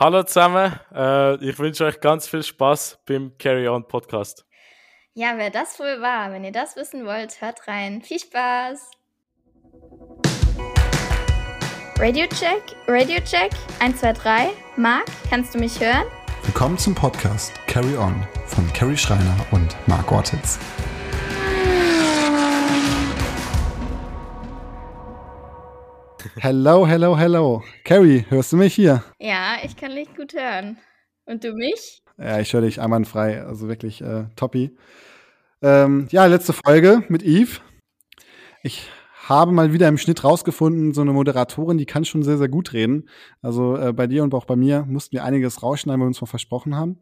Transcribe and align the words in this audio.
Hallo 0.00 0.22
zusammen, 0.22 0.78
äh, 0.94 1.34
ich 1.44 1.58
wünsche 1.58 1.84
euch 1.84 1.98
ganz 2.00 2.28
viel 2.28 2.44
Spaß 2.44 3.00
beim 3.04 3.36
Carry 3.36 3.66
On 3.66 3.82
Podcast. 3.82 4.46
Ja, 5.14 5.32
wer 5.34 5.50
das 5.50 5.80
wohl 5.80 6.00
war, 6.00 6.30
wenn 6.30 6.44
ihr 6.44 6.52
das 6.52 6.76
wissen 6.76 7.04
wollt, 7.04 7.40
hört 7.40 7.66
rein. 7.66 8.00
Viel 8.00 8.20
Spaß! 8.20 8.92
Radio 11.98 12.28
Check, 12.28 12.62
Radio 12.86 13.18
Check, 13.24 13.50
1, 13.80 13.98
2, 13.98 14.12
3. 14.12 14.50
Marc, 14.76 15.06
kannst 15.30 15.56
du 15.56 15.58
mich 15.58 15.80
hören? 15.80 16.06
Willkommen 16.44 16.78
zum 16.78 16.94
Podcast 16.94 17.52
Carry 17.66 17.96
On 17.96 18.24
von 18.46 18.72
Carrie 18.72 18.96
Schreiner 18.96 19.36
und 19.50 19.74
Marc 19.88 20.12
Ortiz. 20.12 20.60
Hello, 26.40 26.86
hello, 26.86 27.18
hello. 27.18 27.64
Carrie, 27.82 28.24
hörst 28.28 28.52
du 28.52 28.58
mich 28.58 28.72
hier? 28.72 29.02
Ja, 29.18 29.56
ich 29.64 29.76
kann 29.76 29.96
dich 29.96 30.14
gut 30.14 30.34
hören. 30.34 30.78
Und 31.24 31.42
du 31.42 31.52
mich? 31.52 32.04
Ja, 32.16 32.38
ich 32.38 32.52
höre 32.52 32.60
dich 32.60 32.80
einwandfrei, 32.80 33.42
also 33.42 33.66
wirklich 33.66 34.00
äh, 34.02 34.26
toppi. 34.36 34.76
Ähm, 35.62 36.06
ja, 36.12 36.26
letzte 36.26 36.52
Folge 36.52 37.02
mit 37.08 37.24
Eve. 37.24 37.58
Ich 38.62 38.88
habe 39.26 39.50
mal 39.50 39.72
wieder 39.72 39.88
im 39.88 39.98
Schnitt 39.98 40.22
rausgefunden, 40.22 40.94
so 40.94 41.00
eine 41.00 41.12
Moderatorin, 41.12 41.76
die 41.76 41.86
kann 41.86 42.04
schon 42.04 42.22
sehr, 42.22 42.38
sehr 42.38 42.48
gut 42.48 42.72
reden. 42.72 43.08
Also 43.42 43.76
äh, 43.76 43.92
bei 43.92 44.06
dir 44.06 44.22
und 44.22 44.32
auch 44.32 44.44
bei 44.44 44.54
mir 44.54 44.84
mussten 44.84 45.14
wir 45.14 45.24
einiges 45.24 45.64
rausschneiden, 45.64 46.00
weil 46.00 46.04
wir 46.04 46.08
uns 46.08 46.20
mal 46.20 46.28
versprochen 46.28 46.76
haben. 46.76 47.00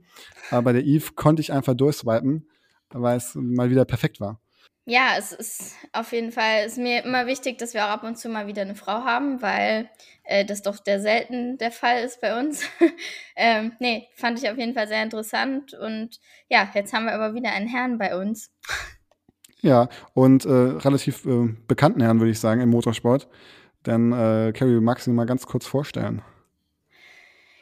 Aber 0.50 0.62
bei 0.62 0.72
der 0.72 0.84
Eve 0.84 1.12
konnte 1.14 1.42
ich 1.42 1.52
einfach 1.52 1.74
durchswipen, 1.74 2.48
weil 2.88 3.18
es 3.18 3.34
mal 3.34 3.68
wieder 3.68 3.84
perfekt 3.84 4.18
war. 4.18 4.40
Ja, 4.88 5.14
es 5.18 5.32
ist 5.32 5.74
auf 5.92 6.12
jeden 6.12 6.30
Fall 6.30 6.64
ist 6.64 6.78
mir 6.78 7.04
immer 7.04 7.26
wichtig, 7.26 7.58
dass 7.58 7.74
wir 7.74 7.84
auch 7.84 7.90
ab 7.90 8.04
und 8.04 8.16
zu 8.16 8.28
mal 8.28 8.46
wieder 8.46 8.62
eine 8.62 8.76
Frau 8.76 9.04
haben, 9.04 9.42
weil 9.42 9.90
äh, 10.22 10.44
das 10.44 10.62
doch 10.62 10.78
der 10.78 11.00
selten 11.00 11.58
der 11.58 11.72
Fall 11.72 12.04
ist 12.04 12.20
bei 12.20 12.38
uns. 12.38 12.62
ähm, 13.36 13.72
nee, 13.80 14.06
fand 14.14 14.38
ich 14.38 14.48
auf 14.48 14.56
jeden 14.56 14.74
Fall 14.74 14.86
sehr 14.86 15.02
interessant 15.02 15.74
und 15.74 16.20
ja, 16.48 16.70
jetzt 16.72 16.92
haben 16.92 17.06
wir 17.06 17.14
aber 17.14 17.34
wieder 17.34 17.50
einen 17.50 17.66
Herrn 17.66 17.98
bei 17.98 18.16
uns. 18.18 18.50
Ja, 19.62 19.88
und 20.12 20.44
äh, 20.44 20.50
relativ 20.50 21.24
äh, 21.24 21.48
bekannten 21.66 22.00
Herrn, 22.00 22.20
würde 22.20 22.30
ich 22.30 22.38
sagen, 22.38 22.60
im 22.60 22.68
Motorsport. 22.68 23.26
Denn 23.84 24.12
äh, 24.12 24.52
Carrie, 24.52 24.80
magst 24.80 25.06
du 25.06 25.10
ihn 25.10 25.16
mal 25.16 25.24
ganz 25.24 25.46
kurz 25.46 25.66
vorstellen? 25.66 26.22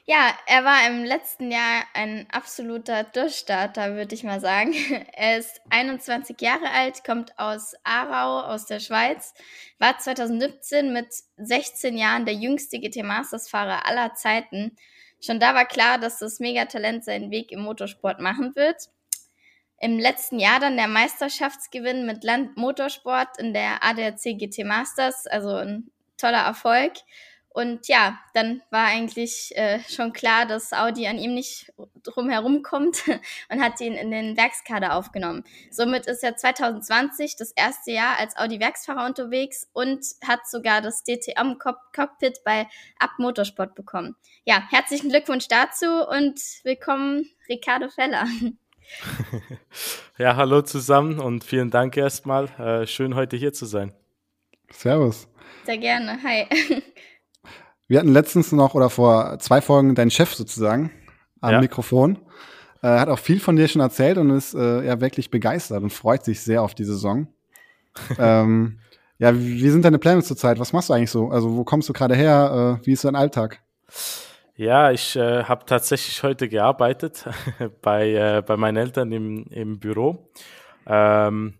Ja, 0.06 0.34
er 0.46 0.64
war 0.66 0.86
im 0.86 1.02
letzten 1.02 1.50
Jahr 1.50 1.82
ein 1.94 2.26
absoluter 2.30 3.04
Durchstarter, 3.04 3.94
würde 3.94 4.14
ich 4.14 4.22
mal 4.22 4.38
sagen. 4.38 4.74
Er 5.16 5.38
ist 5.38 5.62
21 5.70 6.38
Jahre 6.42 6.68
alt, 6.70 7.04
kommt 7.04 7.38
aus 7.38 7.74
Aarau, 7.84 8.40
aus 8.46 8.66
der 8.66 8.80
Schweiz, 8.80 9.32
war 9.78 9.98
2017 9.98 10.92
mit 10.92 11.08
16 11.38 11.96
Jahren 11.96 12.26
der 12.26 12.34
jüngste 12.34 12.80
GT 12.80 13.02
Masters 13.02 13.48
Fahrer 13.48 13.86
aller 13.88 14.12
Zeiten. 14.14 14.76
Schon 15.22 15.40
da 15.40 15.54
war 15.54 15.64
klar, 15.64 15.96
dass 15.96 16.18
das 16.18 16.38
Megatalent 16.38 17.02
seinen 17.02 17.30
Weg 17.30 17.50
im 17.50 17.60
Motorsport 17.60 18.20
machen 18.20 18.54
wird. 18.56 18.90
Im 19.80 19.98
letzten 19.98 20.38
Jahr 20.38 20.60
dann 20.60 20.76
der 20.76 20.88
Meisterschaftsgewinn 20.88 22.04
mit 22.04 22.24
Land 22.24 22.58
Motorsport 22.58 23.38
in 23.38 23.54
der 23.54 23.82
ADAC 23.82 24.38
GT 24.38 24.64
Masters, 24.64 25.26
also 25.26 25.56
ein 25.56 25.90
toller 26.18 26.44
Erfolg. 26.44 26.92
Und 27.54 27.86
ja, 27.86 28.18
dann 28.34 28.62
war 28.70 28.86
eigentlich 28.86 29.56
äh, 29.56 29.78
schon 29.88 30.12
klar, 30.12 30.44
dass 30.44 30.72
Audi 30.72 31.06
an 31.06 31.18
ihm 31.18 31.34
nicht 31.34 31.72
drumherum 32.02 32.62
kommt 32.62 33.04
und 33.48 33.62
hat 33.62 33.80
ihn 33.80 33.92
in 33.92 34.10
den 34.10 34.36
Werkskader 34.36 34.96
aufgenommen. 34.96 35.44
Somit 35.70 36.06
ist 36.06 36.24
er 36.24 36.36
2020 36.36 37.36
das 37.36 37.52
erste 37.52 37.92
Jahr 37.92 38.18
als 38.18 38.36
Audi-Werksfahrer 38.36 39.06
unterwegs 39.06 39.68
und 39.72 40.04
hat 40.26 40.40
sogar 40.48 40.80
das 40.80 41.04
DTM-Cockpit 41.04 42.42
bei 42.44 42.66
Up 42.98 43.12
Motorsport 43.18 43.76
bekommen. 43.76 44.16
Ja, 44.44 44.64
herzlichen 44.70 45.10
Glückwunsch 45.10 45.46
dazu 45.46 45.86
und 46.08 46.40
willkommen, 46.64 47.30
Ricardo 47.48 47.88
Feller. 47.88 48.26
ja, 50.18 50.34
hallo 50.34 50.62
zusammen 50.62 51.20
und 51.20 51.44
vielen 51.44 51.70
Dank 51.70 51.96
erstmal. 51.96 52.46
Äh, 52.58 52.88
schön 52.88 53.14
heute 53.14 53.36
hier 53.36 53.52
zu 53.52 53.64
sein. 53.64 53.94
Servus. 54.72 55.28
Sehr 55.66 55.78
gerne. 55.78 56.18
Hi. 56.24 56.48
Wir 57.86 57.98
hatten 57.98 58.12
letztens 58.12 58.52
noch 58.52 58.74
oder 58.74 58.90
vor 58.90 59.38
zwei 59.38 59.60
Folgen 59.60 59.94
deinen 59.94 60.10
Chef 60.10 60.34
sozusagen 60.34 60.90
am 61.40 61.52
ja. 61.52 61.60
Mikrofon. 61.60 62.18
Er 62.80 63.00
hat 63.00 63.08
auch 63.08 63.18
viel 63.18 63.40
von 63.40 63.56
dir 63.56 63.68
schon 63.68 63.80
erzählt 63.80 64.18
und 64.18 64.30
ist 64.30 64.54
äh, 64.54 64.84
ja 64.84 65.00
wirklich 65.00 65.30
begeistert 65.30 65.82
und 65.82 65.90
freut 65.90 66.24
sich 66.24 66.40
sehr 66.42 66.62
auf 66.62 66.74
die 66.74 66.84
Saison. 66.84 67.28
ähm, 68.18 68.78
ja, 69.18 69.34
wie, 69.34 69.62
wie, 69.62 69.70
sind 69.70 69.84
deine 69.84 69.98
Pläne 69.98 70.22
zurzeit? 70.22 70.58
Was 70.58 70.72
machst 70.72 70.88
du 70.88 70.94
eigentlich 70.94 71.10
so? 71.10 71.28
Also, 71.28 71.56
wo 71.56 71.64
kommst 71.64 71.88
du 71.88 71.92
gerade 71.92 72.14
her? 72.14 72.78
Äh, 72.82 72.86
wie 72.86 72.92
ist 72.92 73.04
dein 73.04 73.16
Alltag? 73.16 73.62
Ja, 74.56 74.90
ich 74.90 75.16
äh, 75.16 75.44
habe 75.44 75.64
tatsächlich 75.66 76.22
heute 76.22 76.48
gearbeitet 76.48 77.24
bei, 77.82 78.12
äh, 78.12 78.42
bei 78.42 78.56
meinen 78.56 78.76
Eltern 78.76 79.12
im, 79.12 79.46
im 79.46 79.78
Büro. 79.78 80.30
Ähm, 80.86 81.54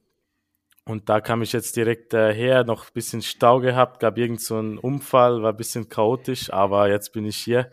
und 0.87 1.09
da 1.09 1.21
kam 1.21 1.43
ich 1.43 1.53
jetzt 1.53 1.77
direkt 1.77 2.13
äh, 2.13 2.35
her, 2.35 2.65
noch 2.65 2.87
ein 2.87 2.93
bisschen 2.93 3.23
Stau 3.23 3.61
gehabt, 3.61 4.01
gab 4.01 4.19
irgend 4.19 4.41
so 4.41 4.57
einen 4.57 4.79
Unfall, 4.79 5.43
war 5.43 5.53
ein 5.53 5.57
bisschen 5.57 5.89
chaotisch, 5.89 6.53
aber 6.53 6.91
jetzt 6.91 7.13
bin 7.13 7.25
ich 7.25 7.37
hier. 7.37 7.71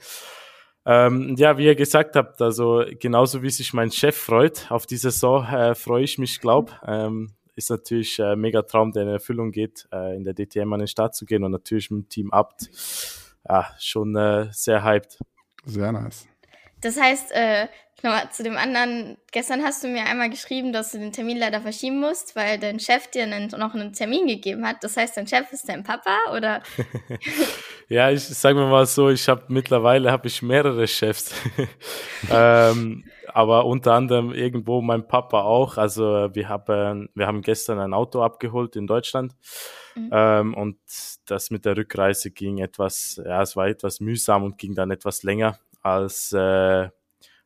Ähm, 0.85 1.35
ja, 1.37 1.57
wie 1.57 1.65
ihr 1.65 1.75
gesagt 1.75 2.15
habt, 2.15 2.41
also 2.41 2.83
genauso 2.99 3.43
wie 3.43 3.49
sich 3.49 3.73
mein 3.73 3.91
Chef 3.91 4.15
freut 4.15 4.71
auf 4.71 4.85
die 4.85 4.97
Saison, 4.97 5.45
äh, 5.45 5.75
freue 5.75 6.03
ich 6.03 6.17
mich, 6.17 6.39
glaub. 6.39 6.73
Ähm, 6.85 7.33
ist 7.55 7.69
natürlich 7.69 8.19
ein 8.21 8.33
äh, 8.33 8.35
mega 8.35 8.61
Traum, 8.61 8.91
der 8.91 9.03
in 9.03 9.09
Erfüllung 9.09 9.51
geht, 9.51 9.87
äh, 9.91 10.15
in 10.15 10.23
der 10.23 10.33
DTM 10.33 10.71
an 10.73 10.79
den 10.79 10.87
Start 10.87 11.13
zu 11.13 11.25
gehen 11.25 11.43
und 11.43 11.51
natürlich 11.51 11.91
mit 11.91 12.05
dem 12.05 12.09
Team 12.09 12.31
Abt. 12.31 12.69
Ja, 13.47 13.67
schon 13.77 14.15
äh, 14.15 14.47
sehr 14.51 14.83
hyped. 14.83 15.19
Sehr 15.65 15.91
nice. 15.91 16.30
Das 16.81 16.99
heißt, 16.99 17.31
äh, 17.31 17.67
nochmal 18.03 18.29
zu 18.31 18.43
dem 18.43 18.57
anderen, 18.57 19.17
gestern 19.31 19.63
hast 19.63 19.83
du 19.83 19.87
mir 19.87 20.05
einmal 20.05 20.29
geschrieben, 20.29 20.73
dass 20.73 20.91
du 20.91 20.99
den 20.99 21.11
Termin 21.11 21.37
leider 21.37 21.61
verschieben 21.61 21.99
musst, 21.99 22.35
weil 22.35 22.57
dein 22.59 22.79
Chef 22.79 23.07
dir 23.07 23.23
einen, 23.23 23.47
noch 23.49 23.73
einen 23.73 23.93
Termin 23.93 24.27
gegeben 24.27 24.65
hat. 24.67 24.83
Das 24.83 24.97
heißt, 24.97 25.17
dein 25.17 25.27
Chef 25.27 25.51
ist 25.51 25.69
dein 25.69 25.83
Papa 25.83 26.17
oder? 26.35 26.61
ja, 27.89 28.09
ich 28.09 28.23
sage 28.23 28.55
mir 28.55 28.67
mal 28.67 28.85
so, 28.85 29.09
ich 29.09 29.27
habe 29.29 29.43
mittlerweile 29.49 30.11
habe 30.11 30.27
ich 30.27 30.41
mehrere 30.41 30.87
Chefs. 30.87 31.33
ähm, 32.31 33.03
aber 33.27 33.65
unter 33.65 33.93
anderem 33.93 34.33
irgendwo 34.33 34.81
mein 34.81 35.07
Papa 35.07 35.41
auch. 35.41 35.77
Also 35.77 36.29
wir 36.33 36.49
haben, 36.49 37.09
wir 37.13 37.27
haben 37.27 37.41
gestern 37.41 37.79
ein 37.79 37.93
Auto 37.93 38.21
abgeholt 38.21 38.75
in 38.75 38.87
Deutschland. 38.87 39.33
Mhm. 39.95 40.09
Ähm, 40.11 40.53
und 40.55 40.77
das 41.25 41.51
mit 41.51 41.65
der 41.65 41.77
Rückreise 41.77 42.31
ging 42.31 42.57
etwas, 42.57 43.21
ja, 43.23 43.41
es 43.41 43.55
war 43.55 43.67
etwas 43.67 43.99
mühsam 43.99 44.43
und 44.43 44.57
ging 44.57 44.73
dann 44.73 44.91
etwas 44.91 45.23
länger 45.23 45.59
als, 45.81 46.31
äh, 46.33 46.89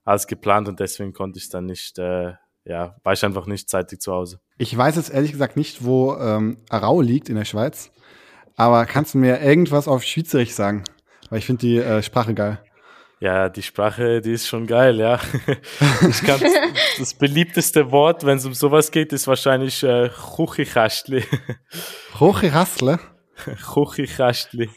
als 0.03 0.28
geplant 0.28 0.68
und 0.68 0.79
deswegen 0.79 1.13
konnte 1.13 1.40
ich 1.40 1.50
dann 1.50 1.66
nicht, 1.66 1.97
äh, 2.00 2.34
ja, 2.63 2.96
war 3.03 3.13
ich 3.13 3.23
einfach 3.23 3.46
nicht 3.46 3.69
zeitig 3.69 4.01
zu 4.01 4.13
Hause. 4.13 4.40
Ich 4.57 4.75
weiß 4.75 4.96
jetzt 4.96 5.12
ehrlich 5.12 5.31
gesagt 5.31 5.57
nicht, 5.57 5.84
wo 5.84 6.16
ähm, 6.16 6.57
Arau 6.69 7.01
liegt 7.01 7.29
in 7.29 7.35
der 7.35 7.45
Schweiz, 7.45 7.91
aber 8.56 8.85
kannst 8.85 9.13
du 9.13 9.18
mir 9.18 9.41
irgendwas 9.41 9.88
auf 9.88 10.03
Schweizerisch 10.03 10.51
sagen? 10.51 10.84
Weil 11.29 11.40
ich 11.40 11.45
finde 11.45 11.62
die 11.62 11.78
äh, 11.78 12.01
Sprache 12.03 12.34
geil. 12.34 12.62
Ja, 13.19 13.50
die 13.50 13.63
Sprache, 13.63 14.22
die 14.22 14.34
ist 14.34 14.47
schon 14.47 14.68
geil, 14.68 15.00
ja. 15.00 15.19
ich 16.09 16.22
kann, 16.22 16.40
das 17.00 17.13
beliebteste 17.13 17.91
Wort, 17.91 18.25
wenn 18.25 18.38
es 18.38 18.45
um 18.45 18.53
sowas 18.53 18.91
geht, 18.91 19.13
ist 19.13 19.28
wahrscheinlich 19.28 19.81
äh, 19.84 20.09
Chuchikastli. 20.09 21.24
Chuchikastli? 22.18 22.97
Chuchikastli. 23.74 24.69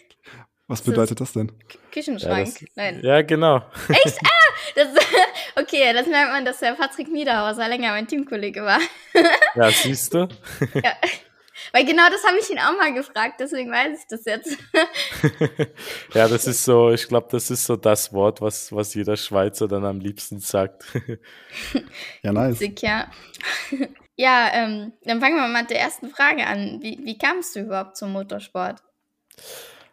Was 0.68 0.82
bedeutet 0.82 1.18
das 1.18 1.32
denn? 1.32 1.50
Küchenschrank. 1.90 2.46
Ja, 2.46 2.66
das, 2.66 2.76
Nein. 2.76 3.00
Ja, 3.02 3.22
genau. 3.22 3.62
Echt? 3.88 4.18
Ah! 4.24 4.48
Das, 4.74 4.88
okay, 5.56 5.92
das 5.92 6.06
merkt 6.06 6.30
man, 6.30 6.44
dass 6.44 6.58
der 6.58 6.74
Patrick 6.74 7.08
Niederhauser 7.08 7.68
länger 7.68 7.92
mein 7.92 8.06
Teamkollege 8.06 8.62
war. 8.62 8.80
ja, 9.54 9.70
siehst 9.70 10.12
du? 10.14 10.28
ja. 10.74 10.92
Weil 11.72 11.84
genau 11.84 12.08
das 12.10 12.24
habe 12.24 12.38
ich 12.38 12.50
ihn 12.50 12.58
auch 12.58 12.76
mal 12.76 12.92
gefragt, 12.92 13.40
deswegen 13.40 13.70
weiß 13.70 13.98
ich 13.98 14.06
das 14.08 14.24
jetzt. 14.24 14.56
ja, 16.14 16.28
das 16.28 16.46
ist 16.46 16.64
so, 16.64 16.90
ich 16.90 17.08
glaube, 17.08 17.28
das 17.30 17.50
ist 17.50 17.64
so 17.64 17.76
das 17.76 18.12
Wort, 18.12 18.40
was, 18.40 18.72
was 18.72 18.94
jeder 18.94 19.16
Schweizer 19.16 19.66
dann 19.68 19.84
am 19.84 20.00
liebsten 20.00 20.38
sagt. 20.38 20.84
ja, 22.22 22.32
nice. 22.32 22.60
Witzig, 22.60 22.82
ja. 22.82 23.10
Ja, 24.16 24.50
ähm, 24.52 24.92
dann 25.02 25.20
fangen 25.20 25.36
wir 25.36 25.48
mal 25.48 25.62
mit 25.62 25.70
der 25.70 25.80
ersten 25.80 26.10
Frage 26.10 26.46
an. 26.46 26.78
Wie, 26.82 27.00
wie 27.04 27.18
kamst 27.18 27.56
du 27.56 27.60
überhaupt 27.60 27.96
zum 27.96 28.12
Motorsport? 28.12 28.82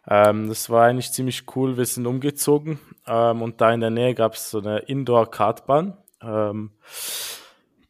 Ähm, 0.08 0.48
das 0.48 0.70
war 0.70 0.84
eigentlich 0.84 1.12
ziemlich 1.12 1.44
cool. 1.54 1.76
Wir 1.76 1.86
sind 1.86 2.06
umgezogen 2.06 2.78
ähm, 3.06 3.42
und 3.42 3.60
da 3.60 3.72
in 3.72 3.80
der 3.80 3.90
Nähe 3.90 4.14
gab 4.14 4.34
es 4.34 4.50
so 4.50 4.58
eine 4.58 4.78
Indoor-Kartbahn. 4.80 5.96
Ähm, 6.22 6.70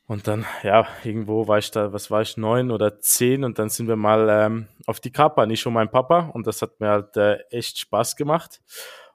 und 0.09 0.29
dann, 0.29 0.47
ja, 0.63 0.87
irgendwo 1.03 1.49
war 1.49 1.59
ich 1.59 1.73
da, 1.73 1.93
was 1.93 2.11
war 2.11 2.23
ich, 2.23 2.37
neun 2.37 2.71
oder 2.71 3.01
zehn 3.01 3.43
und 3.43 3.59
dann 3.59 3.69
sind 3.69 3.89
wir 3.89 3.97
mal 3.97 4.29
ähm, 4.31 4.69
auf 4.87 5.01
die 5.01 5.11
Kartbahn, 5.11 5.51
ich 5.51 5.67
und 5.67 5.73
mein 5.73 5.91
Papa 5.91 6.31
und 6.33 6.47
das 6.47 6.63
hat 6.63 6.79
mir 6.79 6.89
halt 6.89 7.17
äh, 7.17 7.39
echt 7.51 7.79
Spaß 7.79 8.15
gemacht. 8.15 8.61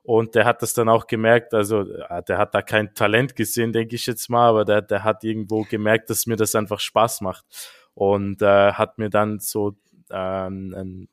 Und 0.03 0.33
der 0.35 0.45
hat 0.45 0.61
das 0.61 0.73
dann 0.73 0.89
auch 0.89 1.07
gemerkt, 1.07 1.53
also 1.53 1.81
äh, 1.81 2.23
der 2.23 2.37
hat 2.39 2.55
da 2.55 2.61
kein 2.61 2.93
Talent 2.93 3.35
gesehen, 3.35 3.71
denke 3.71 3.95
ich 3.95 4.05
jetzt 4.07 4.29
mal, 4.29 4.49
aber 4.49 4.65
der, 4.65 4.81
der 4.81 5.03
hat 5.03 5.23
irgendwo 5.23 5.61
gemerkt, 5.63 6.09
dass 6.09 6.25
mir 6.25 6.37
das 6.37 6.55
einfach 6.55 6.79
Spaß 6.79 7.21
macht. 7.21 7.45
Und 7.93 8.41
äh, 8.41 8.73
hat 8.73 8.97
mir 8.97 9.09
dann 9.09 9.39
so 9.39 9.75
ähm, 10.09 10.73
ein, 10.75 11.09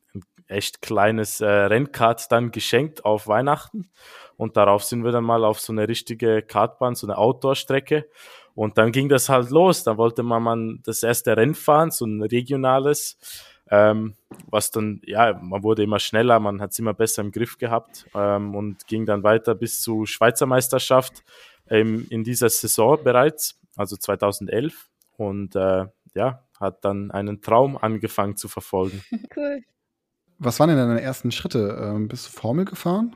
echt 0.49 0.81
kleines 0.81 1.41
äh, 1.41 1.47
Rennkart 1.47 2.31
dann 2.31 2.51
geschenkt 2.51 3.05
auf 3.05 3.27
Weihnachten. 3.27 3.89
Und 4.35 4.57
darauf 4.57 4.83
sind 4.83 5.03
wir 5.03 5.11
dann 5.11 5.23
mal 5.23 5.43
auf 5.43 5.59
so 5.59 5.73
eine 5.73 5.87
richtige 5.87 6.41
Kartbahn, 6.41 6.95
so 6.95 7.07
eine 7.07 7.17
Outdoor-Strecke. 7.17 8.07
Und 8.55 8.77
dann 8.77 8.91
ging 8.91 9.09
das 9.09 9.29
halt 9.29 9.49
los. 9.51 9.83
Da 9.83 9.97
wollte 9.97 10.23
man, 10.23 10.43
man 10.43 10.79
das 10.83 11.03
erste 11.03 11.35
Rennen 11.37 11.55
fahren, 11.55 11.91
so 11.91 12.05
ein 12.05 12.21
regionales. 12.21 13.17
Ähm, 13.71 14.15
was 14.49 14.71
dann, 14.71 15.01
ja, 15.05 15.39
man 15.41 15.61
wurde 15.61 15.83
immer 15.83 15.99
schneller, 15.99 16.39
man 16.39 16.59
hat 16.59 16.71
es 16.71 16.79
immer 16.79 16.95
besser 16.95 17.21
im 17.21 17.31
Griff 17.31 17.57
gehabt 17.59 18.07
ähm, 18.15 18.55
und 18.55 18.87
ging 18.87 19.05
dann 19.05 19.21
weiter 19.21 19.53
bis 19.53 19.81
zur 19.81 20.07
Schweizer 20.07 20.47
Meisterschaft 20.47 21.23
ähm, 21.69 22.07
in 22.09 22.23
dieser 22.23 22.49
Saison 22.49 23.03
bereits, 23.03 23.59
also 23.75 23.95
2011. 23.95 24.89
Und 25.17 25.55
äh, 25.55 25.85
ja, 26.15 26.43
hat 26.59 26.83
dann 26.83 27.11
einen 27.11 27.41
Traum 27.41 27.77
angefangen 27.77 28.35
zu 28.37 28.47
verfolgen. 28.47 29.03
Cool. 29.35 29.63
Was 30.39 30.59
waren 30.59 30.69
denn 30.69 30.77
deine 30.77 31.01
ersten 31.01 31.31
Schritte? 31.31 31.77
Ähm, 31.81 32.07
bist 32.07 32.27
du 32.27 32.31
Formel 32.31 32.65
gefahren? 32.65 33.15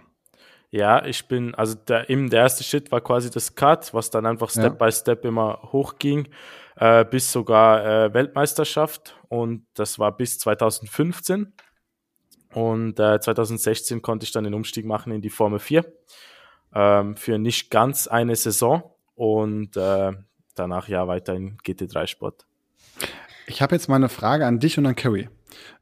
Ja, 0.69 1.05
ich 1.05 1.27
bin, 1.27 1.53
also 1.55 1.75
der, 1.75 2.09
eben 2.09 2.29
der 2.29 2.41
erste 2.41 2.63
Schritt 2.63 2.91
war 2.91 2.99
quasi 2.99 3.29
das 3.29 3.55
Cut, 3.55 3.93
was 3.93 4.09
dann 4.09 4.25
einfach 4.25 4.49
Step 4.49 4.79
ja. 4.79 4.85
by 4.85 4.91
Step 4.91 5.23
immer 5.23 5.59
hochging, 5.71 6.27
äh, 6.75 7.05
bis 7.05 7.31
sogar 7.31 7.85
äh, 7.85 8.13
Weltmeisterschaft 8.13 9.15
und 9.29 9.65
das 9.75 9.99
war 9.99 10.17
bis 10.17 10.39
2015. 10.39 11.53
Und 12.53 12.99
äh, 12.99 13.19
2016 13.19 14.01
konnte 14.01 14.25
ich 14.25 14.31
dann 14.31 14.43
den 14.43 14.53
Umstieg 14.53 14.85
machen 14.85 15.11
in 15.11 15.21
die 15.21 15.29
Formel 15.29 15.59
4 15.59 15.85
ähm, 16.73 17.15
für 17.15 17.37
nicht 17.37 17.69
ganz 17.69 18.07
eine 18.07 18.35
Saison 18.35 18.95
und 19.15 19.77
äh, 19.77 20.11
danach 20.55 20.87
ja 20.87 21.07
weiter 21.07 21.33
in 21.35 21.57
GT3-Sport. 21.59 22.45
Ich 23.47 23.61
habe 23.61 23.75
jetzt 23.75 23.89
mal 23.89 23.95
eine 23.95 24.09
Frage 24.09 24.45
an 24.45 24.59
dich 24.59 24.77
und 24.77 24.85
an 24.85 24.95
Carrie, 24.95 25.29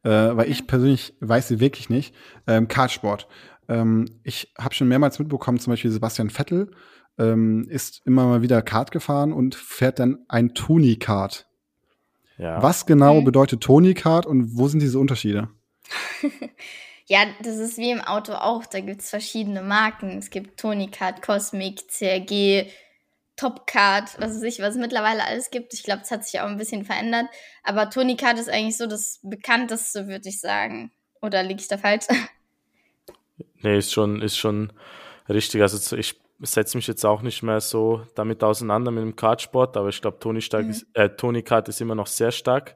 äh, 0.03 0.09
weil 0.09 0.49
ich 0.49 0.67
persönlich 0.67 1.13
weiß 1.19 1.47
sie 1.47 1.59
wirklich 1.59 1.89
nicht. 1.89 2.15
Ähm, 2.47 2.67
Kartsport. 2.67 3.27
Ähm, 3.67 4.05
ich 4.23 4.53
habe 4.57 4.75
schon 4.75 4.87
mehrmals 4.87 5.19
mitbekommen, 5.19 5.59
zum 5.59 5.71
Beispiel 5.71 5.91
Sebastian 5.91 6.29
Vettel 6.29 6.71
ähm, 7.17 7.67
ist 7.69 8.01
immer 8.05 8.25
mal 8.25 8.41
wieder 8.41 8.61
Kart 8.61 8.91
gefahren 8.91 9.33
und 9.33 9.55
fährt 9.55 9.99
dann 9.99 10.19
ein 10.27 10.53
Tony-Kart. 10.53 11.47
Ja. 12.37 12.61
Was 12.61 12.85
genau 12.85 13.17
okay. 13.17 13.25
bedeutet 13.25 13.61
Tony-Kart 13.61 14.25
und 14.25 14.57
wo 14.57 14.67
sind 14.67 14.81
diese 14.81 14.99
Unterschiede? 14.99 15.49
ja, 17.05 17.19
das 17.43 17.57
ist 17.57 17.77
wie 17.77 17.91
im 17.91 18.01
Auto 18.01 18.33
auch. 18.33 18.65
Da 18.65 18.79
gibt 18.79 19.01
es 19.01 19.09
verschiedene 19.09 19.61
Marken. 19.61 20.17
Es 20.17 20.29
gibt 20.29 20.59
Tony-Kart, 20.59 21.21
Cosmic, 21.21 21.87
CRG, 21.87 22.67
Topcard, 23.41 24.21
was 24.21 24.35
weiß 24.35 24.43
ich, 24.43 24.59
was 24.59 24.75
es 24.75 24.79
mittlerweile 24.79 25.25
alles 25.25 25.49
gibt. 25.49 25.73
Ich 25.73 25.81
glaube, 25.81 26.03
es 26.03 26.11
hat 26.11 26.23
sich 26.23 26.39
auch 26.39 26.45
ein 26.45 26.57
bisschen 26.57 26.85
verändert. 26.85 27.25
Aber 27.63 27.89
Tony-Kart 27.89 28.37
ist 28.37 28.49
eigentlich 28.49 28.77
so 28.77 28.85
das 28.85 29.19
bekannteste, 29.23 30.07
würde 30.07 30.29
ich 30.29 30.39
sagen. 30.39 30.91
Oder 31.23 31.41
liege 31.41 31.59
ich 31.59 31.67
da 31.67 31.77
falsch? 31.77 32.05
Nee, 33.63 33.77
ist 33.77 33.93
schon, 33.93 34.23
ist 34.23 34.37
schon 34.37 34.73
richtig. 35.29 35.61
Also 35.61 35.95
ich 35.95 36.19
setze 36.39 36.77
mich 36.77 36.87
jetzt 36.87 37.05
auch 37.05 37.21
nicht 37.21 37.43
mehr 37.43 37.61
so 37.61 38.03
damit 38.15 38.43
auseinander 38.43 38.89
mit 38.89 39.03
dem 39.03 39.15
Kartsport, 39.15 39.77
aber 39.77 39.89
ich 39.89 40.01
glaube, 40.01 40.17
Tony, 40.19 40.41
stark 40.41 40.65
mhm. 40.65 40.71
ist, 40.71 40.87
äh, 40.93 41.09
Tony 41.09 41.43
Kart 41.43 41.69
ist 41.69 41.79
immer 41.79 41.93
noch 41.93 42.07
sehr 42.07 42.31
stark. 42.31 42.75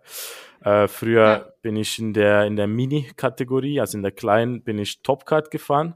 Äh, 0.64 0.88
früher 0.88 1.28
ja. 1.28 1.46
bin 1.64 1.76
ich 1.76 1.98
in 1.98 2.14
der, 2.14 2.46
in 2.46 2.56
der 2.56 2.68
Mini-Kategorie, 2.68 3.80
also 3.80 3.98
in 3.98 4.04
der 4.04 4.12
kleinen, 4.12 4.64
bin 4.64 4.78
ich 4.78 5.02
Top-Kart 5.02 5.50
gefahren 5.50 5.96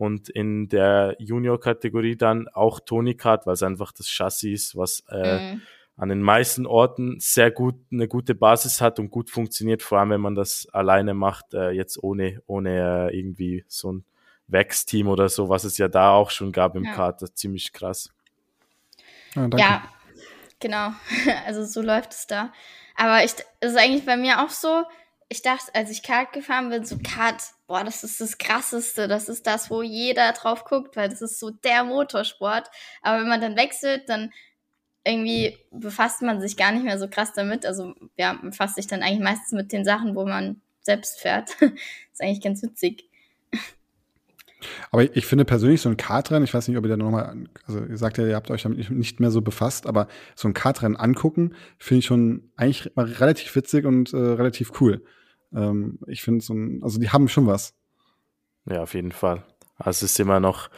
und 0.00 0.30
in 0.30 0.70
der 0.70 1.14
Junior-Kategorie 1.18 2.16
dann 2.16 2.48
auch 2.48 2.80
Tony 2.80 3.14
Kart, 3.16 3.46
weil 3.46 3.52
es 3.52 3.62
einfach 3.62 3.92
das 3.92 4.08
Chassis 4.08 4.68
ist, 4.68 4.76
was 4.76 5.04
äh, 5.10 5.52
mhm. 5.52 5.62
an 5.98 6.08
den 6.08 6.22
meisten 6.22 6.64
Orten 6.64 7.16
sehr 7.20 7.50
gut 7.50 7.74
eine 7.92 8.08
gute 8.08 8.34
Basis 8.34 8.80
hat 8.80 8.98
und 8.98 9.10
gut 9.10 9.28
funktioniert, 9.28 9.82
vor 9.82 9.98
allem 9.98 10.08
wenn 10.08 10.22
man 10.22 10.34
das 10.34 10.66
alleine 10.72 11.12
macht, 11.12 11.52
äh, 11.52 11.72
jetzt 11.72 12.02
ohne, 12.02 12.40
ohne 12.46 13.10
äh, 13.10 13.18
irgendwie 13.18 13.62
so 13.68 13.92
ein 13.92 14.04
Wex-Team 14.46 15.06
oder 15.06 15.28
so, 15.28 15.50
was 15.50 15.64
es 15.64 15.76
ja 15.76 15.88
da 15.88 16.12
auch 16.12 16.30
schon 16.30 16.50
gab 16.50 16.76
im 16.76 16.84
ja. 16.84 16.94
Kader. 16.94 17.34
Ziemlich 17.34 17.74
krass. 17.74 18.10
Ja, 19.34 19.48
ja, 19.54 19.82
genau. 20.60 20.92
Also 21.44 21.66
so 21.66 21.82
läuft 21.82 22.12
es 22.12 22.26
da. 22.26 22.54
Aber 22.96 23.22
ich, 23.22 23.32
es 23.60 23.72
ist 23.72 23.78
eigentlich 23.78 24.06
bei 24.06 24.16
mir 24.16 24.42
auch 24.42 24.50
so, 24.50 24.82
ich 25.32 25.42
dachte, 25.42 25.72
als 25.74 25.90
ich 25.90 26.02
Kart 26.02 26.32
gefahren 26.32 26.70
bin, 26.70 26.84
so 26.84 26.98
Kart, 26.98 27.40
boah, 27.68 27.84
das 27.84 28.02
ist 28.02 28.20
das 28.20 28.36
Krasseste, 28.36 29.06
das 29.06 29.28
ist 29.28 29.46
das, 29.46 29.70
wo 29.70 29.80
jeder 29.80 30.32
drauf 30.32 30.64
guckt, 30.64 30.96
weil 30.96 31.08
das 31.08 31.22
ist 31.22 31.38
so 31.38 31.50
der 31.50 31.84
Motorsport. 31.84 32.68
Aber 33.00 33.20
wenn 33.20 33.28
man 33.28 33.40
dann 33.40 33.56
wechselt, 33.56 34.08
dann 34.08 34.32
irgendwie 35.04 35.56
befasst 35.70 36.20
man 36.22 36.40
sich 36.40 36.56
gar 36.56 36.72
nicht 36.72 36.84
mehr 36.84 36.98
so 36.98 37.08
krass 37.08 37.32
damit. 37.32 37.64
Also 37.64 37.94
ja, 38.16 38.32
man 38.32 38.50
befasst 38.50 38.74
sich 38.74 38.88
dann 38.88 39.02
eigentlich 39.02 39.20
meistens 39.20 39.52
mit 39.52 39.72
den 39.72 39.84
Sachen, 39.84 40.16
wo 40.16 40.26
man 40.26 40.60
selbst 40.80 41.20
fährt. 41.20 41.50
ist 41.62 42.20
eigentlich 42.20 42.42
ganz 42.42 42.60
witzig. 42.64 43.08
Aber 44.90 45.16
ich 45.16 45.26
finde 45.26 45.44
persönlich 45.44 45.80
so 45.80 45.88
ein 45.88 45.96
Kartrennen, 45.96 46.42
ich 46.42 46.52
weiß 46.52 46.66
nicht, 46.66 46.76
ob 46.76 46.84
ihr 46.84 46.90
da 46.90 46.96
nochmal, 46.96 47.44
also 47.66 47.84
ihr 47.84 47.96
sagt 47.96 48.18
ja, 48.18 48.26
ihr 48.26 48.34
habt 48.34 48.50
euch 48.50 48.64
damit 48.64 48.90
nicht 48.90 49.20
mehr 49.20 49.30
so 49.30 49.42
befasst, 49.42 49.86
aber 49.86 50.08
so 50.34 50.48
ein 50.48 50.54
Kartrennen 50.54 50.96
angucken, 50.96 51.54
finde 51.78 52.00
ich 52.00 52.06
schon 52.06 52.50
eigentlich 52.56 52.90
relativ 52.96 53.54
witzig 53.54 53.84
und 53.86 54.12
äh, 54.12 54.16
relativ 54.16 54.80
cool. 54.80 55.04
Ähm, 55.54 55.98
ich 56.06 56.22
finde 56.22 56.44
so 56.44 56.54
ein, 56.54 56.82
also 56.82 56.98
die 56.98 57.10
haben 57.10 57.28
schon 57.28 57.46
was. 57.46 57.74
Ja, 58.66 58.82
auf 58.82 58.94
jeden 58.94 59.12
Fall. 59.12 59.42
Also 59.76 60.04
es 60.04 60.12
ist 60.12 60.20
immer 60.20 60.40
noch, 60.40 60.68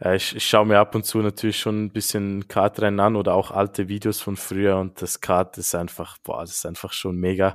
äh, 0.00 0.16
ich, 0.16 0.34
ich 0.34 0.44
schaue 0.46 0.66
mir 0.66 0.78
ab 0.78 0.94
und 0.94 1.04
zu 1.04 1.18
natürlich 1.18 1.58
schon 1.58 1.84
ein 1.84 1.90
bisschen 1.90 2.48
Kartrennen 2.48 3.00
an 3.00 3.16
oder 3.16 3.34
auch 3.34 3.50
alte 3.50 3.88
Videos 3.88 4.20
von 4.20 4.36
früher 4.36 4.78
und 4.78 5.00
das 5.00 5.20
Kart 5.20 5.56
ist 5.58 5.74
einfach, 5.74 6.18
boah, 6.18 6.40
das 6.40 6.52
ist 6.52 6.66
einfach 6.66 6.92
schon 6.92 7.16
mega, 7.16 7.54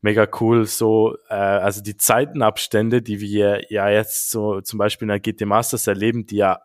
mega 0.00 0.28
cool. 0.40 0.66
So, 0.66 1.16
äh, 1.28 1.34
also 1.34 1.82
die 1.82 1.96
Zeitenabstände, 1.96 3.02
die 3.02 3.20
wir 3.20 3.70
ja 3.70 3.88
jetzt 3.88 4.30
so 4.30 4.60
zum 4.60 4.78
Beispiel 4.78 5.06
in 5.06 5.10
der 5.10 5.20
GT 5.20 5.46
Masters 5.46 5.86
erleben, 5.86 6.26
die 6.26 6.36
ja 6.36 6.60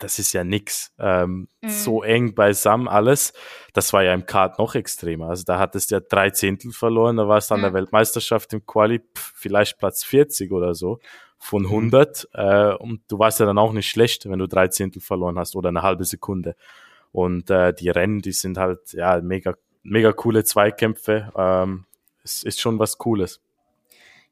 das 0.00 0.18
ist 0.18 0.32
ja 0.32 0.42
nix. 0.42 0.92
Ähm, 0.98 1.48
mhm. 1.60 1.68
So 1.68 2.02
eng 2.02 2.34
beisammen 2.34 2.88
alles. 2.88 3.32
Das 3.72 3.92
war 3.92 4.02
ja 4.02 4.12
im 4.12 4.26
Kart 4.26 4.58
noch 4.58 4.74
extremer. 4.74 5.28
Also 5.28 5.44
da 5.44 5.58
hattest 5.58 5.90
du 5.90 5.96
ja 5.96 6.00
drei 6.00 6.30
Zehntel 6.30 6.72
verloren, 6.72 7.16
da 7.16 7.28
warst 7.28 7.50
du 7.50 7.54
mhm. 7.54 7.64
an 7.64 7.72
der 7.72 7.80
Weltmeisterschaft 7.80 8.52
im 8.52 8.66
Quali 8.66 8.98
pff, 8.98 9.32
vielleicht 9.36 9.78
Platz 9.78 10.02
40 10.04 10.50
oder 10.52 10.74
so 10.74 10.98
von 11.38 11.64
100 11.64 12.28
mhm. 12.34 12.40
äh, 12.40 12.74
und 12.74 13.00
du 13.08 13.18
warst 13.18 13.40
ja 13.40 13.46
dann 13.46 13.58
auch 13.58 13.72
nicht 13.72 13.88
schlecht, 13.88 14.28
wenn 14.28 14.38
du 14.38 14.46
drei 14.46 14.68
Zehntel 14.68 15.00
verloren 15.00 15.38
hast 15.38 15.56
oder 15.56 15.70
eine 15.70 15.82
halbe 15.82 16.04
Sekunde. 16.04 16.54
Und 17.12 17.50
äh, 17.50 17.72
die 17.72 17.88
Rennen, 17.88 18.20
die 18.20 18.32
sind 18.32 18.58
halt 18.58 18.92
ja 18.92 19.20
mega, 19.20 19.54
mega 19.82 20.12
coole 20.12 20.44
Zweikämpfe. 20.44 21.32
Ähm, 21.34 21.86
es 22.22 22.42
ist 22.44 22.60
schon 22.60 22.78
was 22.78 22.98
Cooles. 22.98 23.40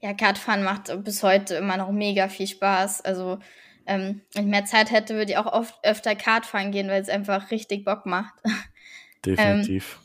Ja, 0.01 0.13
Kartfahren 0.13 0.63
macht 0.63 0.93
bis 1.03 1.23
heute 1.23 1.57
immer 1.57 1.77
noch 1.77 1.91
mega 1.91 2.29
viel 2.29 2.47
Spaß. 2.47 3.01
Also 3.01 3.39
ähm, 3.89 4.21
wenn 4.35 4.45
ich 4.45 4.51
mehr 4.51 4.65
Zeit 4.65 4.91
hätte, 4.91 5.15
würde 5.15 5.33
ich 5.33 5.39
auch 5.39 5.53
oft 5.53 5.75
öfter 5.83 6.15
Kartfahren 6.15 6.71
gehen, 6.71 6.89
weil 6.89 7.03
es 7.03 7.09
einfach 7.09 7.51
richtig 7.51 7.85
Bock 7.85 8.07
macht. 8.07 8.35
Definitiv. 9.25 9.99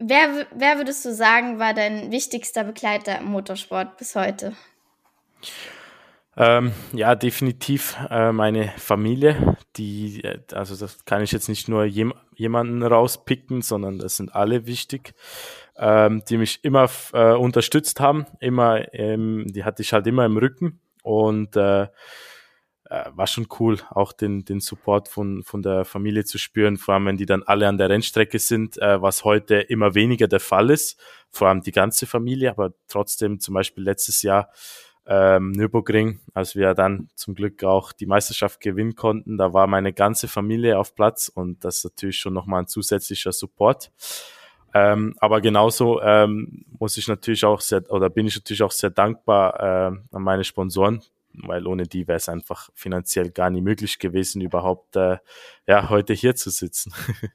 Ähm, 0.00 0.08
wer, 0.08 0.46
wer 0.54 0.76
würdest 0.76 1.04
du 1.04 1.14
sagen, 1.14 1.58
war 1.58 1.74
dein 1.74 2.10
wichtigster 2.10 2.64
Begleiter 2.64 3.18
im 3.18 3.26
Motorsport 3.26 3.96
bis 3.96 4.14
heute? 4.14 4.54
Ähm, 6.34 6.72
ja, 6.92 7.14
definitiv 7.14 7.96
äh, 8.08 8.32
meine 8.32 8.72
Familie, 8.78 9.58
die, 9.76 10.24
äh, 10.24 10.38
also 10.52 10.74
das 10.76 11.04
kann 11.04 11.22
ich 11.22 11.30
jetzt 11.30 11.48
nicht 11.48 11.68
nur 11.68 11.84
jem, 11.84 12.14
jemanden 12.34 12.82
rauspicken, 12.82 13.60
sondern 13.60 13.98
das 13.98 14.16
sind 14.16 14.34
alle 14.34 14.66
wichtig, 14.66 15.14
ähm, 15.76 16.22
die 16.28 16.38
mich 16.38 16.64
immer 16.64 16.88
äh, 17.12 17.34
unterstützt 17.34 18.00
haben, 18.00 18.24
immer, 18.40 18.94
ähm, 18.94 19.46
die 19.48 19.64
hatte 19.64 19.82
ich 19.82 19.92
halt 19.92 20.06
immer 20.06 20.24
im 20.24 20.38
Rücken 20.38 20.80
und 21.02 21.54
äh, 21.56 21.88
äh, 22.92 23.10
war 23.16 23.26
schon 23.26 23.46
cool, 23.58 23.78
auch 23.90 24.12
den, 24.12 24.44
den 24.44 24.60
Support 24.60 25.08
von, 25.08 25.42
von 25.42 25.62
der 25.62 25.86
Familie 25.86 26.24
zu 26.24 26.36
spüren, 26.36 26.76
vor 26.76 26.94
allem 26.94 27.06
wenn 27.06 27.16
die 27.16 27.24
dann 27.24 27.42
alle 27.42 27.66
an 27.66 27.78
der 27.78 27.88
Rennstrecke 27.88 28.38
sind, 28.38 28.76
äh, 28.76 29.00
was 29.00 29.24
heute 29.24 29.56
immer 29.56 29.94
weniger 29.94 30.28
der 30.28 30.40
Fall 30.40 30.68
ist, 30.68 31.00
vor 31.30 31.48
allem 31.48 31.62
die 31.62 31.72
ganze 31.72 32.06
Familie, 32.06 32.50
aber 32.50 32.74
trotzdem 32.88 33.40
zum 33.40 33.54
Beispiel 33.54 33.82
letztes 33.82 34.20
Jahr 34.20 34.50
ähm, 35.06 35.52
Nürburgring, 35.52 36.20
als 36.34 36.54
wir 36.54 36.74
dann 36.74 37.08
zum 37.14 37.34
Glück 37.34 37.64
auch 37.64 37.92
die 37.92 38.06
Meisterschaft 38.06 38.60
gewinnen 38.60 38.94
konnten. 38.94 39.38
Da 39.38 39.54
war 39.54 39.66
meine 39.66 39.94
ganze 39.94 40.28
Familie 40.28 40.78
auf 40.78 40.94
Platz 40.94 41.28
und 41.28 41.64
das 41.64 41.78
ist 41.78 41.84
natürlich 41.84 42.18
schon 42.18 42.34
nochmal 42.34 42.62
ein 42.62 42.68
zusätzlicher 42.68 43.32
Support. 43.32 43.90
Ähm, 44.74 45.14
aber 45.18 45.40
genauso 45.40 46.00
ähm, 46.02 46.66
muss 46.78 46.98
ich 46.98 47.08
natürlich 47.08 47.44
auch 47.44 47.60
sehr, 47.62 47.90
oder 47.90 48.10
bin 48.10 48.26
ich 48.26 48.36
natürlich 48.36 48.62
auch 48.62 48.70
sehr 48.70 48.90
dankbar 48.90 49.60
äh, 49.60 50.16
an 50.16 50.22
meine 50.22 50.44
Sponsoren, 50.44 51.02
weil 51.34 51.66
ohne 51.66 51.84
die 51.84 52.08
wäre 52.08 52.16
es 52.16 52.28
einfach 52.28 52.70
finanziell 52.74 53.30
gar 53.30 53.50
nicht 53.50 53.62
möglich 53.62 53.98
gewesen, 53.98 54.40
überhaupt 54.40 54.96
äh, 54.96 55.18
ja, 55.66 55.88
heute 55.88 56.12
hier 56.12 56.34
zu 56.34 56.50
sitzen. 56.50 56.92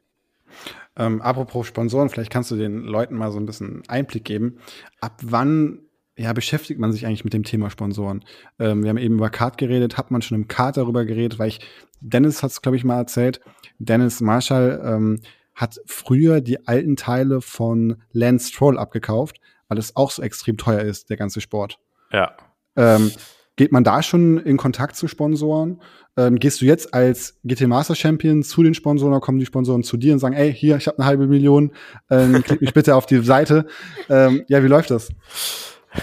Ähm, 0.95 1.21
apropos 1.21 1.67
Sponsoren, 1.67 2.09
vielleicht 2.09 2.31
kannst 2.31 2.49
du 2.49 2.55
den 2.55 2.79
Leuten 2.79 3.15
mal 3.15 3.31
so 3.31 3.39
ein 3.39 3.45
bisschen 3.45 3.83
Einblick 3.87 4.25
geben. 4.25 4.57
Ab 4.99 5.21
wann 5.23 5.87
ja, 6.17 6.33
beschäftigt 6.33 6.79
man 6.79 6.91
sich 6.91 7.05
eigentlich 7.05 7.23
mit 7.23 7.33
dem 7.33 7.43
Thema 7.43 7.69
Sponsoren? 7.69 8.25
Ähm, 8.57 8.81
wir 8.81 8.89
haben 8.89 8.97
eben 8.97 9.15
über 9.15 9.29
Kart 9.29 9.57
geredet, 9.59 9.97
hat 9.97 10.09
man 10.09 10.23
schon 10.23 10.35
im 10.35 10.47
Kart 10.47 10.77
darüber 10.77 11.05
geredet, 11.05 11.37
weil 11.37 11.49
ich, 11.49 11.59
Dennis 12.01 12.41
hat 12.41 12.51
es, 12.51 12.61
glaube 12.61 12.75
ich, 12.75 12.83
mal 12.83 12.97
erzählt, 12.97 13.39
Dennis 13.77 14.19
Marshall 14.19 14.81
ähm, 14.83 15.19
hat 15.53 15.79
früher 15.85 16.41
die 16.41 16.67
alten 16.67 16.95
Teile 16.95 17.41
von 17.41 18.01
Lance 18.11 18.49
Stroll 18.49 18.79
abgekauft, 18.79 19.39
weil 19.67 19.77
es 19.77 19.95
auch 19.95 20.09
so 20.09 20.23
extrem 20.23 20.57
teuer 20.57 20.81
ist, 20.81 21.09
der 21.11 21.17
ganze 21.17 21.41
Sport. 21.41 21.79
Ja. 22.11 22.35
Ähm, 22.75 23.11
geht 23.57 23.71
man 23.71 23.83
da 23.83 24.01
schon 24.01 24.37
in 24.37 24.55
Kontakt 24.55 24.95
zu 24.95 25.07
Sponsoren? 25.07 25.81
Ähm, 26.15 26.39
gehst 26.39 26.61
du 26.61 26.65
jetzt 26.65 26.93
als 26.93 27.39
GT 27.43 27.67
Master 27.67 27.95
Champion 27.95 28.41
zu 28.43 28.63
den 28.63 28.73
Sponsoren 28.73 29.13
oder 29.13 29.19
kommen 29.19 29.39
die 29.39 29.45
Sponsoren 29.45 29.83
zu 29.83 29.97
dir 29.97 30.13
und 30.13 30.19
sagen, 30.19 30.35
ey, 30.35 30.53
hier, 30.53 30.77
ich 30.77 30.87
habe 30.87 30.99
eine 30.99 31.05
halbe 31.05 31.27
Million, 31.27 31.73
ähm, 32.09 32.41
klick 32.43 32.61
mich 32.61 32.73
bitte 32.73 32.95
auf 32.95 33.05
die 33.05 33.19
Seite. 33.19 33.67
Ähm, 34.09 34.43
ja, 34.47 34.63
wie 34.63 34.67
läuft 34.67 34.91
das? 34.91 35.09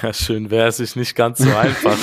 Ja, 0.02 0.12
schön 0.12 0.50
wäre 0.50 0.68
es 0.68 0.76
sich 0.76 0.94
nicht 0.96 1.14
ganz 1.14 1.38
so 1.38 1.54
einfach. 1.54 1.96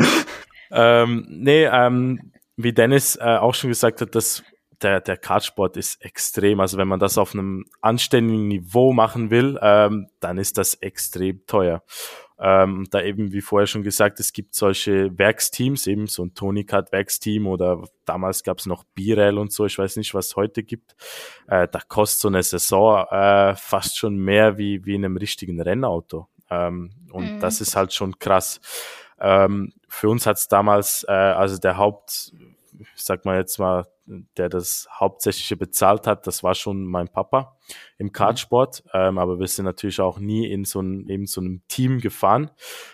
ähm, 0.70 1.26
nee, 1.28 1.64
ähm, 1.64 2.32
wie 2.56 2.72
Dennis 2.72 3.16
äh, 3.16 3.36
auch 3.36 3.54
schon 3.54 3.70
gesagt 3.70 4.00
hat, 4.00 4.14
dass 4.14 4.42
der, 4.82 5.00
der 5.00 5.16
Kartsport 5.16 5.76
ist 5.76 6.02
extrem. 6.04 6.60
Also 6.60 6.78
wenn 6.78 6.88
man 6.88 7.00
das 7.00 7.18
auf 7.18 7.34
einem 7.34 7.66
anständigen 7.80 8.48
Niveau 8.48 8.92
machen 8.92 9.30
will, 9.30 9.58
ähm, 9.62 10.08
dann 10.20 10.38
ist 10.38 10.58
das 10.58 10.74
extrem 10.74 11.44
teuer. 11.46 11.82
Ähm, 12.42 12.86
da 12.90 13.02
eben, 13.02 13.32
wie 13.32 13.42
vorher 13.42 13.66
schon 13.66 13.82
gesagt, 13.82 14.18
es 14.18 14.32
gibt 14.32 14.54
solche 14.54 15.18
Werksteams, 15.18 15.86
eben 15.86 16.06
so 16.06 16.24
ein 16.24 16.32
Tonicat 16.32 16.90
Werksteam 16.90 17.46
oder 17.46 17.82
damals 18.06 18.42
gab 18.42 18.58
es 18.58 18.66
noch 18.66 18.84
Birel 18.94 19.36
und 19.36 19.52
so, 19.52 19.66
ich 19.66 19.78
weiß 19.78 19.96
nicht, 19.96 20.14
was 20.14 20.28
es 20.28 20.36
heute 20.36 20.62
gibt. 20.62 20.96
Äh, 21.48 21.68
da 21.70 21.80
kostet 21.86 22.20
so 22.20 22.28
eine 22.28 22.42
Saison 22.42 23.04
äh, 23.10 23.54
fast 23.56 23.98
schon 23.98 24.16
mehr 24.16 24.56
wie, 24.56 24.86
wie 24.86 24.94
in 24.94 25.04
einem 25.04 25.18
richtigen 25.18 25.60
Rennauto. 25.60 26.28
Ähm, 26.48 26.92
und 27.12 27.34
mhm. 27.34 27.40
das 27.40 27.60
ist 27.60 27.76
halt 27.76 27.92
schon 27.92 28.18
krass. 28.18 28.60
Ähm, 29.20 29.74
für 29.86 30.08
uns 30.08 30.26
hat 30.26 30.38
es 30.38 30.48
damals, 30.48 31.04
äh, 31.06 31.12
also 31.12 31.58
der 31.58 31.76
Haupt, 31.76 32.32
ich 32.78 32.88
sag 32.96 33.26
mal 33.26 33.36
jetzt 33.36 33.58
mal, 33.58 33.86
der 34.36 34.48
das 34.48 34.88
Hauptsächliche 34.92 35.56
bezahlt 35.56 36.06
hat, 36.06 36.26
das 36.26 36.42
war 36.42 36.54
schon 36.54 36.84
mein 36.84 37.08
Papa 37.08 37.56
im 37.98 38.06
mhm. 38.06 38.12
Kartsport. 38.12 38.82
Mhm. 38.86 38.90
Ähm, 38.94 39.18
aber 39.18 39.38
wir 39.38 39.46
sind 39.46 39.64
natürlich 39.64 40.00
auch 40.00 40.18
nie 40.18 40.50
in 40.50 40.64
so, 40.64 40.80
ein, 40.80 41.08
eben 41.08 41.26
so 41.26 41.40
einem 41.40 41.62
Team 41.68 42.00
gefahren. 42.00 42.50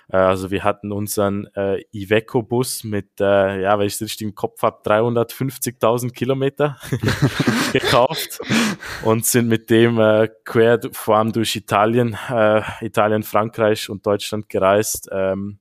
Äh, 0.08 0.16
also 0.18 0.50
wir 0.50 0.64
hatten 0.64 0.92
unseren 0.92 1.46
äh, 1.54 1.82
Iveco-Bus 1.92 2.84
mit, 2.84 3.20
äh, 3.20 3.62
ja, 3.62 3.78
wenn 3.78 3.86
ich 3.86 3.94
es 3.94 4.02
richtig 4.02 4.26
im 4.26 4.34
Kopf 4.34 4.62
habe, 4.62 4.82
350.000 4.84 6.12
Kilometer 6.12 6.78
gekauft 7.72 8.40
und 9.04 9.24
sind 9.24 9.48
mit 9.48 9.70
dem 9.70 9.98
äh, 9.98 10.28
quer 10.44 10.80
vor 10.92 11.16
allem 11.16 11.32
durch 11.32 11.56
Italien, 11.56 12.16
äh, 12.28 12.62
Italien, 12.80 13.22
Frankreich 13.22 13.88
und 13.90 14.06
Deutschland 14.06 14.48
gereist. 14.48 15.08
Ähm, 15.12 15.60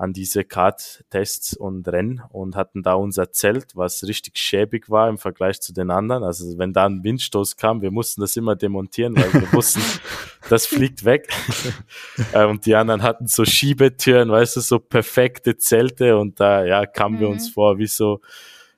an 0.00 0.14
diese 0.14 0.44
Kart-Tests 0.44 1.54
und 1.54 1.86
Rennen 1.86 2.22
und 2.30 2.56
hatten 2.56 2.82
da 2.82 2.94
unser 2.94 3.32
Zelt, 3.32 3.76
was 3.76 4.02
richtig 4.04 4.38
schäbig 4.38 4.88
war 4.88 5.10
im 5.10 5.18
Vergleich 5.18 5.60
zu 5.60 5.74
den 5.74 5.90
anderen. 5.90 6.24
Also 6.24 6.56
wenn 6.56 6.72
da 6.72 6.86
ein 6.86 7.04
Windstoß 7.04 7.58
kam, 7.58 7.82
wir 7.82 7.90
mussten 7.90 8.22
das 8.22 8.34
immer 8.34 8.56
demontieren, 8.56 9.14
weil 9.14 9.30
wir 9.34 9.52
wussten, 9.52 9.82
das 10.48 10.66
fliegt 10.66 11.04
weg. 11.04 11.28
Äh, 12.32 12.44
und 12.44 12.66
die 12.66 12.74
anderen 12.74 13.02
hatten 13.02 13.26
so 13.26 13.44
Schiebetüren, 13.44 14.30
weißt 14.30 14.56
du, 14.56 14.60
so 14.60 14.78
perfekte 14.78 15.56
Zelte 15.56 16.18
und 16.18 16.38
da 16.38 16.64
ja, 16.64 16.86
kamen 16.86 17.16
mhm. 17.16 17.20
wir 17.20 17.28
uns 17.28 17.48
mhm. 17.48 17.52
vor 17.52 17.78
wie 17.78 17.86
so 17.86 18.20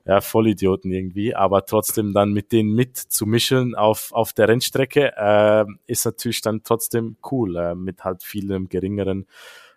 ja, 0.05 0.21
Vollidioten 0.21 0.91
irgendwie, 0.91 1.35
aber 1.35 1.65
trotzdem 1.65 2.13
dann 2.13 2.33
mit 2.33 2.53
denen 2.53 2.75
mitzumischen 2.75 3.75
auf, 3.75 4.13
auf 4.13 4.33
der 4.33 4.49
Rennstrecke 4.49 5.13
äh, 5.17 5.65
ist 5.87 6.05
natürlich 6.05 6.41
dann 6.41 6.63
trotzdem 6.63 7.17
cool, 7.31 7.57
äh, 7.57 7.75
mit 7.75 8.05
halt 8.05 8.23
vielem 8.23 8.69
geringeren 8.69 9.27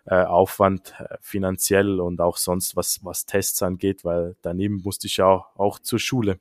äh, 0.06 0.24
Aufwand 0.24 0.94
äh, 0.98 1.16
finanziell 1.20 2.00
und 2.00 2.20
auch 2.20 2.36
sonst, 2.36 2.76
was, 2.76 3.04
was 3.04 3.26
Tests 3.26 3.62
angeht, 3.62 4.04
weil 4.04 4.36
daneben 4.42 4.82
musste 4.84 5.06
ich 5.06 5.18
ja 5.18 5.26
auch, 5.26 5.56
auch 5.56 5.78
zur 5.78 5.98
Schule. 5.98 6.38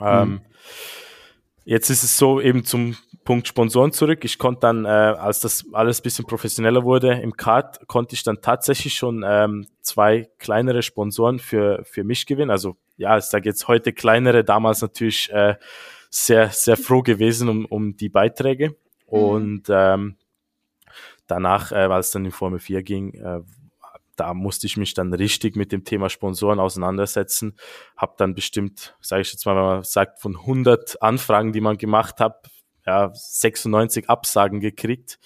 Ähm, 0.00 0.28
mhm. 0.28 0.40
Jetzt 1.64 1.90
ist 1.90 2.04
es 2.04 2.16
so 2.16 2.40
eben 2.40 2.64
zum 2.64 2.96
Punkt 3.24 3.48
Sponsoren 3.48 3.90
zurück. 3.90 4.24
Ich 4.24 4.38
konnte 4.38 4.60
dann, 4.60 4.84
äh, 4.84 4.88
als 4.88 5.40
das 5.40 5.64
alles 5.72 6.00
bisschen 6.00 6.24
professioneller 6.24 6.84
wurde 6.84 7.14
im 7.14 7.36
Kart, 7.36 7.86
konnte 7.88 8.14
ich 8.14 8.22
dann 8.22 8.40
tatsächlich 8.40 8.94
schon 8.94 9.24
ähm, 9.26 9.66
zwei 9.80 10.30
kleinere 10.38 10.82
Sponsoren 10.82 11.40
für, 11.40 11.82
für 11.84 12.04
mich 12.04 12.24
gewinnen. 12.26 12.52
Also 12.52 12.76
ja, 12.96 13.18
ich 13.18 13.24
sage 13.24 13.48
jetzt 13.48 13.66
heute 13.66 13.92
kleinere, 13.92 14.44
damals 14.44 14.80
natürlich 14.80 15.28
äh, 15.32 15.56
sehr, 16.08 16.50
sehr 16.50 16.76
froh 16.76 17.02
gewesen 17.02 17.48
um, 17.48 17.64
um 17.64 17.96
die 17.96 18.08
Beiträge. 18.08 18.76
Mhm. 19.10 19.18
Und 19.18 19.62
ähm, 19.68 20.16
danach, 21.26 21.72
äh, 21.72 21.76
als 21.76 22.06
es 22.06 22.12
dann 22.12 22.24
in 22.24 22.32
Formel 22.32 22.58
4 22.58 22.82
ging, 22.82 23.14
äh, 23.14 23.40
da 24.16 24.34
musste 24.34 24.66
ich 24.66 24.76
mich 24.76 24.94
dann 24.94 25.12
richtig 25.12 25.56
mit 25.56 25.72
dem 25.72 25.84
Thema 25.84 26.08
Sponsoren 26.08 26.58
auseinandersetzen. 26.58 27.54
Hab 27.96 28.16
dann 28.16 28.34
bestimmt, 28.34 28.96
sage 29.00 29.22
ich 29.22 29.32
jetzt 29.32 29.44
mal, 29.44 29.54
wenn 29.56 29.62
man 29.62 29.82
sagt, 29.84 30.20
von 30.20 30.36
100 30.36 31.02
Anfragen, 31.02 31.52
die 31.52 31.60
man 31.60 31.76
gemacht 31.76 32.18
hat, 32.18 32.48
ja, 32.86 33.10
96 33.12 34.08
Absagen 34.08 34.60
gekriegt. 34.60 35.18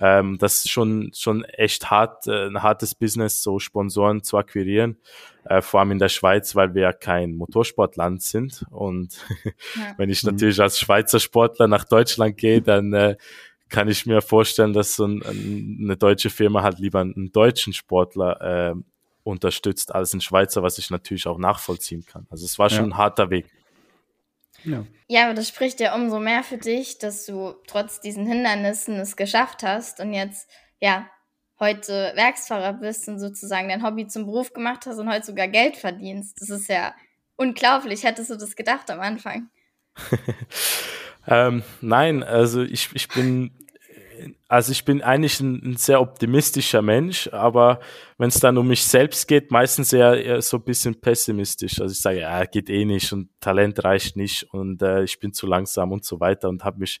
Ähm, 0.00 0.38
das 0.38 0.64
ist 0.64 0.70
schon, 0.70 1.12
schon 1.14 1.44
echt 1.44 1.90
hart, 1.90 2.26
äh, 2.26 2.46
ein 2.46 2.62
hartes 2.62 2.94
Business, 2.94 3.42
so 3.42 3.60
Sponsoren 3.60 4.24
zu 4.24 4.36
akquirieren. 4.36 4.98
Äh, 5.44 5.60
vor 5.60 5.80
allem 5.80 5.92
in 5.92 5.98
der 5.98 6.08
Schweiz, 6.08 6.56
weil 6.56 6.74
wir 6.74 6.82
ja 6.82 6.92
kein 6.92 7.36
Motorsportland 7.36 8.22
sind. 8.22 8.64
Und 8.70 9.24
ja. 9.76 9.94
wenn 9.98 10.10
ich 10.10 10.24
mhm. 10.24 10.30
natürlich 10.30 10.60
als 10.60 10.80
Schweizer 10.80 11.20
Sportler 11.20 11.68
nach 11.68 11.84
Deutschland 11.84 12.36
gehe, 12.36 12.62
dann 12.62 12.92
äh, 12.92 13.16
kann 13.72 13.88
ich 13.88 14.06
mir 14.06 14.20
vorstellen, 14.20 14.72
dass 14.72 14.94
so 14.94 15.06
ein, 15.06 15.22
eine 15.22 15.96
deutsche 15.96 16.30
Firma 16.30 16.62
halt 16.62 16.78
lieber 16.78 17.00
einen 17.00 17.32
deutschen 17.32 17.72
Sportler 17.72 18.40
äh, 18.40 18.74
unterstützt 19.24 19.94
als 19.94 20.12
einen 20.12 20.20
Schweizer, 20.20 20.62
was 20.62 20.78
ich 20.78 20.90
natürlich 20.90 21.26
auch 21.26 21.38
nachvollziehen 21.38 22.04
kann. 22.04 22.26
Also 22.30 22.44
es 22.44 22.58
war 22.58 22.68
schon 22.68 22.90
ja. 22.90 22.94
ein 22.94 22.96
harter 22.96 23.30
Weg. 23.30 23.46
Ja. 24.64 24.84
ja, 25.08 25.24
aber 25.24 25.34
das 25.34 25.48
spricht 25.48 25.80
ja 25.80 25.94
umso 25.94 26.20
mehr 26.20 26.44
für 26.44 26.58
dich, 26.58 26.98
dass 26.98 27.26
du 27.26 27.54
trotz 27.66 28.00
diesen 28.00 28.26
Hindernissen 28.26 28.94
es 28.96 29.16
geschafft 29.16 29.62
hast 29.64 29.98
und 29.98 30.12
jetzt, 30.12 30.48
ja, 30.80 31.08
heute 31.58 32.12
Werksfahrer 32.14 32.74
bist 32.74 33.08
und 33.08 33.18
sozusagen 33.18 33.68
dein 33.68 33.82
Hobby 33.82 34.06
zum 34.06 34.26
Beruf 34.26 34.52
gemacht 34.52 34.84
hast 34.86 34.98
und 34.98 35.10
heute 35.10 35.26
sogar 35.26 35.48
Geld 35.48 35.76
verdienst. 35.76 36.40
Das 36.40 36.50
ist 36.50 36.68
ja 36.68 36.94
unglaublich. 37.36 38.04
Hättest 38.04 38.30
du 38.30 38.36
das 38.36 38.54
gedacht 38.54 38.90
am 38.90 39.00
Anfang? 39.00 39.48
ähm, 41.26 41.62
nein, 41.80 42.22
also 42.22 42.62
ich, 42.62 42.90
ich 42.94 43.08
bin 43.08 43.61
also 44.48 44.72
ich 44.72 44.84
bin 44.84 45.02
eigentlich 45.02 45.40
ein, 45.40 45.60
ein 45.64 45.76
sehr 45.76 46.00
optimistischer 46.00 46.82
Mensch, 46.82 47.28
aber 47.32 47.80
wenn 48.18 48.28
es 48.28 48.40
dann 48.40 48.58
um 48.58 48.68
mich 48.68 48.84
selbst 48.84 49.28
geht, 49.28 49.50
meistens 49.50 49.92
eher, 49.92 50.22
eher, 50.22 50.42
so 50.42 50.58
ein 50.58 50.64
bisschen 50.64 51.00
pessimistisch. 51.00 51.80
Also 51.80 51.92
ich 51.92 52.00
sage, 52.00 52.20
ja, 52.20 52.44
geht 52.44 52.70
eh 52.70 52.84
nicht 52.84 53.12
und 53.12 53.28
Talent 53.40 53.82
reicht 53.84 54.16
nicht 54.16 54.44
und 54.52 54.82
äh, 54.82 55.04
ich 55.04 55.18
bin 55.18 55.32
zu 55.32 55.46
langsam 55.46 55.92
und 55.92 56.04
so 56.04 56.20
weiter 56.20 56.48
und 56.48 56.64
habe 56.64 56.80
mich 56.80 57.00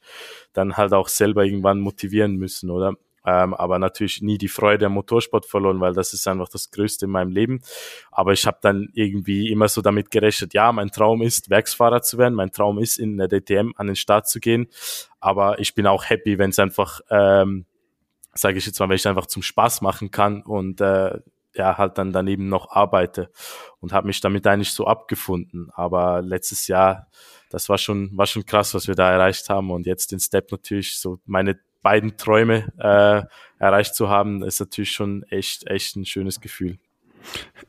dann 0.52 0.76
halt 0.76 0.92
auch 0.92 1.08
selber 1.08 1.44
irgendwann 1.44 1.80
motivieren 1.80 2.36
müssen, 2.36 2.70
oder? 2.70 2.94
Ähm, 3.24 3.54
aber 3.54 3.78
natürlich 3.78 4.20
nie 4.22 4.38
die 4.38 4.48
Freude 4.48 4.86
am 4.86 4.92
Motorsport 4.92 5.46
verloren, 5.46 5.80
weil 5.80 5.94
das 5.94 6.12
ist 6.12 6.26
einfach 6.26 6.48
das 6.48 6.70
Größte 6.70 7.04
in 7.04 7.12
meinem 7.12 7.30
Leben. 7.30 7.60
Aber 8.10 8.32
ich 8.32 8.46
habe 8.46 8.58
dann 8.60 8.88
irgendwie 8.94 9.50
immer 9.50 9.68
so 9.68 9.80
damit 9.80 10.10
gerechnet, 10.10 10.54
ja, 10.54 10.72
mein 10.72 10.90
Traum 10.90 11.22
ist, 11.22 11.50
Werksfahrer 11.50 12.02
zu 12.02 12.18
werden, 12.18 12.34
mein 12.34 12.50
Traum 12.50 12.78
ist, 12.78 12.98
in 12.98 13.16
der 13.16 13.28
DTM 13.28 13.72
an 13.76 13.86
den 13.86 13.96
Start 13.96 14.28
zu 14.28 14.40
gehen. 14.40 14.68
Aber 15.20 15.58
ich 15.60 15.74
bin 15.74 15.86
auch 15.86 16.04
happy, 16.04 16.38
wenn 16.38 16.50
es 16.50 16.58
einfach, 16.58 17.00
ähm, 17.10 17.66
sage 18.34 18.58
ich 18.58 18.66
jetzt 18.66 18.80
mal, 18.80 18.88
wenn 18.88 18.96
ich 18.96 19.06
einfach 19.06 19.26
zum 19.26 19.42
Spaß 19.42 19.82
machen 19.82 20.10
kann 20.10 20.42
und 20.42 20.80
äh, 20.80 21.20
ja, 21.54 21.76
halt 21.76 21.98
dann 21.98 22.12
daneben 22.12 22.48
noch 22.48 22.70
arbeite 22.70 23.30
und 23.80 23.92
habe 23.92 24.06
mich 24.06 24.20
damit 24.20 24.46
eigentlich 24.46 24.72
so 24.72 24.86
abgefunden. 24.86 25.70
Aber 25.74 26.22
letztes 26.22 26.66
Jahr, 26.66 27.08
das 27.50 27.68
war 27.68 27.78
schon, 27.78 28.10
war 28.16 28.26
schon 28.26 28.46
krass, 28.46 28.74
was 28.74 28.88
wir 28.88 28.94
da 28.94 29.10
erreicht 29.12 29.48
haben. 29.50 29.70
Und 29.70 29.86
jetzt 29.86 30.12
den 30.12 30.20
Step 30.20 30.50
natürlich 30.50 30.98
so 30.98 31.18
meine 31.26 31.58
beiden 31.82 32.16
Träume 32.16 32.72
äh, 32.78 33.22
erreicht 33.58 33.94
zu 33.94 34.08
haben, 34.08 34.42
ist 34.42 34.60
natürlich 34.60 34.92
schon 34.92 35.24
echt, 35.24 35.66
echt 35.68 35.96
ein 35.96 36.04
schönes 36.04 36.40
Gefühl. 36.40 36.78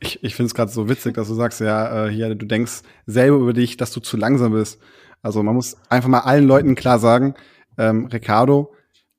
Ich, 0.00 0.22
ich 0.22 0.34
finde 0.34 0.48
es 0.48 0.54
gerade 0.54 0.70
so 0.70 0.88
witzig, 0.88 1.14
dass 1.14 1.28
du 1.28 1.34
sagst, 1.34 1.60
ja, 1.60 2.06
äh, 2.06 2.10
hier, 2.10 2.34
du 2.34 2.46
denkst 2.46 2.82
selber 3.06 3.36
über 3.36 3.52
dich, 3.52 3.76
dass 3.76 3.92
du 3.92 4.00
zu 4.00 4.16
langsam 4.16 4.52
bist. 4.52 4.80
Also 5.22 5.42
man 5.42 5.54
muss 5.54 5.76
einfach 5.88 6.08
mal 6.08 6.20
allen 6.20 6.46
Leuten 6.46 6.74
klar 6.74 6.98
sagen, 6.98 7.34
ähm, 7.78 8.06
Ricardo 8.06 8.74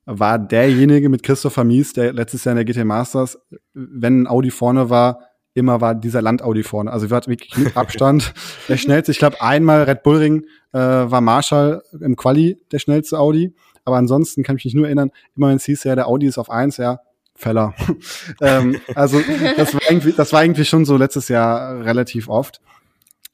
war 0.05 0.37
derjenige 0.37 1.09
mit 1.09 1.23
Christopher 1.23 1.63
Mies, 1.63 1.93
der 1.93 2.13
letztes 2.13 2.43
Jahr 2.43 2.51
in 2.57 2.57
der 2.57 2.65
GT 2.65 2.85
Masters, 2.85 3.39
wenn 3.73 4.23
ein 4.23 4.27
Audi 4.27 4.51
vorne 4.51 4.89
war, 4.89 5.19
immer 5.55 5.81
war 5.81 5.95
dieser 5.95 6.21
Land 6.21 6.43
Audi 6.43 6.63
vorne. 6.63 6.91
Also 6.91 7.09
wir 7.09 7.17
hatten 7.17 7.31
wirklich 7.31 7.57
mit 7.57 7.75
Abstand 7.77 8.33
der 8.69 8.77
schnellste. 8.77 9.11
Ich 9.11 9.19
glaube, 9.19 9.41
einmal 9.41 9.83
Red 9.83 10.03
Bull 10.03 10.17
Ring 10.17 10.45
äh, 10.73 10.77
war 10.77 11.21
Marshall 11.21 11.81
im 11.99 12.15
Quali 12.15 12.59
der 12.71 12.79
schnellste 12.79 13.17
Audi. 13.17 13.55
Aber 13.85 13.97
ansonsten 13.97 14.43
kann 14.43 14.57
ich 14.57 14.65
mich 14.65 14.73
nur 14.73 14.87
erinnern, 14.87 15.11
immer 15.35 15.49
wenn 15.49 15.57
es 15.57 15.65
hieß, 15.65 15.83
ja, 15.83 15.95
der 15.95 16.07
Audi 16.07 16.25
ist 16.25 16.37
auf 16.37 16.49
eins, 16.49 16.77
ja, 16.77 16.99
Feller. 17.35 17.73
ähm, 18.41 18.79
also 18.95 19.21
das 19.57 19.73
war, 19.73 19.81
irgendwie, 19.89 20.13
das 20.13 20.33
war 20.33 20.43
irgendwie 20.43 20.65
schon 20.65 20.85
so 20.85 20.97
letztes 20.97 21.27
Jahr 21.27 21.83
relativ 21.83 22.29
oft. 22.29 22.61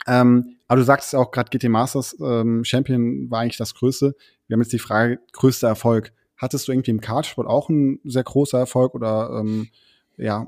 Ähm, 0.07 0.57
aber 0.67 0.79
du 0.79 0.85
sagst 0.85 1.15
auch 1.15 1.31
gerade 1.31 1.49
GT 1.49 1.69
Masters 1.69 2.17
ähm, 2.19 2.63
Champion 2.63 3.29
war 3.29 3.41
eigentlich 3.41 3.57
das 3.57 3.75
Größte. 3.75 4.15
Wir 4.47 4.55
haben 4.55 4.61
jetzt 4.61 4.73
die 4.73 4.79
Frage, 4.79 5.19
größter 5.33 5.67
Erfolg. 5.67 6.11
Hattest 6.37 6.67
du 6.67 6.71
irgendwie 6.71 6.91
im 6.91 7.01
Kartsport 7.01 7.47
auch 7.47 7.69
ein 7.69 7.99
sehr 8.03 8.23
großer 8.23 8.57
Erfolg 8.57 8.95
oder 8.95 9.29
ähm, 9.39 9.69
ja, 10.17 10.47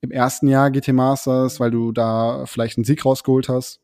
im 0.00 0.10
ersten 0.10 0.48
Jahr 0.48 0.70
GT 0.70 0.88
Masters, 0.94 1.60
weil 1.60 1.70
du 1.70 1.92
da 1.92 2.46
vielleicht 2.46 2.78
einen 2.78 2.84
Sieg 2.84 3.04
rausgeholt 3.04 3.48
hast? 3.48 3.80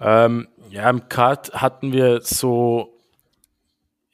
Ähm, 0.00 0.48
ja, 0.70 0.90
im 0.90 1.08
Kart 1.08 1.52
hatten 1.52 1.92
wir 1.92 2.20
so 2.22 2.95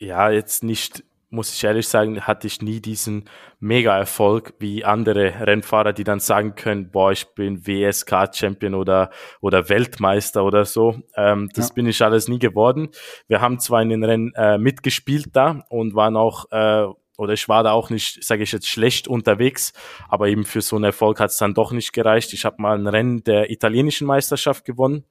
ja, 0.02 0.30
jetzt 0.30 0.64
nicht 0.64 1.04
muss 1.32 1.54
ich 1.54 1.64
ehrlich 1.64 1.88
sagen, 1.88 2.20
hatte 2.20 2.46
ich 2.46 2.60
nie 2.60 2.80
diesen 2.80 3.24
Mega-Erfolg 3.58 4.52
wie 4.58 4.84
andere 4.84 5.32
Rennfahrer, 5.46 5.94
die 5.94 6.04
dann 6.04 6.20
sagen 6.20 6.56
können, 6.56 6.90
boah, 6.90 7.10
ich 7.10 7.26
bin 7.34 7.66
WSK-Champion 7.66 8.74
oder, 8.74 9.10
oder 9.40 9.70
Weltmeister 9.70 10.44
oder 10.44 10.66
so. 10.66 10.98
Ähm, 11.16 11.48
das 11.54 11.70
ja. 11.70 11.74
bin 11.74 11.86
ich 11.86 12.02
alles 12.02 12.28
nie 12.28 12.38
geworden. 12.38 12.90
Wir 13.28 13.40
haben 13.40 13.58
zwar 13.60 13.80
in 13.80 13.88
den 13.88 14.04
Rennen 14.04 14.34
äh, 14.34 14.58
mitgespielt 14.58 15.28
da 15.32 15.64
und 15.70 15.94
waren 15.94 16.18
auch 16.18 16.50
äh, 16.50 16.86
oder 17.16 17.32
ich 17.32 17.48
war 17.48 17.62
da 17.62 17.72
auch 17.72 17.88
nicht, 17.88 18.22
sage 18.24 18.42
ich 18.42 18.52
jetzt, 18.52 18.68
schlecht 18.68 19.06
unterwegs, 19.08 19.72
aber 20.08 20.28
eben 20.28 20.44
für 20.44 20.60
so 20.60 20.76
einen 20.76 20.86
Erfolg 20.86 21.20
hat 21.20 21.30
es 21.30 21.36
dann 21.36 21.54
doch 21.54 21.72
nicht 21.72 21.92
gereicht. 21.92 22.32
Ich 22.32 22.44
habe 22.44 22.60
mal 22.60 22.76
ein 22.76 22.86
Rennen 22.86 23.22
der 23.24 23.50
italienischen 23.50 24.06
Meisterschaft 24.06 24.64
gewonnen. 24.64 25.04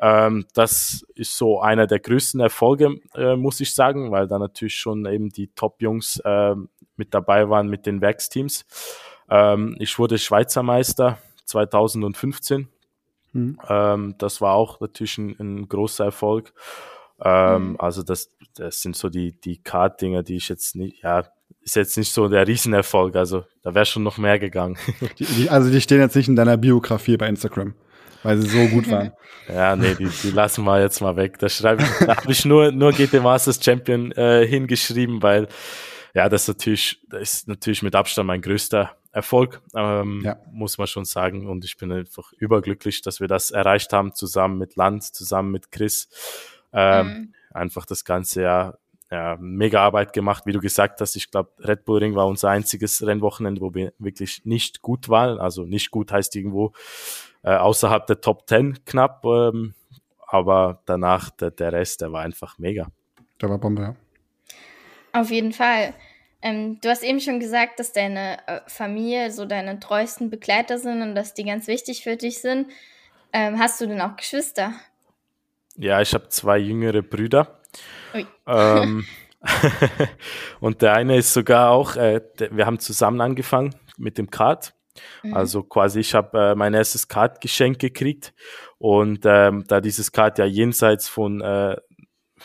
Ähm, 0.00 0.46
das 0.54 1.04
ist 1.14 1.36
so 1.36 1.60
einer 1.60 1.86
der 1.86 2.00
größten 2.00 2.40
Erfolge, 2.40 3.00
äh, 3.14 3.36
muss 3.36 3.60
ich 3.60 3.74
sagen, 3.74 4.10
weil 4.10 4.26
da 4.26 4.38
natürlich 4.38 4.76
schon 4.76 5.04
eben 5.06 5.28
die 5.28 5.48
Top-Jungs 5.48 6.20
äh, 6.24 6.54
mit 6.96 7.12
dabei 7.12 7.48
waren 7.48 7.68
mit 7.68 7.86
den 7.86 8.00
Werksteams. 8.00 8.64
Ähm, 9.28 9.76
ich 9.78 9.98
wurde 9.98 10.18
Schweizer 10.18 10.62
Meister 10.62 11.18
2015. 11.44 12.68
Mhm. 13.32 13.58
Ähm, 13.68 14.14
das 14.18 14.40
war 14.40 14.54
auch 14.54 14.80
natürlich 14.80 15.18
ein, 15.18 15.36
ein 15.38 15.68
großer 15.68 16.06
Erfolg. 16.06 16.52
Ähm, 17.22 17.70
mhm. 17.70 17.76
Also 17.78 18.02
das, 18.02 18.30
das 18.54 18.80
sind 18.80 18.96
so 18.96 19.08
die, 19.08 19.38
die 19.38 19.62
Kart-Dinger, 19.62 20.22
die 20.22 20.36
ich 20.36 20.48
jetzt 20.48 20.76
nicht, 20.76 21.02
ja, 21.02 21.24
ist 21.62 21.76
jetzt 21.76 21.96
nicht 21.98 22.12
so 22.12 22.28
der 22.28 22.46
Riesenerfolg. 22.46 23.16
Also 23.16 23.44
da 23.62 23.74
wäre 23.74 23.84
schon 23.84 24.02
noch 24.02 24.18
mehr 24.18 24.38
gegangen. 24.38 24.78
Die, 25.18 25.24
die, 25.24 25.50
also 25.50 25.70
die 25.70 25.80
stehen 25.80 26.00
jetzt 26.00 26.16
nicht 26.16 26.28
in 26.28 26.36
deiner 26.36 26.56
Biografie 26.56 27.16
bei 27.16 27.28
Instagram, 27.28 27.74
weil 28.22 28.38
sie 28.38 28.48
so 28.48 28.66
gut 28.68 28.90
waren. 28.90 29.12
ja, 29.48 29.76
nee, 29.76 29.94
die, 29.94 30.08
die 30.08 30.30
lassen 30.30 30.64
wir 30.64 30.80
jetzt 30.80 31.00
mal 31.00 31.16
weg. 31.16 31.38
Da 31.38 31.48
schreibe 31.48 31.82
ich, 31.82 32.06
da 32.06 32.16
habe 32.16 32.32
ich 32.32 32.44
nur, 32.44 32.72
nur 32.72 32.92
GT 32.92 33.22
Masters 33.22 33.62
Champion 33.62 34.12
äh, 34.12 34.46
hingeschrieben, 34.46 35.22
weil 35.22 35.48
ja, 36.14 36.28
das 36.28 36.42
ist 36.42 36.48
natürlich, 36.48 37.00
das 37.08 37.22
ist 37.22 37.48
natürlich 37.48 37.82
mit 37.82 37.94
Abstand 37.94 38.26
mein 38.26 38.42
größter 38.42 38.96
Erfolg, 39.12 39.60
ähm, 39.74 40.22
ja. 40.24 40.36
muss 40.52 40.78
man 40.78 40.86
schon 40.86 41.04
sagen. 41.04 41.48
Und 41.48 41.64
ich 41.64 41.76
bin 41.76 41.92
einfach 41.92 42.32
überglücklich, 42.32 43.02
dass 43.02 43.20
wir 43.20 43.28
das 43.28 43.50
erreicht 43.50 43.92
haben, 43.92 44.14
zusammen 44.14 44.58
mit 44.58 44.76
Land, 44.76 45.04
zusammen 45.04 45.50
mit 45.50 45.70
Chris. 45.70 46.08
Ähm, 46.72 47.06
mhm. 47.06 47.34
Einfach 47.52 47.86
das 47.86 48.04
ganze 48.04 48.42
Jahr 48.42 48.78
ja, 49.10 49.36
mega 49.40 49.82
Arbeit 49.82 50.12
gemacht, 50.12 50.46
wie 50.46 50.52
du 50.52 50.60
gesagt 50.60 51.00
hast. 51.00 51.16
Ich 51.16 51.30
glaube, 51.30 51.50
Red 51.58 51.84
Bull 51.84 51.98
Ring 51.98 52.14
war 52.14 52.28
unser 52.28 52.50
einziges 52.50 53.04
Rennwochenende, 53.04 53.60
wo 53.60 53.74
wir 53.74 53.92
wirklich 53.98 54.42
nicht 54.44 54.82
gut 54.82 55.08
waren. 55.08 55.38
Also 55.38 55.64
nicht 55.64 55.90
gut 55.90 56.12
heißt 56.12 56.36
irgendwo 56.36 56.72
äh, 57.42 57.54
außerhalb 57.54 58.06
der 58.06 58.20
Top 58.20 58.48
10 58.48 58.84
knapp. 58.84 59.24
Ähm, 59.24 59.74
aber 60.26 60.82
danach, 60.86 61.30
der, 61.30 61.50
der 61.50 61.72
Rest, 61.72 62.00
der 62.00 62.12
war 62.12 62.22
einfach 62.22 62.58
mega. 62.58 62.88
Der 63.40 63.50
war 63.50 63.58
Bombe, 63.58 63.82
ja. 63.82 63.96
Auf 65.12 65.30
jeden 65.30 65.52
Fall. 65.52 65.94
Ähm, 66.42 66.78
du 66.80 66.88
hast 66.88 67.02
eben 67.02 67.20
schon 67.20 67.40
gesagt, 67.40 67.80
dass 67.80 67.92
deine 67.92 68.38
äh, 68.46 68.60
Familie 68.66 69.30
so 69.30 69.44
deine 69.44 69.78
treuesten 69.80 70.30
Begleiter 70.30 70.78
sind 70.78 71.02
und 71.02 71.14
dass 71.14 71.34
die 71.34 71.44
ganz 71.44 71.66
wichtig 71.66 72.02
für 72.02 72.16
dich 72.16 72.40
sind. 72.40 72.70
Ähm, 73.32 73.58
hast 73.58 73.80
du 73.80 73.86
denn 73.86 74.00
auch 74.00 74.16
Geschwister? 74.16 74.72
Ja, 75.76 76.00
ich 76.00 76.14
habe 76.14 76.28
zwei 76.28 76.58
jüngere 76.58 77.02
Brüder. 77.02 77.60
Ähm, 78.46 79.06
und 80.60 80.82
der 80.82 80.94
eine 80.94 81.16
ist 81.16 81.32
sogar 81.32 81.70
auch, 81.70 81.96
äh, 81.96 82.20
der, 82.38 82.56
wir 82.56 82.66
haben 82.66 82.78
zusammen 82.78 83.20
angefangen 83.20 83.74
mit 83.96 84.18
dem 84.18 84.30
Kart. 84.30 84.74
Mhm. 85.22 85.34
Also 85.34 85.62
quasi, 85.62 86.00
ich 86.00 86.14
habe 86.14 86.38
äh, 86.38 86.54
mein 86.54 86.74
erstes 86.74 87.08
Kart-Geschenk 87.08 87.78
gekriegt 87.78 88.32
und 88.78 89.20
ähm, 89.24 89.64
da 89.66 89.80
dieses 89.80 90.12
Kart 90.12 90.38
ja 90.38 90.44
jenseits 90.44 91.08
von 91.08 91.40
äh, 91.40 91.76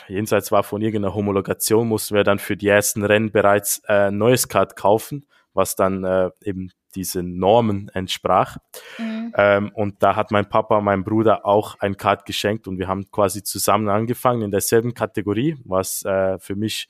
jenseits 0.08 0.52
war 0.52 0.62
von 0.62 0.82
irgendeiner 0.82 1.14
Homologation, 1.14 1.88
mussten 1.88 2.14
wir 2.14 2.24
dann 2.24 2.38
für 2.38 2.56
die 2.56 2.68
ersten 2.68 3.04
Rennen 3.04 3.32
bereits 3.32 3.82
äh, 3.88 4.10
neues 4.10 4.48
Kart 4.48 4.76
kaufen, 4.76 5.26
was 5.54 5.74
dann 5.74 6.04
äh, 6.04 6.30
eben 6.42 6.70
diesen 6.94 7.38
Normen 7.38 7.90
entsprach. 7.92 8.56
Mhm. 8.98 9.32
Ähm, 9.36 9.70
und 9.74 10.02
da 10.02 10.16
hat 10.16 10.30
mein 10.30 10.48
Papa 10.48 10.80
mein 10.80 11.04
Bruder 11.04 11.46
auch 11.46 11.78
ein 11.80 11.96
Kart 11.96 12.24
geschenkt 12.24 12.66
und 12.66 12.78
wir 12.78 12.88
haben 12.88 13.10
quasi 13.10 13.42
zusammen 13.42 13.88
angefangen 13.88 14.42
in 14.42 14.50
derselben 14.50 14.94
Kategorie, 14.94 15.56
was 15.64 16.04
äh, 16.04 16.38
für 16.38 16.56
mich 16.56 16.88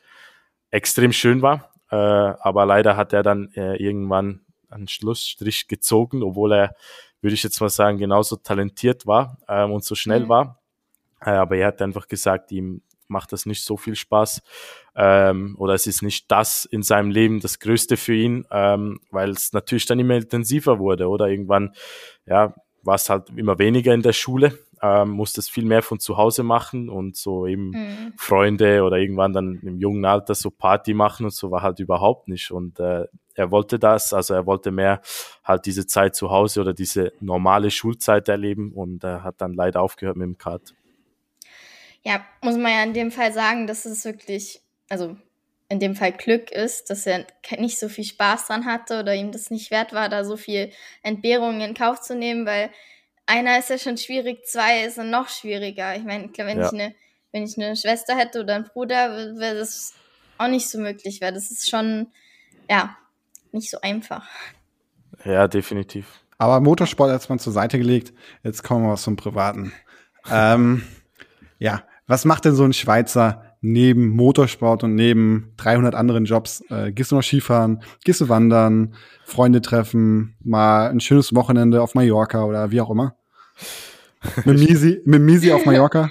extrem 0.70 1.12
schön 1.12 1.42
war. 1.42 1.72
Äh, 1.90 1.96
aber 1.96 2.66
leider 2.66 2.96
hat 2.96 3.12
er 3.12 3.22
dann 3.22 3.50
äh, 3.54 3.76
irgendwann 3.76 4.45
einen 4.68 4.88
Schlussstrich 4.88 5.68
gezogen, 5.68 6.22
obwohl 6.22 6.52
er, 6.52 6.76
würde 7.20 7.34
ich 7.34 7.42
jetzt 7.42 7.60
mal 7.60 7.68
sagen, 7.68 7.98
genauso 7.98 8.36
talentiert 8.36 9.06
war 9.06 9.38
ähm, 9.48 9.72
und 9.72 9.84
so 9.84 9.94
schnell 9.94 10.24
mhm. 10.24 10.28
war. 10.28 10.62
Äh, 11.20 11.30
aber 11.30 11.56
er 11.56 11.68
hat 11.68 11.82
einfach 11.82 12.08
gesagt, 12.08 12.52
ihm 12.52 12.82
macht 13.08 13.32
das 13.32 13.46
nicht 13.46 13.62
so 13.62 13.76
viel 13.76 13.94
Spaß 13.94 14.42
ähm, 14.96 15.54
oder 15.58 15.74
es 15.74 15.86
ist 15.86 16.02
nicht 16.02 16.30
das 16.30 16.64
in 16.64 16.82
seinem 16.82 17.10
Leben 17.10 17.38
das 17.38 17.60
Größte 17.60 17.96
für 17.96 18.14
ihn, 18.14 18.44
ähm, 18.50 19.00
weil 19.10 19.30
es 19.30 19.52
natürlich 19.52 19.86
dann 19.86 20.00
immer 20.00 20.16
intensiver 20.16 20.80
wurde 20.80 21.08
oder 21.08 21.28
irgendwann 21.28 21.72
ja 22.26 22.54
war 22.86 22.94
es 22.94 23.10
halt 23.10 23.30
immer 23.36 23.58
weniger 23.58 23.92
in 23.92 24.02
der 24.02 24.12
Schule, 24.12 24.58
ähm, 24.82 25.10
musste 25.10 25.40
es 25.40 25.48
viel 25.48 25.64
mehr 25.64 25.82
von 25.82 25.98
zu 25.98 26.16
Hause 26.16 26.42
machen 26.42 26.88
und 26.88 27.16
so 27.16 27.46
eben 27.46 27.70
mhm. 27.70 28.12
Freunde 28.16 28.82
oder 28.82 28.96
irgendwann 28.96 29.32
dann 29.32 29.60
im 29.62 29.78
jungen 29.78 30.04
Alter 30.04 30.34
so 30.34 30.50
Party 30.50 30.94
machen 30.94 31.24
und 31.24 31.32
so 31.32 31.50
war 31.50 31.62
halt 31.62 31.78
überhaupt 31.78 32.28
nicht 32.28 32.50
und 32.50 32.78
äh, 32.80 33.06
er 33.34 33.50
wollte 33.50 33.78
das, 33.78 34.12
also 34.12 34.34
er 34.34 34.46
wollte 34.46 34.70
mehr 34.70 35.02
halt 35.44 35.66
diese 35.66 35.86
Zeit 35.86 36.14
zu 36.14 36.30
Hause 36.30 36.60
oder 36.62 36.72
diese 36.72 37.12
normale 37.20 37.70
Schulzeit 37.70 38.28
erleben 38.28 38.72
und 38.72 39.04
er 39.04 39.24
hat 39.24 39.40
dann 39.40 39.52
leider 39.52 39.82
aufgehört 39.82 40.16
mit 40.16 40.26
dem 40.26 40.38
Kart 40.38 40.74
ja, 42.06 42.24
muss 42.40 42.56
man 42.56 42.70
ja 42.70 42.84
in 42.84 42.94
dem 42.94 43.10
Fall 43.10 43.32
sagen, 43.32 43.66
dass 43.66 43.84
es 43.84 44.04
wirklich, 44.04 44.62
also 44.88 45.16
in 45.68 45.80
dem 45.80 45.96
Fall 45.96 46.12
Glück 46.12 46.52
ist, 46.52 46.88
dass 46.88 47.04
er 47.04 47.26
nicht 47.58 47.80
so 47.80 47.88
viel 47.88 48.04
Spaß 48.04 48.46
dran 48.46 48.64
hatte 48.64 49.00
oder 49.00 49.12
ihm 49.12 49.32
das 49.32 49.50
nicht 49.50 49.72
wert 49.72 49.92
war, 49.92 50.08
da 50.08 50.24
so 50.24 50.36
viel 50.36 50.70
Entbehrungen 51.02 51.60
in 51.60 51.74
Kauf 51.74 52.00
zu 52.00 52.14
nehmen, 52.14 52.46
weil 52.46 52.70
einer 53.26 53.58
ist 53.58 53.70
ja 53.70 53.78
schon 53.78 53.96
schwierig, 53.96 54.46
zwei 54.46 54.84
ist 54.84 54.98
dann 54.98 55.10
noch 55.10 55.28
schwieriger. 55.28 55.96
Ich 55.96 56.04
meine, 56.04 56.30
wenn 56.36 56.58
ja. 56.58 56.66
ich 56.66 56.72
eine, 56.72 56.94
wenn 57.32 57.44
ich 57.44 57.56
eine 57.58 57.76
Schwester 57.76 58.16
hätte 58.16 58.40
oder 58.40 58.54
einen 58.54 58.64
Bruder, 58.64 59.36
wäre 59.38 59.56
das 59.56 59.94
auch 60.38 60.48
nicht 60.48 60.68
so 60.68 60.78
möglich, 60.78 61.20
weil 61.20 61.32
das 61.32 61.50
ist 61.50 61.68
schon, 61.68 62.08
ja, 62.70 62.96
nicht 63.52 63.70
so 63.70 63.80
einfach. 63.80 64.26
Ja, 65.24 65.48
definitiv. 65.48 66.06
Aber 66.38 66.60
Motorsport 66.60 67.10
hat 67.10 67.28
man 67.28 67.38
zur 67.38 67.52
Seite 67.52 67.78
gelegt. 67.78 68.12
Jetzt 68.42 68.62
kommen 68.62 68.86
wir 68.86 68.96
zum 68.96 69.16
Privaten. 69.16 69.72
ähm, 70.30 70.86
ja, 71.58 71.82
was 72.06 72.24
macht 72.24 72.44
denn 72.44 72.54
so 72.54 72.64
ein 72.64 72.72
Schweizer 72.72 73.45
neben 73.60 74.08
Motorsport 74.08 74.84
und 74.84 74.94
neben 74.94 75.52
300 75.56 75.94
anderen 75.94 76.24
Jobs? 76.24 76.62
Äh, 76.68 76.92
gehst 76.92 77.10
du 77.10 77.16
noch 77.16 77.22
Skifahren? 77.22 77.82
Gehst 78.04 78.20
du 78.20 78.28
wandern? 78.28 78.94
Freunde 79.24 79.60
treffen? 79.60 80.36
Mal 80.42 80.88
ein 80.88 81.00
schönes 81.00 81.34
Wochenende 81.34 81.82
auf 81.82 81.94
Mallorca 81.94 82.44
oder 82.44 82.70
wie 82.70 82.80
auch 82.80 82.90
immer? 82.90 83.16
mit 84.44 84.58
Misi, 84.58 85.00
mit 85.04 85.22
Misi 85.22 85.52
auf 85.52 85.64
Mallorca? 85.64 86.10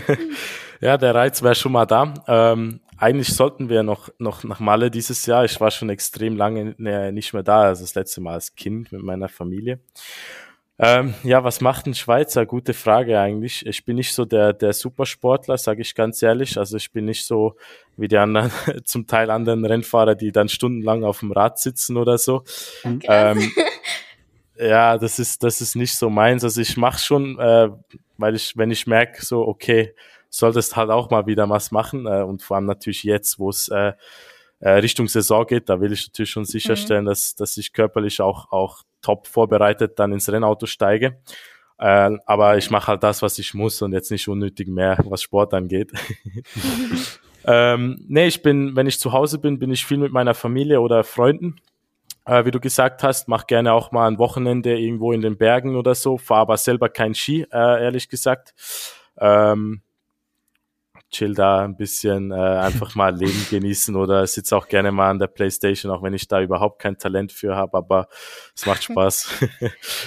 ja, 0.80 0.96
der 0.96 1.14
Reiz 1.14 1.42
wäre 1.42 1.54
schon 1.54 1.72
mal 1.72 1.86
da. 1.86 2.14
Ähm, 2.26 2.80
eigentlich 2.96 3.34
sollten 3.34 3.68
wir 3.68 3.82
noch, 3.82 4.10
noch 4.18 4.44
nach 4.44 4.60
Malle 4.60 4.90
dieses 4.90 5.26
Jahr. 5.26 5.44
Ich 5.44 5.60
war 5.60 5.72
schon 5.72 5.90
extrem 5.90 6.36
lange 6.36 6.74
nicht 7.12 7.32
mehr 7.32 7.42
da, 7.42 7.62
also 7.62 7.82
das 7.82 7.96
letzte 7.96 8.20
Mal 8.20 8.34
als 8.34 8.54
Kind 8.54 8.92
mit 8.92 9.02
meiner 9.02 9.28
Familie. 9.28 9.80
Ähm, 10.84 11.14
ja, 11.22 11.44
was 11.44 11.60
macht 11.60 11.86
ein 11.86 11.94
Schweizer? 11.94 12.44
Gute 12.44 12.74
Frage 12.74 13.20
eigentlich. 13.20 13.64
Ich 13.64 13.84
bin 13.84 13.94
nicht 13.94 14.12
so 14.12 14.24
der, 14.24 14.52
der 14.52 14.72
Supersportler, 14.72 15.56
sage 15.56 15.80
ich 15.80 15.94
ganz 15.94 16.20
ehrlich. 16.22 16.58
Also 16.58 16.76
ich 16.76 16.90
bin 16.90 17.04
nicht 17.04 17.24
so 17.24 17.54
wie 17.96 18.08
die 18.08 18.18
anderen, 18.18 18.50
zum 18.84 19.06
Teil 19.06 19.30
anderen 19.30 19.64
Rennfahrer, 19.64 20.16
die 20.16 20.32
dann 20.32 20.48
stundenlang 20.48 21.04
auf 21.04 21.20
dem 21.20 21.30
Rad 21.30 21.60
sitzen 21.60 21.96
oder 21.96 22.18
so. 22.18 22.42
Ähm, 22.84 23.52
ja, 24.58 24.98
das 24.98 25.20
ist, 25.20 25.44
das 25.44 25.60
ist 25.60 25.76
nicht 25.76 25.94
so 25.94 26.10
meins. 26.10 26.42
Also 26.42 26.60
ich 26.60 26.76
mache 26.76 26.98
schon, 26.98 27.38
äh, 27.38 27.68
weil 28.18 28.34
ich, 28.34 28.56
wenn 28.56 28.72
ich 28.72 28.88
merke, 28.88 29.24
so, 29.24 29.46
okay, 29.46 29.94
solltest 30.30 30.74
halt 30.74 30.90
auch 30.90 31.10
mal 31.10 31.26
wieder 31.26 31.48
was 31.48 31.70
machen. 31.70 32.06
Äh, 32.06 32.22
und 32.22 32.42
vor 32.42 32.56
allem 32.56 32.66
natürlich 32.66 33.04
jetzt, 33.04 33.38
wo 33.38 33.50
es 33.50 33.68
äh, 33.68 33.92
Richtung 34.70 35.08
Saison 35.08 35.46
geht, 35.46 35.68
da 35.68 35.80
will 35.80 35.92
ich 35.92 36.06
natürlich 36.06 36.30
schon 36.30 36.44
sicherstellen, 36.44 37.04
mhm. 37.04 37.08
dass, 37.08 37.34
dass 37.34 37.56
ich 37.56 37.72
körperlich 37.72 38.20
auch, 38.20 38.52
auch 38.52 38.82
top 39.00 39.26
vorbereitet 39.26 39.98
dann 39.98 40.12
ins 40.12 40.30
Rennauto 40.30 40.66
steige. 40.66 41.18
Äh, 41.78 42.10
aber 42.26 42.56
ich 42.56 42.70
mache 42.70 42.86
halt 42.88 43.02
das, 43.02 43.22
was 43.22 43.38
ich 43.38 43.54
muss 43.54 43.82
und 43.82 43.92
jetzt 43.92 44.10
nicht 44.10 44.28
unnötig 44.28 44.68
mehr, 44.68 44.98
was 45.04 45.22
Sport 45.22 45.52
angeht. 45.54 45.92
ähm, 47.44 48.04
nee, 48.06 48.28
ich 48.28 48.42
bin, 48.42 48.76
wenn 48.76 48.86
ich 48.86 49.00
zu 49.00 49.12
Hause 49.12 49.38
bin, 49.38 49.58
bin 49.58 49.72
ich 49.72 49.84
viel 49.84 49.98
mit 49.98 50.12
meiner 50.12 50.34
Familie 50.34 50.80
oder 50.80 51.02
Freunden. 51.02 51.56
Äh, 52.24 52.44
wie 52.44 52.52
du 52.52 52.60
gesagt 52.60 53.02
hast, 53.02 53.26
mach 53.26 53.48
gerne 53.48 53.72
auch 53.72 53.90
mal 53.90 54.06
ein 54.06 54.18
Wochenende 54.18 54.78
irgendwo 54.78 55.12
in 55.12 55.22
den 55.22 55.36
Bergen 55.36 55.74
oder 55.74 55.96
so, 55.96 56.18
fahre 56.18 56.42
aber 56.42 56.56
selber 56.56 56.88
kein 56.88 57.14
Ski, 57.14 57.46
äh, 57.52 57.82
ehrlich 57.82 58.08
gesagt. 58.08 58.54
Ähm, 59.18 59.82
chill 61.12 61.34
da 61.34 61.64
ein 61.64 61.76
bisschen, 61.76 62.32
äh, 62.32 62.34
einfach 62.34 62.94
mal 62.94 63.14
Leben 63.14 63.46
genießen 63.50 63.94
oder 63.94 64.26
sitze 64.26 64.56
auch 64.56 64.66
gerne 64.66 64.90
mal 64.90 65.10
an 65.10 65.18
der 65.18 65.28
Playstation, 65.28 65.92
auch 65.92 66.02
wenn 66.02 66.14
ich 66.14 66.26
da 66.26 66.40
überhaupt 66.40 66.80
kein 66.80 66.98
Talent 66.98 67.32
für 67.32 67.54
habe, 67.54 67.76
aber 67.76 68.08
es 68.56 68.66
macht 68.66 68.82
Spaß. 68.82 69.28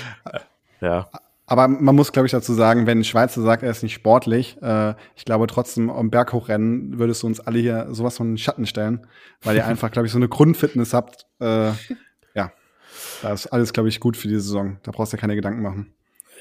ja. 0.82 1.08
Aber 1.48 1.68
man 1.68 1.96
muss, 1.96 2.12
glaube 2.12 2.26
ich, 2.26 2.32
dazu 2.32 2.54
sagen, 2.54 2.88
wenn 2.88 3.00
ein 3.00 3.04
Schweizer 3.04 3.41
sagt, 3.44 3.62
er 3.62 3.70
ist 3.70 3.84
nicht 3.84 3.94
sportlich, 3.94 4.58
äh, 4.63 4.96
ich 5.15 5.26
glaube 5.26 5.46
trotzdem, 5.46 5.91
am 5.91 6.10
Berghochrennen 6.10 6.98
würdest 6.98 7.22
du 7.22 7.28
uns 7.28 7.39
alle 7.39 7.60
hier 7.60 7.88
sowas 7.91 8.18
von 8.18 8.32
den 8.32 8.38
Schatten 8.39 8.65
stellen, 8.65 9.06
weil 9.44 9.56
ihr 9.56 9.68
einfach, 9.68 9.91
glaube 9.91 10.08
ich, 10.08 10.12
so 10.12 10.18
eine 10.18 10.28
Grundfitness 10.28 10.94
habt. 10.94 11.28
Äh, 11.39 11.70
ja, 12.34 12.52
da 13.22 13.32
ist 13.32 13.48
alles, 13.48 13.74
glaube 13.74 13.89
ich, 13.89 14.00
gut 14.00 14.18
für 14.18 14.28
die 14.28 14.36
Saison. 14.36 14.80
Da 14.82 14.91
brauchst 14.91 15.13
du 15.13 15.18
ja 15.18 15.22
keine 15.22 15.36
Gedanken 15.36 15.62
machen. 15.62 15.94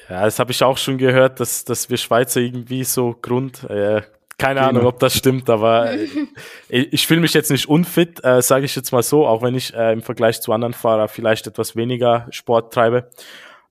Ja, 0.09 0.24
das 0.24 0.38
habe 0.38 0.53
ich 0.53 0.62
auch 0.62 0.79
schon 0.79 0.98
gehört, 0.98 1.40
dass, 1.40 1.64
dass 1.64 1.88
wir 1.90 1.96
Schweizer 1.96 2.40
irgendwie 2.40 2.85
so 2.85 3.16
Grund, 3.20 3.64
äh, 3.64 4.03
keine 4.38 4.61
genau. 4.61 4.68
Ahnung, 4.68 4.87
ob 4.87 4.99
das 4.99 5.16
stimmt, 5.16 5.49
aber 5.49 5.94
ich, 6.68 6.92
ich 6.92 7.07
fühle 7.07 7.20
mich 7.20 7.35
jetzt 7.35 7.51
nicht 7.51 7.68
unfit, 7.68 8.23
äh, 8.25 8.42
sage 8.42 8.64
ich 8.64 8.75
jetzt 8.75 8.92
mal 8.92 9.03
so, 9.03 9.27
auch 9.27 9.42
wenn 9.42 9.55
ich 9.55 9.75
äh, 9.75 9.92
im 9.92 10.03
Vergleich 10.03 10.40
zu 10.40 10.53
anderen 10.53 10.75
Fahrern 10.75 11.09
vielleicht 11.09 11.47
etwas 11.47 11.77
weniger 11.77 12.27
Sport 12.31 12.73
treibe. 12.73 13.11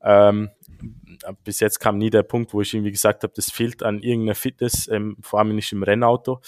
Ähm, 0.04 0.49
bis 1.43 1.60
jetzt 1.60 1.80
kam 1.80 1.97
nie 1.97 2.10
der 2.10 2.23
Punkt, 2.23 2.54
wo 2.54 2.62
ich 2.62 2.73
irgendwie 2.73 2.91
gesagt 2.91 3.23
habe, 3.23 3.34
das 3.36 3.52
fehlt 3.52 3.84
an 3.84 3.99
irgendeiner 3.99 4.36
Fitness, 4.36 4.88
ähm, 4.88 5.17
vor 5.21 5.39
allem 5.39 5.56
nicht 5.56 5.71
im 5.71 5.84
Rennauto. 5.84 6.41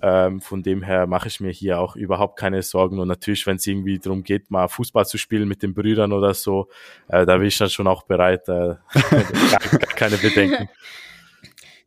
Ähm, 0.00 0.40
von 0.40 0.62
dem 0.62 0.82
her 0.84 1.08
mache 1.08 1.26
ich 1.26 1.40
mir 1.40 1.50
hier 1.50 1.80
auch 1.80 1.96
überhaupt 1.96 2.38
keine 2.38 2.62
Sorgen. 2.62 3.00
Und 3.00 3.08
natürlich, 3.08 3.46
wenn 3.46 3.56
es 3.56 3.66
irgendwie 3.66 3.98
darum 3.98 4.22
geht, 4.22 4.50
mal 4.50 4.68
Fußball 4.68 5.06
zu 5.06 5.18
spielen 5.18 5.48
mit 5.48 5.62
den 5.62 5.74
Brüdern 5.74 6.12
oder 6.12 6.34
so, 6.34 6.68
äh, 7.08 7.26
da 7.26 7.38
bin 7.38 7.48
ich 7.48 7.58
dann 7.58 7.68
schon 7.68 7.88
auch 7.88 8.04
bereit. 8.04 8.48
Äh, 8.48 8.76
gar, 9.50 9.60
keine 9.96 10.16
Bedenken. 10.16 10.68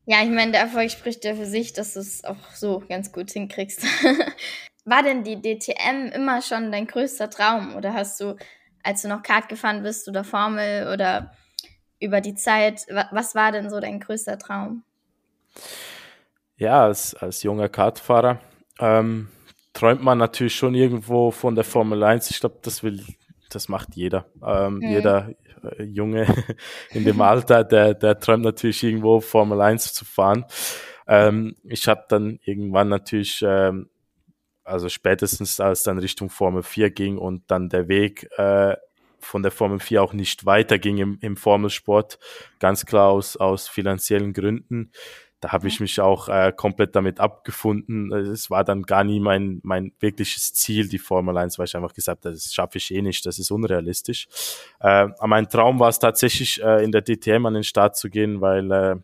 Ja, 0.06 0.24
ich 0.24 0.30
meine, 0.30 0.52
der 0.52 0.62
Erfolg 0.62 0.90
spricht 0.92 1.24
ja 1.26 1.36
für 1.36 1.46
sich, 1.46 1.74
dass 1.74 1.94
du 1.94 2.00
es 2.00 2.24
auch 2.24 2.52
so 2.54 2.84
ganz 2.90 3.12
gut 3.12 3.32
hinkriegst. 3.32 3.86
War 4.86 5.04
denn 5.04 5.24
die 5.24 5.42
DTM 5.42 6.12
immer 6.12 6.42
schon 6.42 6.72
dein 6.72 6.88
größter 6.88 7.30
Traum? 7.30 7.76
Oder 7.76 7.94
hast 7.94 8.20
du, 8.20 8.36
als 8.84 9.04
du 9.04 9.08
noch 9.08 9.22
Kart 9.22 9.48
gefahren 9.48 9.84
bist 9.84 10.08
oder 10.10 10.24
Formel 10.24 10.92
oder 10.92 11.32
über 12.00 12.20
die 12.20 12.34
Zeit, 12.34 12.88
was 13.12 13.36
war 13.36 13.52
denn 13.52 13.70
so 13.70 13.80
dein 13.80 14.00
größter 14.00 14.40
Traum? 14.40 14.84
Ja, 16.58 16.84
als, 16.84 17.14
als 17.14 17.44
junger 17.44 17.70
Kartfahrer 17.70 18.40
ähm, 18.80 19.30
träumt 19.74 20.04
man 20.04 20.18
natürlich 20.18 20.56
schon 20.56 20.74
irgendwo 20.74 21.30
von 21.30 21.54
der 21.54 21.64
Formel 21.64 22.04
1. 22.04 22.32
Ich 22.32 22.40
glaube, 22.40 22.58
das 22.64 22.82
will, 22.82 23.06
das 23.56 23.70
macht 23.70 23.96
jeder. 23.96 24.26
Ähm, 24.44 24.76
mhm. 24.76 24.82
Jeder 24.82 25.30
äh, 25.64 25.84
Junge 25.84 26.26
in 26.92 27.04
dem 27.06 27.22
Alter, 27.22 27.64
der, 27.64 27.94
der 27.94 28.20
träumt 28.20 28.44
natürlich 28.44 28.84
irgendwo 28.84 29.22
Formel 29.22 29.62
1 29.62 29.94
zu 29.94 30.06
fahren. 30.06 30.46
Ähm, 31.08 31.56
ich 31.64 31.88
habe 31.88 32.06
dann 32.10 32.40
irgendwann 32.46 32.90
natürlich, 32.90 33.44
ähm, 33.46 33.90
also 34.64 34.90
spätestens 34.90 35.60
als 35.60 35.84
dann 35.84 36.00
Richtung 36.00 36.30
Formel 36.30 36.64
4 36.64 36.92
ging 36.92 37.18
und 37.18 37.44
dann 37.48 37.70
der 37.70 37.88
Weg 37.88 38.30
äh, 38.38 38.76
von 39.20 39.44
der 39.44 39.52
Formel 39.52 39.80
4 39.80 40.02
auch 40.02 40.14
nicht 40.14 40.46
weiterging 40.46 40.98
im, 40.98 41.18
im 41.22 41.38
Formelsport, 41.38 42.20
ganz 42.60 42.86
klar 42.86 43.10
aus, 43.10 43.38
aus 43.38 43.68
finanziellen 43.68 44.34
Gründen. 44.34 44.92
Da 45.42 45.52
habe 45.52 45.68
ich 45.68 45.80
mich 45.80 46.00
auch 46.00 46.30
äh, 46.30 46.54
komplett 46.56 46.96
damit 46.96 47.20
abgefunden. 47.20 48.14
Es 48.14 48.52
war 48.52 48.64
dann 48.64 48.84
gar 48.84 49.04
nie 49.04 49.20
mein, 49.20 49.60
mein 49.64 49.92
wirkliches 50.00 50.54
Ziel, 50.54 50.88
die 50.88 51.00
Formel 51.00 51.36
1, 51.36 51.58
weil 51.58 51.66
ich 51.66 51.76
einfach 51.76 51.94
gesagt 51.94 52.26
habe, 52.26 52.36
das 52.36 52.54
schaffe 52.54 52.78
ich 52.78 52.94
eh 52.94 53.02
nicht, 53.02 53.26
das 53.26 53.40
ist 53.40 53.50
unrealistisch. 53.50 54.28
Äh, 54.80 54.88
aber 54.88 55.28
mein 55.28 55.50
Traum 55.50 55.80
war 55.80 55.90
es 55.90 55.98
tatsächlich, 55.98 56.64
äh, 56.64 56.84
in 56.84 56.92
der 56.92 57.02
DTM 57.02 57.46
an 57.48 57.56
den 57.56 57.64
Start 57.64 57.98
zu 57.98 58.10
gehen, 58.10 58.40
weil 58.40 58.72
äh, 58.72 58.96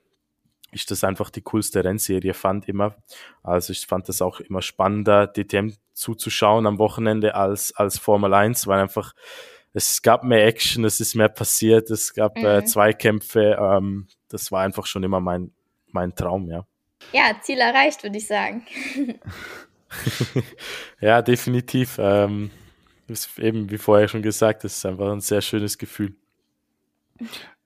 ich 0.71 0.85
das 0.85 1.03
einfach 1.03 1.31
die 1.31 1.41
coolste 1.41 1.83
Rennserie 1.83 2.35
fand 2.35 2.69
immer. 2.69 2.95
Also 3.41 3.71
ich 3.71 3.87
fand 3.87 4.07
das 4.07 4.21
auch 4.21 4.39
immer 4.39 4.61
spannender, 4.61 5.25
DTM 5.25 5.73
zuzuschauen 5.93 6.67
am 6.67 6.77
Wochenende 6.77 7.33
als, 7.33 7.75
als 7.75 7.97
Formel 7.97 8.33
1, 8.33 8.67
weil 8.67 8.79
einfach 8.79 9.13
es 9.73 10.01
gab 10.01 10.23
mehr 10.23 10.45
Action, 10.45 10.85
es 10.85 10.99
ist 10.99 11.15
mehr 11.15 11.29
passiert, 11.29 11.89
es 11.89 12.13
gab 12.13 12.37
äh, 12.37 12.41
mhm. 12.41 12.45
äh, 12.45 12.63
Zweikämpfe. 12.65 13.57
Ähm, 13.59 14.07
das 14.29 14.51
war 14.51 14.61
einfach 14.61 14.85
schon 14.85 15.03
immer 15.03 15.19
mein, 15.19 15.51
mein 15.97 16.13
Traum, 16.13 16.47
ja. 16.47 16.63
Ja, 17.11 17.35
Ziel 17.41 17.57
erreicht, 17.57 18.03
würde 18.03 18.17
ich 18.17 18.27
sagen. 18.27 18.63
ja, 21.01 21.21
definitiv. 21.23 21.97
Ähm, 21.99 22.51
ist 23.07 23.39
eben, 23.39 23.69
wie 23.71 23.79
vorher 23.79 24.07
schon 24.07 24.21
gesagt, 24.21 24.63
es 24.63 24.77
ist 24.77 24.85
einfach 24.85 25.11
ein 25.11 25.21
sehr 25.21 25.41
schönes 25.41 25.77
Gefühl. 25.77 26.13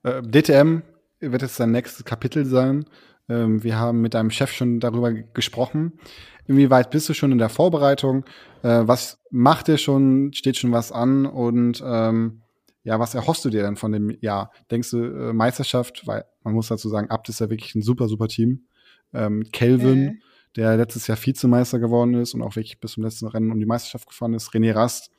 Äh, 0.02 0.22
DTM 0.22 0.82
wird 1.20 1.42
jetzt 1.42 1.56
sein 1.56 1.72
nächstes 1.72 2.04
Kapitel 2.04 2.46
sein. 2.46 2.86
Ähm, 3.28 3.62
wir 3.62 3.76
haben 3.78 4.00
mit 4.00 4.14
deinem 4.14 4.30
Chef 4.30 4.50
schon 4.52 4.80
darüber 4.80 5.12
gesprochen. 5.12 5.98
Inwieweit 6.46 6.90
bist 6.90 7.08
du 7.08 7.14
schon 7.14 7.32
in 7.32 7.38
der 7.38 7.50
Vorbereitung? 7.50 8.24
Äh, 8.62 8.82
was 8.86 9.20
macht 9.30 9.68
ihr 9.68 9.78
schon? 9.78 10.32
Steht 10.32 10.56
schon 10.56 10.72
was 10.72 10.90
an? 10.90 11.26
Und 11.26 11.82
ähm, 11.84 12.41
ja, 12.84 12.98
was 12.98 13.14
erhoffst 13.14 13.44
du 13.44 13.50
dir 13.50 13.62
denn 13.62 13.76
von 13.76 13.92
dem 13.92 14.10
Jahr? 14.20 14.50
Denkst 14.70 14.90
du 14.90 15.04
äh, 15.04 15.32
Meisterschaft? 15.32 16.06
Weil 16.06 16.24
man 16.42 16.54
muss 16.54 16.68
dazu 16.68 16.88
sagen, 16.88 17.10
Abt 17.10 17.28
ist 17.28 17.40
ja 17.40 17.48
wirklich 17.48 17.74
ein 17.74 17.82
super, 17.82 18.08
super 18.08 18.28
Team. 18.28 18.66
Ähm, 19.14 19.44
Kelvin, 19.52 20.04
mhm. 20.04 20.22
der 20.56 20.76
letztes 20.76 21.06
Jahr 21.06 21.18
Vizemeister 21.18 21.78
geworden 21.78 22.14
ist 22.14 22.34
und 22.34 22.42
auch 22.42 22.56
wirklich 22.56 22.80
bis 22.80 22.92
zum 22.92 23.04
letzten 23.04 23.26
Rennen 23.28 23.52
um 23.52 23.58
die 23.58 23.66
Meisterschaft 23.66 24.08
gefahren 24.08 24.34
ist. 24.34 24.50
René 24.50 24.74
Rast, 24.74 25.10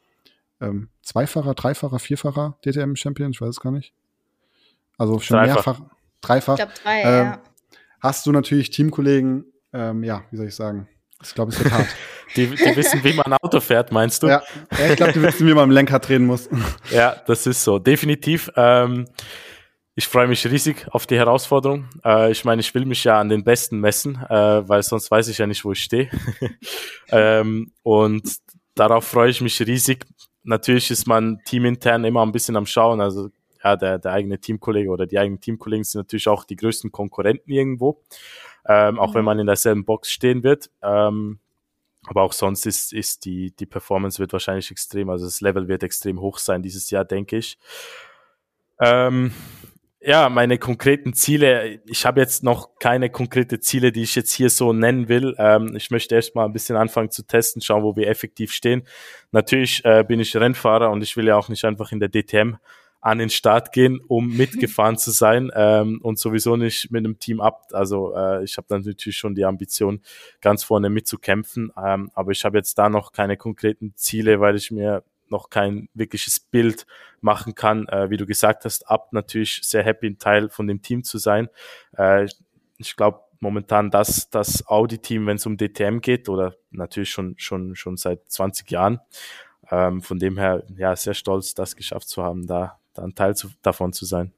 ähm, 0.60 0.90
Zweifacher, 1.02 1.54
Dreifacher, 1.54 2.00
Vierfacher 2.00 2.58
DTM-Champion, 2.66 3.32
ich 3.32 3.40
weiß 3.40 3.50
es 3.50 3.60
gar 3.60 3.72
nicht. 3.72 3.94
Also 4.98 5.20
schon 5.20 5.38
Dreifach. 5.38 5.56
mehrfach, 5.56 5.82
dreifach. 6.22 6.54
Ich 6.54 6.60
glaube 6.60 6.74
drei, 6.82 7.02
ähm, 7.02 7.26
ja. 7.26 7.42
Hast 8.02 8.26
du 8.26 8.32
natürlich 8.32 8.70
Teamkollegen, 8.70 9.46
ähm, 9.72 10.04
ja, 10.04 10.24
wie 10.32 10.38
soll 10.38 10.48
ich 10.48 10.56
sagen, 10.56 10.90
ich 11.24 11.34
glaube, 11.34 11.52
es 11.52 11.64
wird 11.64 11.74
hart. 11.74 11.88
Die, 12.36 12.48
die 12.48 12.76
wissen, 12.76 13.04
wie 13.04 13.14
man 13.14 13.28
ein 13.28 13.34
Auto 13.34 13.60
fährt, 13.60 13.92
meinst 13.92 14.24
du? 14.24 14.28
Ja, 14.28 14.42
ich 14.90 14.96
glaube, 14.96 15.14
die 15.14 15.22
wissen, 15.22 15.48
wie 15.48 15.54
man 15.54 15.66
am 15.66 15.72
Lenkrad 15.72 16.08
drehen 16.08 16.26
muss. 16.26 16.50
Ja, 16.92 17.16
das 17.28 17.46
ist 17.48 17.64
so. 17.64 17.80
Definitiv. 17.80 18.52
Ähm, 18.56 19.08
ich 19.96 20.08
freue 20.08 20.28
mich 20.28 20.46
riesig 20.48 20.88
auf 20.90 21.06
die 21.06 21.18
Herausforderung. 21.18 21.88
Äh, 22.04 22.32
ich 22.32 22.46
meine, 22.46 22.62
ich 22.62 22.74
will 22.74 22.86
mich 22.86 23.04
ja 23.04 23.20
an 23.20 23.30
den 23.30 23.44
Besten 23.44 23.80
messen, 23.80 24.16
äh, 24.30 24.68
weil 24.68 24.82
sonst 24.84 25.12
weiß 25.12 25.28
ich 25.28 25.38
ja 25.38 25.48
nicht, 25.48 25.64
wo 25.64 25.72
ich 25.72 25.84
stehe. 25.84 26.10
ähm, 27.10 27.72
und 27.84 28.24
darauf 28.76 29.06
freue 29.06 29.30
ich 29.30 29.42
mich 29.42 29.60
riesig. 29.62 30.06
Natürlich 30.44 30.90
ist 30.92 31.08
man 31.08 31.40
teamintern 31.46 32.04
immer 32.04 32.26
ein 32.26 32.32
bisschen 32.32 32.56
am 32.56 32.66
Schauen. 32.66 33.02
Also 33.02 33.30
ja, 33.64 33.76
der, 33.76 34.00
der 34.00 34.12
eigene 34.12 34.40
Teamkollege 34.40 34.90
oder 34.90 35.06
die 35.06 35.20
eigenen 35.20 35.40
Teamkollegen 35.40 35.84
sind 35.84 36.00
natürlich 36.00 36.28
auch 36.28 36.44
die 36.44 36.56
größten 36.56 36.92
Konkurrenten 36.92 37.52
irgendwo 37.52 38.02
ähm, 38.68 39.00
auch 39.00 39.12
mhm. 39.12 39.16
wenn 39.16 39.26
man 39.26 39.40
in 39.40 39.48
derselben 39.48 39.86
Box 39.86 40.12
stehen 40.12 40.44
wird. 40.44 40.70
Ähm, 40.82 41.40
aber 42.06 42.24
auch 42.24 42.34
sonst 42.34 42.66
ist, 42.66 42.92
ist 42.92 43.26
die, 43.26 43.52
die 43.52 43.66
Performance 43.66 44.20
wird 44.20 44.34
wahrscheinlich 44.34 44.72
extrem, 44.72 45.10
also 45.10 45.26
das 45.26 45.42
Level 45.42 45.68
wird 45.68 45.84
extrem 45.84 46.20
hoch 46.20 46.38
sein 46.38 46.62
dieses 46.62 46.90
Jahr, 46.90 47.06
denke 47.06 47.38
ich. 47.38 47.58
Ähm, 48.80 49.32
ja, 50.06 50.28
meine 50.28 50.58
konkreten 50.58 51.14
Ziele, 51.14 51.80
ich 51.86 52.06
habe 52.06 52.20
jetzt 52.20 52.44
noch 52.44 52.78
keine 52.78 53.10
konkrete 53.10 53.62
Ziele, 53.62 53.94
die 53.94 54.04
ich 54.04 54.16
jetzt 54.16 54.34
hier 54.34 54.50
so 54.50 54.74
nennen 54.74 55.08
will. 55.08 55.34
Ähm, 55.38 55.78
ich 55.78 55.92
möchte 55.92 56.16
erst 56.16 56.36
mal 56.36 56.44
ein 56.44 56.52
bisschen 56.52 56.76
anfangen 56.76 57.10
zu 57.10 57.26
testen, 57.26 57.62
schauen, 57.62 57.84
wo 57.84 57.96
wir 57.96 58.10
effektiv 58.10 58.52
stehen. 58.52 58.86
Natürlich 59.32 59.86
äh, 59.86 60.04
bin 60.06 60.20
ich 60.20 60.36
Rennfahrer 60.36 60.92
und 60.92 61.02
ich 61.04 61.16
will 61.16 61.28
ja 61.28 61.38
auch 61.38 61.48
nicht 61.48 61.64
einfach 61.64 61.94
in 61.94 62.02
der 62.02 62.10
DTM 62.10 62.56
an 63.04 63.20
den 63.20 63.30
Start 63.30 63.74
gehen, 63.74 64.00
um 64.08 64.28
mitgefahren 64.38 64.98
zu 64.98 65.12
sein 65.12 65.52
ähm, 65.54 66.00
und 66.02 66.18
sowieso 66.18 66.56
nicht 66.56 66.90
mit 66.90 67.06
einem 67.06 67.20
Team 67.20 67.42
ab. 67.42 67.68
Also 67.74 68.16
äh, 68.16 68.44
ich 68.44 68.58
habe 68.58 68.68
dann 68.70 68.82
natürlich 68.82 69.18
schon 69.18 69.36
die 69.36 69.46
Ambition, 69.46 70.02
ganz 70.42 70.64
vorne 70.64 70.90
mitzukämpfen, 70.90 71.72
ähm, 71.78 72.10
aber 72.14 72.32
ich 72.32 72.46
habe 72.46 72.58
jetzt 72.58 72.78
da 72.78 72.90
noch 72.90 73.12
keine 73.12 73.36
konkreten 73.36 73.94
Ziele, 73.96 74.40
weil 74.40 74.56
ich 74.56 74.72
mir 74.72 75.04
noch 75.30 75.50
kein 75.50 75.90
wirkliches 75.94 76.40
Bild 76.40 76.86
machen 77.20 77.56
kann. 77.56 77.88
Äh, 77.90 78.10
wie 78.10 78.18
du 78.18 78.26
gesagt 78.26 78.64
hast, 78.64 78.90
ab 78.90 79.12
natürlich 79.12 79.60
sehr 79.64 79.84
happy, 79.84 80.08
ein 80.08 80.18
Teil 80.18 80.50
von 80.50 80.68
dem 80.68 80.82
Team 80.82 81.04
zu 81.04 81.18
sein. 81.18 81.50
Äh, 81.98 82.28
ich 82.78 82.96
glaube 82.96 83.20
momentan 83.42 83.92
das, 83.92 84.30
das 84.30 84.66
Audi-Team, 84.66 85.28
wenn 85.28 85.36
es 85.36 85.46
um 85.46 85.58
DTM 85.58 86.00
geht, 86.00 86.30
oder 86.30 86.56
natürlich 86.72 87.10
schon, 87.10 87.36
schon, 87.38 87.76
schon 87.76 87.98
seit 87.98 88.32
20 88.32 88.72
Jahren. 88.72 89.02
Ähm, 89.70 90.02
von 90.02 90.20
dem 90.20 90.38
her, 90.38 90.64
ja, 90.78 90.96
sehr 90.96 91.14
stolz, 91.14 91.54
das 91.54 91.76
geschafft 91.76 92.08
zu 92.08 92.24
haben, 92.24 92.48
da 92.48 92.80
da 92.94 93.04
ein 93.04 93.16
Teil 93.16 93.36
zu, 93.36 93.50
davon 93.62 93.94
zu 93.94 94.06
sein. 94.06 94.32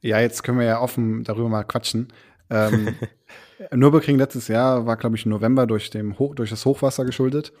Ja, 0.00 0.20
jetzt 0.20 0.42
können 0.42 0.58
wir 0.58 0.66
ja 0.66 0.80
offen 0.80 1.24
darüber 1.24 1.48
mal 1.48 1.64
quatschen. 1.64 2.12
Ähm, 2.50 2.94
Nürburgring 3.72 4.18
letztes 4.18 4.48
Jahr 4.48 4.86
war, 4.86 4.96
glaube 4.96 5.16
ich, 5.16 5.24
im 5.24 5.30
November 5.30 5.66
durch, 5.66 5.90
dem 5.90 6.18
Hoch, 6.18 6.34
durch 6.34 6.50
das 6.50 6.64
Hochwasser 6.64 7.04
geschuldet. 7.04 7.52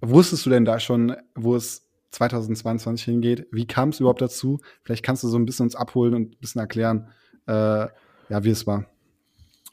Wusstest 0.00 0.46
du 0.46 0.50
denn 0.50 0.64
da 0.64 0.80
schon, 0.80 1.16
wo 1.34 1.56
es 1.56 1.88
2022 2.10 3.04
hingeht? 3.04 3.46
Wie 3.50 3.66
kam 3.66 3.90
es 3.90 4.00
überhaupt 4.00 4.22
dazu? 4.22 4.60
Vielleicht 4.82 5.04
kannst 5.04 5.22
du 5.22 5.28
so 5.28 5.38
ein 5.38 5.44
bisschen 5.44 5.64
uns 5.64 5.76
abholen 5.76 6.14
und 6.14 6.32
ein 6.32 6.40
bisschen 6.40 6.60
erklären, 6.60 7.08
äh, 7.46 7.52
ja, 8.28 8.44
wie 8.44 8.50
es 8.50 8.66
war. 8.66 8.86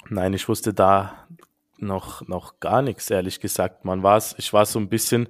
Nein, 0.09 0.33
ich 0.33 0.47
wusste 0.47 0.73
da 0.73 1.27
noch, 1.77 2.27
noch 2.27 2.59
gar 2.59 2.81
nichts, 2.81 3.09
ehrlich 3.09 3.39
gesagt. 3.39 3.85
Man 3.85 4.03
war 4.03 4.21
ich 4.37 4.53
war 4.53 4.65
so 4.65 4.79
ein 4.79 4.89
bisschen 4.89 5.27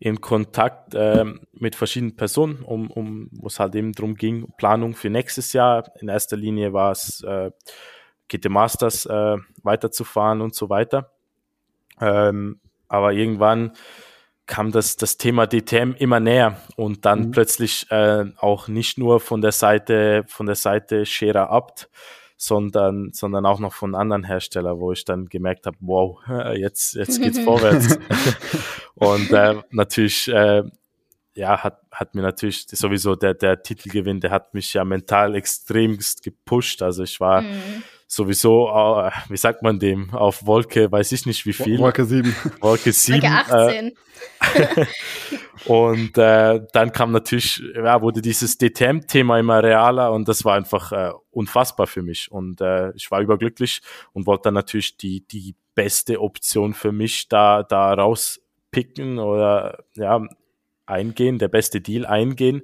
in 0.00 0.20
Kontakt 0.20 0.94
äh, 0.94 1.24
mit 1.52 1.74
verschiedenen 1.74 2.16
Personen, 2.16 2.62
um, 2.62 2.90
um 2.90 3.28
wo 3.32 3.46
es 3.46 3.60
halt 3.60 3.74
eben 3.74 3.92
darum 3.92 4.14
ging, 4.14 4.52
Planung 4.56 4.94
für 4.94 5.10
nächstes 5.10 5.52
Jahr. 5.52 5.84
In 6.00 6.08
erster 6.08 6.36
Linie 6.36 6.72
war 6.72 6.92
es 6.92 7.22
äh, 7.22 7.50
GT 8.28 8.48
Masters 8.48 9.06
äh, 9.06 9.36
weiterzufahren 9.62 10.40
und 10.40 10.54
so 10.54 10.68
weiter. 10.68 11.10
Ähm, 12.00 12.60
aber 12.88 13.12
irgendwann 13.12 13.72
kam 14.46 14.72
das, 14.72 14.96
das 14.96 15.16
Thema 15.16 15.46
DTM 15.46 15.94
immer 15.96 16.20
näher 16.20 16.58
und 16.76 17.04
dann 17.06 17.26
mhm. 17.26 17.30
plötzlich 17.30 17.90
äh, 17.90 18.24
auch 18.36 18.68
nicht 18.68 18.98
nur 18.98 19.20
von 19.20 19.40
der 19.40 19.52
Seite, 19.52 20.24
von 20.26 20.46
der 20.46 20.54
Seite 20.54 21.06
Scherer 21.06 21.50
Abt, 21.50 21.88
sondern, 22.44 23.12
sondern 23.12 23.46
auch 23.46 23.60
noch 23.60 23.72
von 23.72 23.94
anderen 23.94 24.24
Herstellern, 24.24 24.78
wo 24.78 24.92
ich 24.92 25.04
dann 25.04 25.26
gemerkt 25.26 25.66
habe, 25.66 25.76
wow, 25.80 26.20
jetzt, 26.54 26.94
jetzt 26.94 27.20
geht's 27.20 27.38
vorwärts. 27.44 27.98
und 28.94 29.30
äh, 29.32 29.56
natürlich, 29.70 30.28
äh, 30.28 30.62
ja, 31.34 31.64
hat, 31.64 31.80
hat 31.90 32.14
mir 32.14 32.22
natürlich 32.22 32.66
sowieso 32.68 33.16
der, 33.16 33.34
der 33.34 33.62
Titelgewinn, 33.62 34.20
der 34.20 34.30
hat 34.30 34.54
mich 34.54 34.72
ja 34.74 34.84
mental 34.84 35.34
extremst 35.34 36.22
gepusht. 36.22 36.82
Also 36.82 37.02
ich 37.02 37.18
war 37.18 37.42
mhm 37.42 37.82
sowieso, 38.06 38.68
äh, 38.68 39.10
wie 39.28 39.36
sagt 39.36 39.62
man 39.62 39.78
dem, 39.78 40.12
auf 40.14 40.46
Wolke, 40.46 40.90
weiß 40.90 41.12
ich 41.12 41.26
nicht 41.26 41.46
wie 41.46 41.52
viel. 41.52 41.78
Wolke 41.78 42.04
7. 42.04 42.34
Wolke 42.60 42.92
7. 42.92 43.22
Wolke 43.22 43.34
18. 43.34 43.86
Äh, 43.86 44.86
und 45.66 46.18
äh, 46.18 46.60
dann 46.72 46.92
kam 46.92 47.12
natürlich, 47.12 47.62
ja, 47.74 48.00
wurde 48.02 48.22
dieses 48.22 48.58
DTM-Thema 48.58 49.38
immer 49.38 49.62
realer 49.62 50.12
und 50.12 50.28
das 50.28 50.44
war 50.44 50.56
einfach 50.56 50.92
äh, 50.92 51.12
unfassbar 51.30 51.86
für 51.86 52.02
mich. 52.02 52.30
Und 52.30 52.60
äh, 52.60 52.92
ich 52.94 53.10
war 53.10 53.20
überglücklich 53.20 53.80
und 54.12 54.26
wollte 54.26 54.44
dann 54.44 54.54
natürlich 54.54 54.96
die, 54.96 55.26
die 55.26 55.56
beste 55.74 56.20
Option 56.20 56.74
für 56.74 56.92
mich 56.92 57.28
da, 57.28 57.62
da 57.62 57.94
rauspicken 57.94 59.18
oder 59.18 59.84
ja, 59.94 60.22
eingehen, 60.86 61.38
der 61.38 61.48
beste 61.48 61.80
Deal 61.80 62.06
eingehen, 62.06 62.62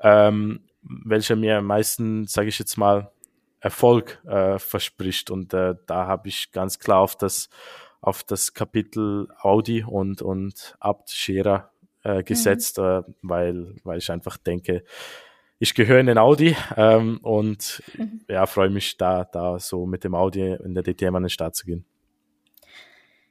ähm, 0.00 0.64
welcher 0.82 1.36
mir 1.36 1.58
am 1.58 1.66
meisten, 1.66 2.26
sage 2.26 2.48
ich 2.48 2.58
jetzt 2.58 2.76
mal, 2.76 3.12
Erfolg 3.60 4.22
äh, 4.26 4.58
verspricht. 4.58 5.30
Und 5.30 5.54
äh, 5.54 5.74
da 5.86 6.06
habe 6.06 6.28
ich 6.28 6.52
ganz 6.52 6.78
klar 6.78 7.00
auf 7.00 7.16
das, 7.16 7.48
auf 8.00 8.24
das 8.24 8.54
Kapitel 8.54 9.28
Audi 9.40 9.84
und, 9.84 10.22
und 10.22 10.74
Abt 10.80 11.10
Scherer 11.10 11.70
äh, 12.02 12.22
gesetzt, 12.22 12.78
mhm. 12.78 13.04
weil, 13.22 13.76
weil 13.84 13.98
ich 13.98 14.10
einfach 14.10 14.36
denke, 14.36 14.84
ich 15.58 15.74
gehöre 15.74 16.00
in 16.00 16.06
den 16.06 16.16
Audi 16.16 16.56
ähm, 16.76 17.18
und 17.22 17.82
mhm. 17.96 18.22
ja, 18.28 18.46
freue 18.46 18.70
mich 18.70 18.96
da, 18.96 19.24
da 19.24 19.58
so 19.58 19.84
mit 19.84 20.04
dem 20.04 20.14
Audi 20.14 20.56
in 20.64 20.74
der 20.74 20.82
DTM 20.82 21.14
an 21.16 21.24
den 21.24 21.30
Start 21.30 21.54
zu 21.54 21.66
gehen. 21.66 21.84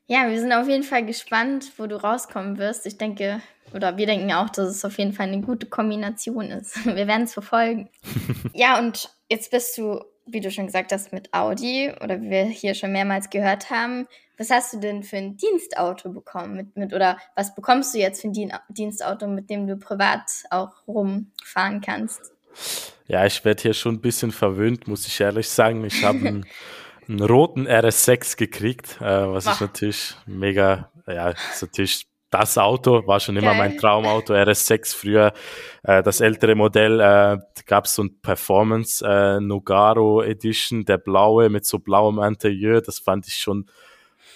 Ja, 0.06 0.30
wir 0.30 0.40
sind 0.40 0.54
auf 0.54 0.68
jeden 0.68 0.84
Fall 0.84 1.06
gespannt, 1.06 1.72
wo 1.78 1.86
du 1.86 2.02
rauskommen 2.02 2.58
wirst. 2.58 2.86
Ich 2.86 2.98
denke, 2.98 3.42
oder 3.74 3.98
wir 3.98 4.06
denken 4.06 4.32
auch, 4.32 4.50
dass 4.50 4.70
es 4.70 4.86
auf 4.86 4.98
jeden 4.98 5.14
Fall 5.14 5.28
eine 5.28 5.42
gute 5.42 5.68
Kombination 5.68 6.46
ist. 6.46 6.84
Wir 6.96 7.08
werden 7.08 7.24
es 7.24 7.34
verfolgen. 7.34 7.90
ja, 8.54 8.80
und 8.80 9.12
jetzt 9.30 9.52
bist 9.52 9.78
du 9.78 10.04
wie 10.34 10.42
du 10.42 10.52
schon 10.52 10.68
gesagt 10.68 10.92
hast, 10.92 11.14
mit 11.14 11.34
Audi 11.34 11.92
oder 12.02 12.22
wie 12.22 12.30
wir 12.30 12.44
hier 12.44 12.74
schon 12.74 12.92
mehrmals 12.92 13.30
gehört 13.30 13.70
haben, 13.70 14.08
was 14.38 14.50
hast 14.50 14.74
du 14.74 14.80
denn 14.80 15.04
für 15.04 15.18
ein 15.18 15.36
Dienstauto 15.36 16.10
bekommen? 16.10 16.56
Mit, 16.56 16.78
mit, 16.78 16.94
oder 16.94 17.18
was 17.36 17.54
bekommst 17.56 17.94
du 17.94 18.00
jetzt 18.00 18.22
für 18.22 18.30
ein 18.30 18.52
Dienstauto, 18.70 19.28
mit 19.28 19.50
dem 19.50 19.68
du 19.68 19.76
privat 19.76 20.24
auch 20.50 20.88
rumfahren 20.88 21.82
kannst? 21.82 22.32
Ja, 23.08 23.26
ich 23.26 23.44
werde 23.44 23.62
hier 23.62 23.74
schon 23.74 23.96
ein 23.96 24.02
bisschen 24.02 24.32
verwöhnt, 24.32 24.88
muss 24.88 25.08
ich 25.08 25.20
ehrlich 25.20 25.50
sagen. 25.50 25.84
Ich 25.84 26.04
habe 26.04 26.20
einen, 26.20 26.46
einen, 27.08 27.22
roten 27.22 27.68
RS6 27.68 28.38
gekriegt, 28.38 28.98
äh, 29.02 29.04
was 29.04 29.48
Ach. 29.48 29.56
ich 29.56 29.62
natürlich 29.62 30.16
mega, 30.26 30.92
ja, 31.06 31.30
ist 31.30 31.62
natürlich 31.62 32.09
das 32.30 32.58
Auto 32.58 33.08
war 33.08 33.20
schon 33.20 33.38
immer 33.38 33.52
Geil. 33.52 33.58
mein 33.58 33.78
Traumauto, 33.78 34.34
RS6 34.34 34.96
früher. 34.96 35.34
Äh, 35.84 36.04
das 36.04 36.22
ältere 36.22 36.56
Modell 36.56 37.00
äh, 37.00 37.38
gab 37.66 37.86
es 37.86 37.96
so 37.96 38.04
ein 38.04 38.22
Performance 38.22 39.06
äh, 39.06 39.40
Nogaro 39.40 40.22
Edition, 40.22 40.86
der 40.86 40.98
blaue 40.98 41.50
mit 41.50 41.66
so 41.66 41.80
blauem 41.80 42.20
Interieur. 42.20 42.82
Das 42.82 43.00
fand 43.00 43.28
ich 43.28 43.36
schon 43.36 43.66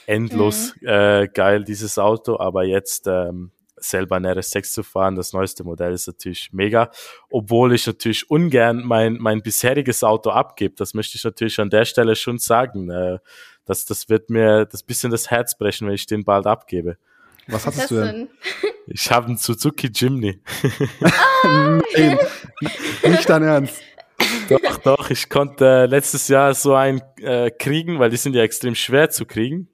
endlos 0.07 0.75
mhm. 0.81 0.87
äh, 0.87 1.27
geil, 1.27 1.63
dieses 1.63 1.99
Auto. 1.99 2.39
Aber 2.39 2.63
jetzt 2.63 3.07
ähm, 3.07 3.51
selber 3.77 4.15
ein 4.15 4.25
RS6 4.25 4.73
zu 4.73 4.83
fahren, 4.83 5.15
das 5.15 5.33
neueste 5.33 5.63
Modell 5.63 5.93
ist 5.93 6.07
natürlich 6.07 6.49
mega. 6.51 6.89
Obwohl 7.29 7.73
ich 7.73 7.85
natürlich 7.85 8.29
ungern 8.29 8.83
mein, 8.83 9.17
mein 9.19 9.41
bisheriges 9.41 10.03
Auto 10.03 10.31
abgebe. 10.31 10.75
Das 10.75 10.93
möchte 10.93 11.17
ich 11.17 11.23
natürlich 11.23 11.59
an 11.59 11.69
der 11.69 11.85
Stelle 11.85 12.15
schon 12.15 12.39
sagen. 12.39 12.89
Äh, 12.89 13.19
das, 13.65 13.85
das 13.85 14.09
wird 14.09 14.29
mir 14.29 14.65
das 14.65 14.83
bisschen 14.83 15.11
das 15.11 15.29
Herz 15.29 15.57
brechen, 15.57 15.87
wenn 15.87 15.95
ich 15.95 16.05
den 16.05 16.23
bald 16.23 16.47
abgebe. 16.47 16.97
Was 17.47 17.65
hattest 17.65 17.91
du 17.91 18.03
denn? 18.03 18.29
Ich 18.85 19.09
habe 19.09 19.27
einen 19.27 19.37
Suzuki 19.37 19.87
Jimny. 19.87 20.41
Oh, 21.01 21.07
Nein, 21.95 22.17
nicht 23.05 23.29
dein 23.29 23.43
Ernst. 23.43 23.81
Doch, 24.49 24.77
doch, 24.79 25.09
ich 25.09 25.29
konnte 25.29 25.65
äh, 25.65 25.85
letztes 25.85 26.27
Jahr 26.27 26.53
so 26.53 26.75
einen 26.75 27.01
äh, 27.21 27.49
kriegen, 27.49 27.99
weil 27.99 28.09
die 28.09 28.17
sind 28.17 28.35
ja 28.35 28.43
extrem 28.43 28.75
schwer 28.75 29.09
zu 29.09 29.25
kriegen. 29.25 29.55
Mhm. 29.55 29.67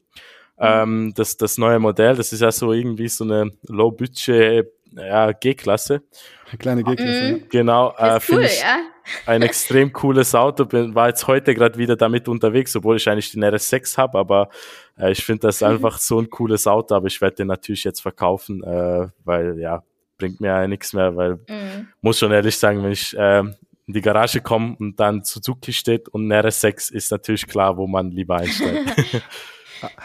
Ähm, 0.59 1.13
das, 1.15 1.37
das 1.37 1.57
neue 1.57 1.79
Modell, 1.79 2.15
das 2.15 2.33
ist 2.33 2.41
ja 2.41 2.51
so 2.51 2.71
irgendwie 2.71 3.07
so 3.07 3.23
eine 3.23 3.51
Low-Budget 3.67 4.67
ja, 4.91 5.31
G-Klasse. 5.31 6.01
Eine 6.49 6.57
kleine 6.57 6.83
G-Klasse. 6.83 7.33
Mhm. 7.33 7.49
Genau. 7.49 7.93
Äh, 7.97 8.19
cool, 8.29 8.43
ich 8.43 8.61
ja. 8.61 8.79
Ein 9.25 9.41
extrem 9.41 9.91
cooles 9.91 10.35
Auto. 10.35 10.65
Bin, 10.65 10.93
war 10.95 11.07
jetzt 11.07 11.27
heute 11.27 11.53
gerade 11.53 11.77
wieder 11.77 11.95
damit 11.95 12.27
unterwegs, 12.27 12.75
obwohl 12.75 12.97
ich 12.97 13.09
eigentlich 13.09 13.31
den 13.31 13.43
RS6 13.43 13.97
habe, 13.97 14.17
aber 14.17 14.49
äh, 14.97 15.11
ich 15.11 15.23
finde 15.23 15.47
das 15.47 15.63
einfach 15.63 15.97
so 15.97 16.19
ein 16.19 16.29
cooles 16.29 16.67
Auto, 16.67 16.95
aber 16.95 17.07
ich 17.07 17.19
werde 17.21 17.37
den 17.37 17.47
natürlich 17.47 17.83
jetzt 17.83 18.01
verkaufen, 18.01 18.63
äh, 18.63 19.07
weil 19.23 19.59
ja, 19.59 19.83
bringt 20.17 20.41
mir 20.41 20.47
ja 20.47 20.67
nichts 20.67 20.93
mehr, 20.93 21.15
weil 21.15 21.39
mhm. 21.47 21.87
muss 22.01 22.19
schon 22.19 22.31
ehrlich 22.31 22.57
sagen, 22.57 22.83
wenn 22.83 22.91
ich 22.91 23.17
äh, 23.17 23.39
in 23.39 23.93
die 23.93 24.01
Garage 24.01 24.41
komme 24.41 24.75
und 24.79 24.99
dann 24.99 25.23
Suzuki 25.23 25.73
steht 25.73 26.09
und 26.09 26.27
ein 26.27 26.45
RS6 26.45 26.93
ist 26.93 27.11
natürlich 27.11 27.47
klar, 27.47 27.77
wo 27.77 27.87
man 27.87 28.11
lieber 28.11 28.37
einsteigt. 28.37 29.23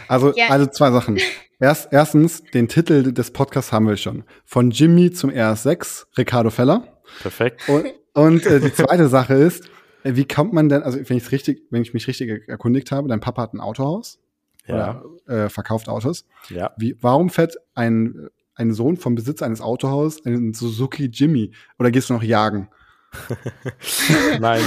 Also, 0.09 0.33
ja. 0.35 0.49
also 0.49 0.67
zwei 0.67 0.91
Sachen. 0.91 1.19
Erst, 1.61 1.89
erstens, 1.93 2.43
den 2.53 2.69
Titel 2.69 3.13
des 3.13 3.31
Podcasts 3.31 3.73
haben 3.73 3.87
wir 3.89 3.97
schon. 3.97 4.25
Von 4.45 4.71
Jimmy 4.71 5.11
zum 5.13 5.31
RS6, 5.31 6.07
Ricardo 6.19 6.51
Feller. 6.51 7.01
Perfekt. 7.21 7.69
Und, 7.69 7.87
und 8.13 8.47
äh, 8.47 8.61
die 8.61 8.73
zweite 8.73 9.09
Sache 9.09 9.35
ist, 9.35 9.65
äh, 10.03 10.15
wie 10.17 10.27
kommt 10.27 10.53
man 10.53 10.69
denn, 10.69 10.83
also 10.83 10.99
wenn 10.99 11.17
ich 11.17 11.33
richtig, 11.33 11.63
wenn 11.71 11.83
ich 11.83 11.95
mich 11.95 12.07
richtig 12.09 12.49
erkundigt 12.49 12.93
habe, 12.93 13.09
dein 13.09 13.21
Papa 13.21 13.43
hat 13.43 13.55
ein 13.55 13.61
Autohaus 13.61 14.19
ja. 14.67 15.03
oder 15.27 15.45
äh, 15.45 15.49
verkauft 15.49 15.89
Autos. 15.89 16.27
Ja. 16.49 16.73
Wie, 16.77 16.97
warum 17.01 17.31
fährt 17.31 17.57
ein, 17.75 18.29
ein 18.55 18.73
Sohn 18.73 18.97
vom 18.97 19.15
Besitzer 19.15 19.47
eines 19.47 19.61
Autohauses 19.61 20.25
einen 20.25 20.55
Suzuki 20.55 21.07
Jimmy? 21.07 21.53
Oder 21.79 21.91
gehst 21.91 22.11
du 22.11 22.15
noch 22.15 22.23
jagen? 22.23 22.69
Nein, 24.41 24.63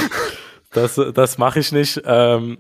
das, 0.72 1.00
das 1.14 1.38
mache 1.38 1.60
ich 1.60 1.72
nicht. 1.72 2.02
Ähm, 2.06 2.60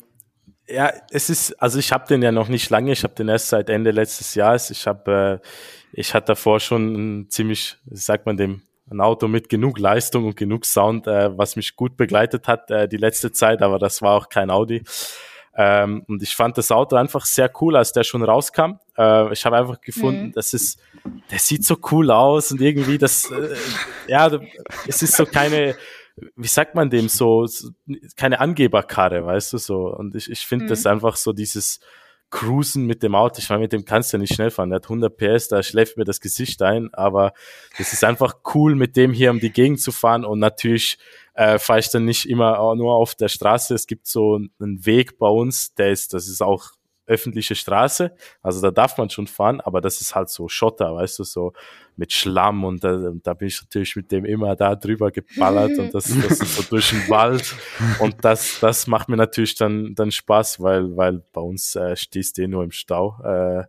ja, 0.67 0.91
es 1.11 1.29
ist, 1.29 1.53
also 1.61 1.79
ich 1.79 1.91
habe 1.91 2.07
den 2.07 2.21
ja 2.21 2.31
noch 2.31 2.49
nicht 2.49 2.69
lange, 2.69 2.91
ich 2.91 3.03
habe 3.03 3.15
den 3.15 3.29
erst 3.29 3.49
seit 3.49 3.69
Ende 3.69 3.91
letztes 3.91 4.35
Jahres. 4.35 4.69
Ich 4.69 4.85
habe, 4.85 5.41
äh, 5.41 5.47
ich 5.93 6.13
hatte 6.13 6.27
davor 6.27 6.59
schon 6.59 6.93
ein 7.21 7.29
ziemlich, 7.29 7.77
wie 7.85 7.97
sagt 7.97 8.25
man 8.25 8.37
dem, 8.37 8.63
ein 8.89 9.01
Auto 9.01 9.27
mit 9.27 9.49
genug 9.49 9.79
Leistung 9.79 10.25
und 10.25 10.37
genug 10.37 10.65
Sound, 10.65 11.07
äh, 11.07 11.37
was 11.37 11.55
mich 11.55 11.75
gut 11.75 11.97
begleitet 11.97 12.47
hat 12.47 12.71
äh, 12.71 12.87
die 12.87 12.97
letzte 12.97 13.31
Zeit, 13.31 13.61
aber 13.61 13.79
das 13.79 14.01
war 14.01 14.15
auch 14.15 14.29
kein 14.29 14.49
Audi. 14.49 14.83
Ähm, 15.59 16.03
und 16.07 16.21
ich 16.21 16.35
fand 16.35 16.57
das 16.57 16.71
Auto 16.71 16.95
einfach 16.95 17.25
sehr 17.25 17.51
cool, 17.61 17.75
als 17.75 17.91
der 17.91 18.03
schon 18.03 18.23
rauskam. 18.23 18.75
Äh, 18.97 19.33
ich 19.33 19.43
habe 19.45 19.57
einfach 19.57 19.81
gefunden, 19.81 20.27
mhm. 20.27 20.31
das 20.33 20.53
ist, 20.53 20.79
der 21.31 21.39
sieht 21.39 21.65
so 21.65 21.77
cool 21.91 22.11
aus 22.11 22.51
und 22.51 22.61
irgendwie 22.61 22.97
das, 22.97 23.31
äh, 23.31 23.55
ja, 24.07 24.29
es 24.87 25.01
ist 25.01 25.15
so 25.15 25.25
keine, 25.25 25.75
wie 26.35 26.47
sagt 26.47 26.75
man 26.75 26.89
dem 26.89 27.09
so, 27.09 27.47
keine 28.15 28.39
Angeberkarre, 28.39 29.25
weißt 29.25 29.53
du 29.53 29.57
so. 29.57 29.87
Und 29.87 30.15
ich, 30.15 30.29
ich 30.29 30.45
finde 30.45 30.65
mhm. 30.65 30.69
das 30.69 30.85
einfach 30.85 31.15
so 31.15 31.33
dieses 31.33 31.79
Cruisen 32.29 32.85
mit 32.85 33.03
dem 33.03 33.15
Auto. 33.15 33.39
Ich 33.39 33.49
meine, 33.49 33.61
mit 33.61 33.73
dem 33.73 33.85
kannst 33.85 34.11
du 34.11 34.17
nicht 34.17 34.33
schnell 34.33 34.51
fahren. 34.51 34.69
Der 34.69 34.77
hat 34.77 34.85
100 34.85 35.15
PS, 35.15 35.47
da 35.47 35.63
schläft 35.63 35.97
mir 35.97 36.03
das 36.03 36.19
Gesicht 36.19 36.61
ein. 36.61 36.93
Aber 36.93 37.33
es 37.77 37.93
ist 37.93 38.03
einfach 38.03 38.37
cool, 38.53 38.75
mit 38.75 38.97
dem 38.97 39.13
hier 39.13 39.31
um 39.31 39.39
die 39.39 39.51
Gegend 39.51 39.79
zu 39.79 39.91
fahren. 39.91 40.25
Und 40.25 40.39
natürlich 40.39 40.97
äh, 41.35 41.59
fahre 41.59 41.79
ich 41.79 41.89
dann 41.89 42.05
nicht 42.05 42.27
immer 42.27 42.75
nur 42.75 42.95
auf 42.95 43.15
der 43.15 43.29
Straße. 43.29 43.73
Es 43.73 43.87
gibt 43.87 44.07
so 44.07 44.35
einen 44.35 44.85
Weg 44.85 45.17
bei 45.19 45.29
uns, 45.29 45.73
der 45.75 45.91
ist, 45.91 46.13
das 46.13 46.27
ist 46.27 46.41
auch 46.41 46.71
öffentliche 47.07 47.55
Straße, 47.55 48.15
also 48.41 48.61
da 48.61 48.71
darf 48.71 48.97
man 48.97 49.09
schon 49.09 49.27
fahren, 49.27 49.61
aber 49.61 49.81
das 49.81 50.01
ist 50.01 50.13
halt 50.13 50.29
so 50.29 50.47
Schotter, 50.47 50.95
weißt 50.95 51.19
du, 51.19 51.23
so 51.23 51.53
mit 51.95 52.13
Schlamm 52.13 52.63
und 52.63 52.83
da, 52.83 53.11
da 53.23 53.33
bin 53.33 53.47
ich 53.47 53.61
natürlich 53.61 53.95
mit 53.95 54.11
dem 54.11 54.25
immer 54.25 54.55
da 54.55 54.75
drüber 54.75 55.09
geballert 55.09 55.79
und 55.79 55.93
das, 55.93 56.05
das 56.05 56.39
ist 56.41 56.55
so 56.55 56.63
durch 56.69 56.89
den 56.89 57.09
Wald 57.09 57.55
und 57.99 58.23
das, 58.23 58.59
das 58.59 58.87
macht 58.87 59.09
mir 59.09 59.17
natürlich 59.17 59.55
dann, 59.55 59.95
dann 59.95 60.11
Spaß, 60.11 60.61
weil, 60.61 60.95
weil 60.95 61.23
bei 61.33 61.41
uns 61.41 61.75
äh, 61.75 61.95
stehst 61.95 62.37
du 62.37 62.43
eh 62.43 62.47
nur 62.47 62.63
im 62.63 62.71
Stau, 62.71 63.17
äh, 63.23 63.63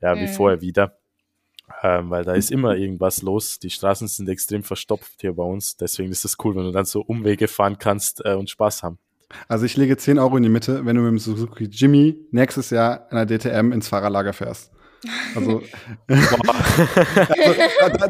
ja, 0.00 0.16
wie 0.16 0.22
mhm. 0.22 0.28
vorher 0.28 0.60
wieder. 0.60 0.96
Ähm, 1.82 2.10
weil 2.10 2.24
da 2.24 2.34
ist 2.34 2.52
immer 2.52 2.76
irgendwas 2.76 3.22
los. 3.22 3.58
Die 3.58 3.70
Straßen 3.70 4.06
sind 4.06 4.28
extrem 4.28 4.62
verstopft 4.62 5.20
hier 5.20 5.34
bei 5.34 5.42
uns. 5.42 5.76
Deswegen 5.76 6.12
ist 6.12 6.24
es 6.24 6.36
cool, 6.44 6.54
wenn 6.54 6.64
du 6.64 6.70
dann 6.70 6.84
so 6.84 7.00
Umwege 7.00 7.48
fahren 7.48 7.78
kannst 7.78 8.24
äh, 8.24 8.34
und 8.34 8.50
Spaß 8.50 8.84
haben. 8.84 8.98
Also 9.48 9.64
ich 9.64 9.76
lege 9.76 9.96
10 9.96 10.18
Euro 10.18 10.36
in 10.36 10.42
die 10.42 10.48
Mitte, 10.48 10.84
wenn 10.84 10.96
du 10.96 11.02
mit 11.02 11.10
dem 11.10 11.18
Suzuki 11.18 11.64
Jimmy 11.64 12.16
nächstes 12.30 12.70
Jahr 12.70 13.08
in 13.10 13.16
der 13.16 13.26
DTM 13.26 13.72
ins 13.72 13.88
Fahrerlager 13.88 14.32
fährst. 14.32 14.72
Also, 15.34 15.62
also, 16.08 16.36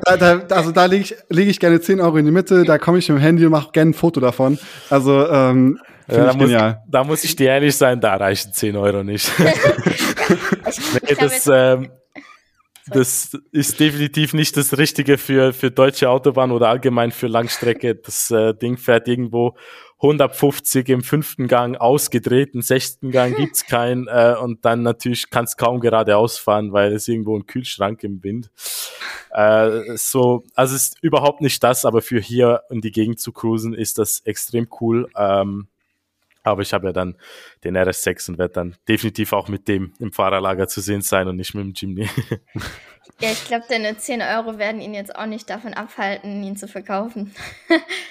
da, 0.04 0.16
da, 0.16 0.36
da, 0.36 0.54
also 0.54 0.72
da 0.72 0.86
lege 0.86 1.04
ich, 1.04 1.16
leg 1.28 1.48
ich 1.48 1.60
gerne 1.60 1.80
10 1.80 2.00
Euro 2.00 2.16
in 2.16 2.24
die 2.24 2.30
Mitte, 2.30 2.64
da 2.64 2.78
komme 2.78 2.98
ich 2.98 3.08
mit 3.08 3.18
dem 3.18 3.22
Handy 3.22 3.44
und 3.44 3.52
mache 3.52 3.70
gerne 3.72 3.90
ein 3.90 3.94
Foto 3.94 4.20
davon. 4.20 4.58
Also, 4.88 5.28
ähm, 5.28 5.78
ja, 6.08 6.32
da, 6.32 6.34
muss, 6.34 6.50
da 6.88 7.04
muss 7.04 7.24
ich 7.24 7.34
dir 7.34 7.48
ehrlich 7.48 7.76
sein, 7.76 8.00
da 8.00 8.14
reichen 8.14 8.52
10 8.52 8.76
Euro 8.76 9.02
nicht. 9.02 9.30
nee, 9.38 11.16
das, 11.18 11.50
ähm, 11.52 11.90
das 12.86 13.36
ist 13.50 13.80
definitiv 13.80 14.32
nicht 14.32 14.56
das 14.56 14.78
Richtige 14.78 15.18
für, 15.18 15.52
für 15.52 15.72
deutsche 15.72 16.08
Autobahn 16.08 16.52
oder 16.52 16.68
allgemein 16.68 17.10
für 17.10 17.26
Langstrecke. 17.26 17.96
Das 17.96 18.30
äh, 18.30 18.54
Ding 18.54 18.76
fährt 18.76 19.08
irgendwo 19.08 19.56
150 19.98 20.88
im 20.90 21.02
fünften 21.02 21.48
Gang 21.48 21.76
ausgedreht, 21.76 22.54
im 22.54 22.62
sechsten 22.62 23.10
Gang 23.10 23.34
gibt's 23.34 23.64
keinen 23.66 24.08
äh, 24.08 24.34
und 24.40 24.64
dann 24.64 24.82
natürlich 24.82 25.30
kannst 25.30 25.56
kaum 25.56 25.80
geradeaus 25.80 26.38
fahren, 26.38 26.72
weil 26.72 26.92
es 26.92 27.08
irgendwo 27.08 27.36
ein 27.36 27.46
Kühlschrank 27.46 28.04
im 28.04 28.22
Wind. 28.22 28.50
Äh, 29.30 29.96
so, 29.96 30.44
also 30.54 30.76
es 30.76 30.88
ist 30.88 31.02
überhaupt 31.02 31.40
nicht 31.40 31.62
das, 31.62 31.84
aber 31.84 32.02
für 32.02 32.20
hier 32.20 32.62
in 32.70 32.82
die 32.82 32.92
Gegend 32.92 33.20
zu 33.20 33.32
cruisen 33.32 33.72
ist 33.72 33.98
das 33.98 34.20
extrem 34.20 34.68
cool. 34.80 35.08
Ähm, 35.16 35.68
aber 36.42 36.62
ich 36.62 36.72
habe 36.72 36.86
ja 36.86 36.92
dann 36.92 37.16
den 37.64 37.76
RS6 37.76 38.30
und 38.30 38.38
werde 38.38 38.54
dann 38.54 38.76
definitiv 38.88 39.32
auch 39.32 39.48
mit 39.48 39.66
dem 39.66 39.94
im 39.98 40.12
Fahrerlager 40.12 40.68
zu 40.68 40.80
sehen 40.80 41.02
sein 41.02 41.26
und 41.26 41.36
nicht 41.36 41.54
mit 41.54 41.64
dem 41.64 41.72
Jimny. 41.74 42.08
Ja, 43.20 43.30
ich 43.30 43.44
glaube, 43.46 43.64
deine 43.68 43.96
10 43.96 44.20
Euro 44.20 44.58
werden 44.58 44.80
ihn 44.80 44.92
jetzt 44.92 45.14
auch 45.14 45.24
nicht 45.24 45.48
davon 45.48 45.72
abhalten, 45.72 46.42
ihn 46.42 46.56
zu 46.56 46.68
verkaufen. 46.68 47.34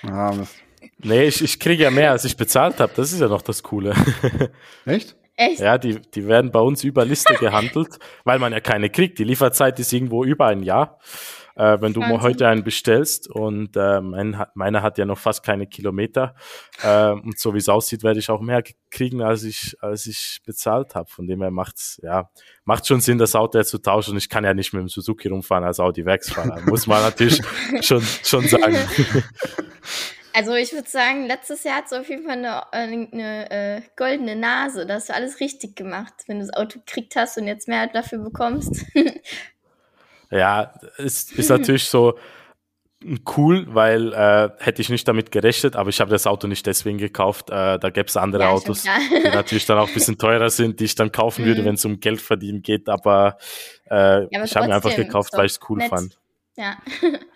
ah, 0.04 0.34
Mist. 0.34 0.65
Nee, 1.00 1.26
ich, 1.26 1.44
ich 1.44 1.60
kriege 1.60 1.84
ja 1.84 1.92
mehr, 1.92 2.12
als 2.12 2.26
ich 2.26 2.36
bezahlt 2.38 2.80
habe. 2.80 2.92
Das 2.96 3.12
ist 3.12 3.20
ja 3.20 3.28
noch 3.28 3.42
das 3.42 3.64
Coole. 3.64 3.94
Echt? 4.86 5.16
Echt? 5.38 5.60
Ja, 5.60 5.78
die, 5.78 6.00
die 6.00 6.28
werden 6.28 6.52
bei 6.52 6.62
uns 6.62 6.84
über 6.84 7.04
Liste 7.04 7.34
gehandelt, 7.36 8.00
weil 8.24 8.40
man 8.40 8.54
ja 8.54 8.62
keine 8.62 8.90
kriegt. 8.90 9.20
Die 9.20 9.26
Lieferzeit 9.26 9.78
ist 9.80 9.92
irgendwo 9.92 10.24
über 10.24 10.48
ein 10.48 10.64
Jahr 10.64 10.98
äh, 11.56 11.78
wenn 11.80 11.94
du 11.94 12.02
Wahnsinn. 12.02 12.22
heute 12.22 12.48
einen 12.48 12.64
bestellst 12.64 13.30
und 13.30 13.76
äh, 13.76 14.02
mein, 14.02 14.46
meiner 14.54 14.82
hat 14.82 14.98
ja 14.98 15.06
noch 15.06 15.18
fast 15.18 15.44
keine 15.44 15.68
Kilometer 15.68 16.36
äh, 16.84 17.12
und 17.12 17.40
so 17.40 17.54
wie 17.54 17.58
es 17.58 17.70
aussieht, 17.70 18.04
werde 18.04 18.20
ich 18.20 18.30
auch 18.30 18.42
mehr 18.42 18.64
kriegen, 18.92 19.22
als 19.22 19.44
ich, 19.44 19.76
als 19.82 20.06
ich 20.06 20.42
bezahlt 20.46 20.96
habe. 20.96 21.10
Von 21.10 21.28
dem 21.28 21.42
her 21.42 21.52
macht's, 21.52 22.00
ja, 22.04 22.30
macht 22.66 22.86
schon 22.88 23.02
Sinn, 23.02 23.18
das 23.18 23.36
Auto 23.36 23.58
jetzt 23.58 23.70
zu 23.70 23.78
tauschen. 23.78 24.12
Und 24.12 24.18
ich 24.18 24.30
kann 24.30 24.44
ja 24.44 24.54
nicht 24.54 24.74
mit 24.74 24.82
dem 24.82 24.90
Suzuki 24.90 25.30
rumfahren 25.30 25.64
als 25.64 25.80
Audi-Werksfahrer, 25.80 26.62
muss 26.66 26.88
man 26.88 27.02
natürlich 27.02 27.42
schon, 27.82 28.02
schon 28.02 28.48
sagen. 28.48 28.78
Also 30.36 30.54
ich 30.54 30.74
würde 30.74 30.90
sagen, 30.90 31.28
letztes 31.28 31.64
Jahr 31.64 31.78
hat 31.78 31.86
es 31.86 31.94
auf 31.94 32.10
jeden 32.10 32.24
Fall 32.24 32.34
eine, 32.34 32.74
eine, 32.74 33.08
eine 33.12 33.52
äh, 33.52 33.82
goldene 33.96 34.36
Nase. 34.36 34.86
Da 34.86 34.96
hast 34.96 35.08
du 35.08 35.14
alles 35.14 35.40
richtig 35.40 35.78
gemacht, 35.78 36.14
wenn 36.28 36.40
du 36.40 36.46
das 36.46 36.54
Auto 36.54 36.80
gekriegt 36.80 37.16
hast 37.16 37.38
und 37.38 37.48
jetzt 37.48 37.70
mehr 37.70 37.88
dafür 37.88 38.20
bekommst. 38.20 38.86
Ja, 40.32 40.74
ist, 40.98 41.32
ist 41.34 41.50
natürlich 41.50 41.86
so 41.86 42.18
cool, 43.38 43.68
weil 43.70 44.12
äh, 44.14 44.50
hätte 44.58 44.82
ich 44.82 44.90
nicht 44.90 45.08
damit 45.08 45.32
gerechnet, 45.32 45.76
aber 45.76 45.90
ich 45.90 46.02
habe 46.02 46.10
das 46.10 46.26
Auto 46.26 46.48
nicht 46.48 46.66
deswegen 46.66 46.98
gekauft. 46.98 47.50
Äh, 47.52 47.78
da 47.78 47.90
gäbe 47.90 48.08
es 48.08 48.18
andere 48.18 48.44
ja, 48.44 48.50
Autos, 48.50 48.84
die 48.84 49.30
natürlich 49.30 49.66
dann 49.66 49.78
auch 49.78 49.88
ein 49.88 49.94
bisschen 49.94 50.18
teurer 50.18 50.50
sind, 50.50 50.80
die 50.80 50.86
ich 50.86 50.96
dann 50.96 51.12
kaufen 51.12 51.46
würde, 51.46 51.62
mhm. 51.62 51.66
wenn 51.66 51.76
es 51.76 51.86
um 51.86 52.00
Geld 52.00 52.22
verdienen 52.22 52.64
geht. 52.64 52.90
Aber, 52.90 53.38
äh, 53.90 54.22
ja, 54.24 54.28
aber 54.34 54.44
ich 54.44 54.56
habe 54.56 54.68
mir 54.68 54.76
einfach 54.76 54.96
gekauft, 54.96 55.34
weil 55.34 55.46
ich 55.46 55.54
es 55.54 55.60
cool 55.70 55.78
nett. 55.78 55.90
fand. 55.90 56.18
Ja. 56.58 56.78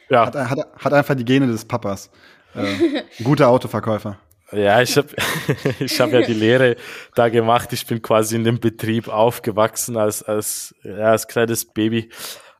ja. 0.10 0.26
Hat, 0.26 0.36
hat, 0.36 0.60
hat 0.78 0.94
einfach 0.94 1.16
die 1.16 1.26
Gene 1.26 1.48
des 1.48 1.66
Papas. 1.66 2.10
Äh, 2.56 3.04
guter 3.24 3.50
Autoverkäufer. 3.50 4.18
Ja, 4.52 4.82
ich 4.82 4.98
habe 4.98 5.10
ich 5.80 6.00
hab 6.00 6.12
ja 6.12 6.22
die 6.22 6.34
Lehre 6.34 6.76
da 7.16 7.30
gemacht. 7.30 7.72
Ich 7.74 7.86
bin 7.86 8.02
quasi 8.02 8.36
in 8.36 8.44
dem 8.44 8.60
Betrieb 8.60 9.08
aufgewachsen 9.08 9.98
als, 9.98 10.24
als, 10.24 10.76
ja, 10.84 11.12
als 11.12 11.28
kleines 11.28 11.66
Baby. 11.66 12.10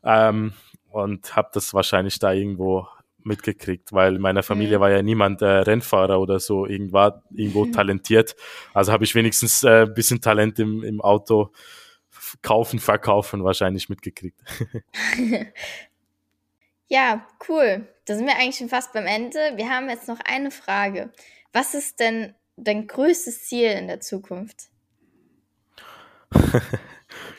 Ähm, 0.04 0.52
und 0.88 1.36
habe 1.36 1.50
das 1.52 1.72
wahrscheinlich 1.74 2.18
da 2.18 2.32
irgendwo 2.32 2.86
mitgekriegt, 3.22 3.92
weil 3.92 4.16
in 4.16 4.20
meiner 4.22 4.42
Familie 4.42 4.78
mhm. 4.78 4.82
war 4.82 4.90
ja 4.90 5.02
niemand 5.02 5.42
äh, 5.42 5.46
Rennfahrer 5.46 6.20
oder 6.20 6.40
so 6.40 6.66
irgendwo, 6.66 7.10
irgendwo 7.30 7.64
mhm. 7.66 7.72
talentiert. 7.72 8.36
Also 8.72 8.92
habe 8.92 9.04
ich 9.04 9.14
wenigstens 9.14 9.62
äh, 9.62 9.82
ein 9.82 9.94
bisschen 9.94 10.20
Talent 10.20 10.58
im, 10.58 10.82
im 10.82 11.00
Auto 11.00 11.52
kaufen, 12.42 12.78
verkaufen 12.78 13.44
wahrscheinlich 13.44 13.88
mitgekriegt. 13.88 14.40
ja, 16.90 17.26
cool. 17.48 17.86
Da 18.04 18.16
sind 18.16 18.26
wir 18.26 18.36
eigentlich 18.36 18.56
schon 18.56 18.68
fast 18.68 18.92
beim 18.92 19.06
Ende. 19.06 19.38
Wir 19.54 19.70
haben 19.70 19.88
jetzt 19.88 20.08
noch 20.08 20.18
eine 20.24 20.50
Frage. 20.50 21.10
Was 21.52 21.74
ist 21.74 22.00
denn 22.00 22.34
dein 22.56 22.86
größtes 22.86 23.46
Ziel 23.46 23.70
in 23.70 23.86
der 23.86 24.00
Zukunft? 24.00 24.68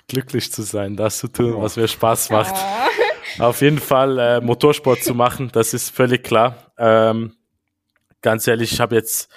glücklich 0.07 0.51
zu 0.51 0.63
sein, 0.63 0.95
das 0.95 1.19
zu 1.19 1.27
tun, 1.27 1.61
was 1.61 1.77
mir 1.77 1.87
Spaß 1.87 2.29
macht. 2.31 2.55
Oh. 2.55 3.43
Auf 3.43 3.61
jeden 3.61 3.79
Fall 3.79 4.19
äh, 4.19 4.41
Motorsport 4.41 5.03
zu 5.03 5.15
machen, 5.15 5.49
das 5.53 5.73
ist 5.73 5.89
völlig 5.89 6.23
klar. 6.23 6.73
Ähm, 6.77 7.35
ganz 8.21 8.47
ehrlich, 8.47 8.73
ich 8.73 8.79
habe 8.81 8.95
jetzt 8.95 9.29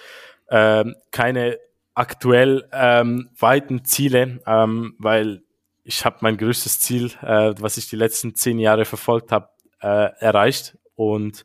ähm, 0.51 0.97
keine 1.11 1.59
aktuell 1.95 2.69
ähm, 2.73 3.31
weiten 3.39 3.85
Ziele, 3.85 4.41
ähm, 4.47 4.97
weil 4.99 5.43
ich 5.85 6.05
habe 6.05 6.17
mein 6.23 6.37
größtes 6.37 6.81
Ziel, 6.81 7.13
äh, 7.23 7.55
was 7.59 7.77
ich 7.77 7.89
die 7.89 7.97
letzten 7.97 8.35
zehn 8.35 8.59
Jahre 8.59 8.85
verfolgt 8.85 9.31
habe, 9.31 9.49
äh, 9.85 10.11
erreicht. 10.19 10.79
Und 10.97 11.45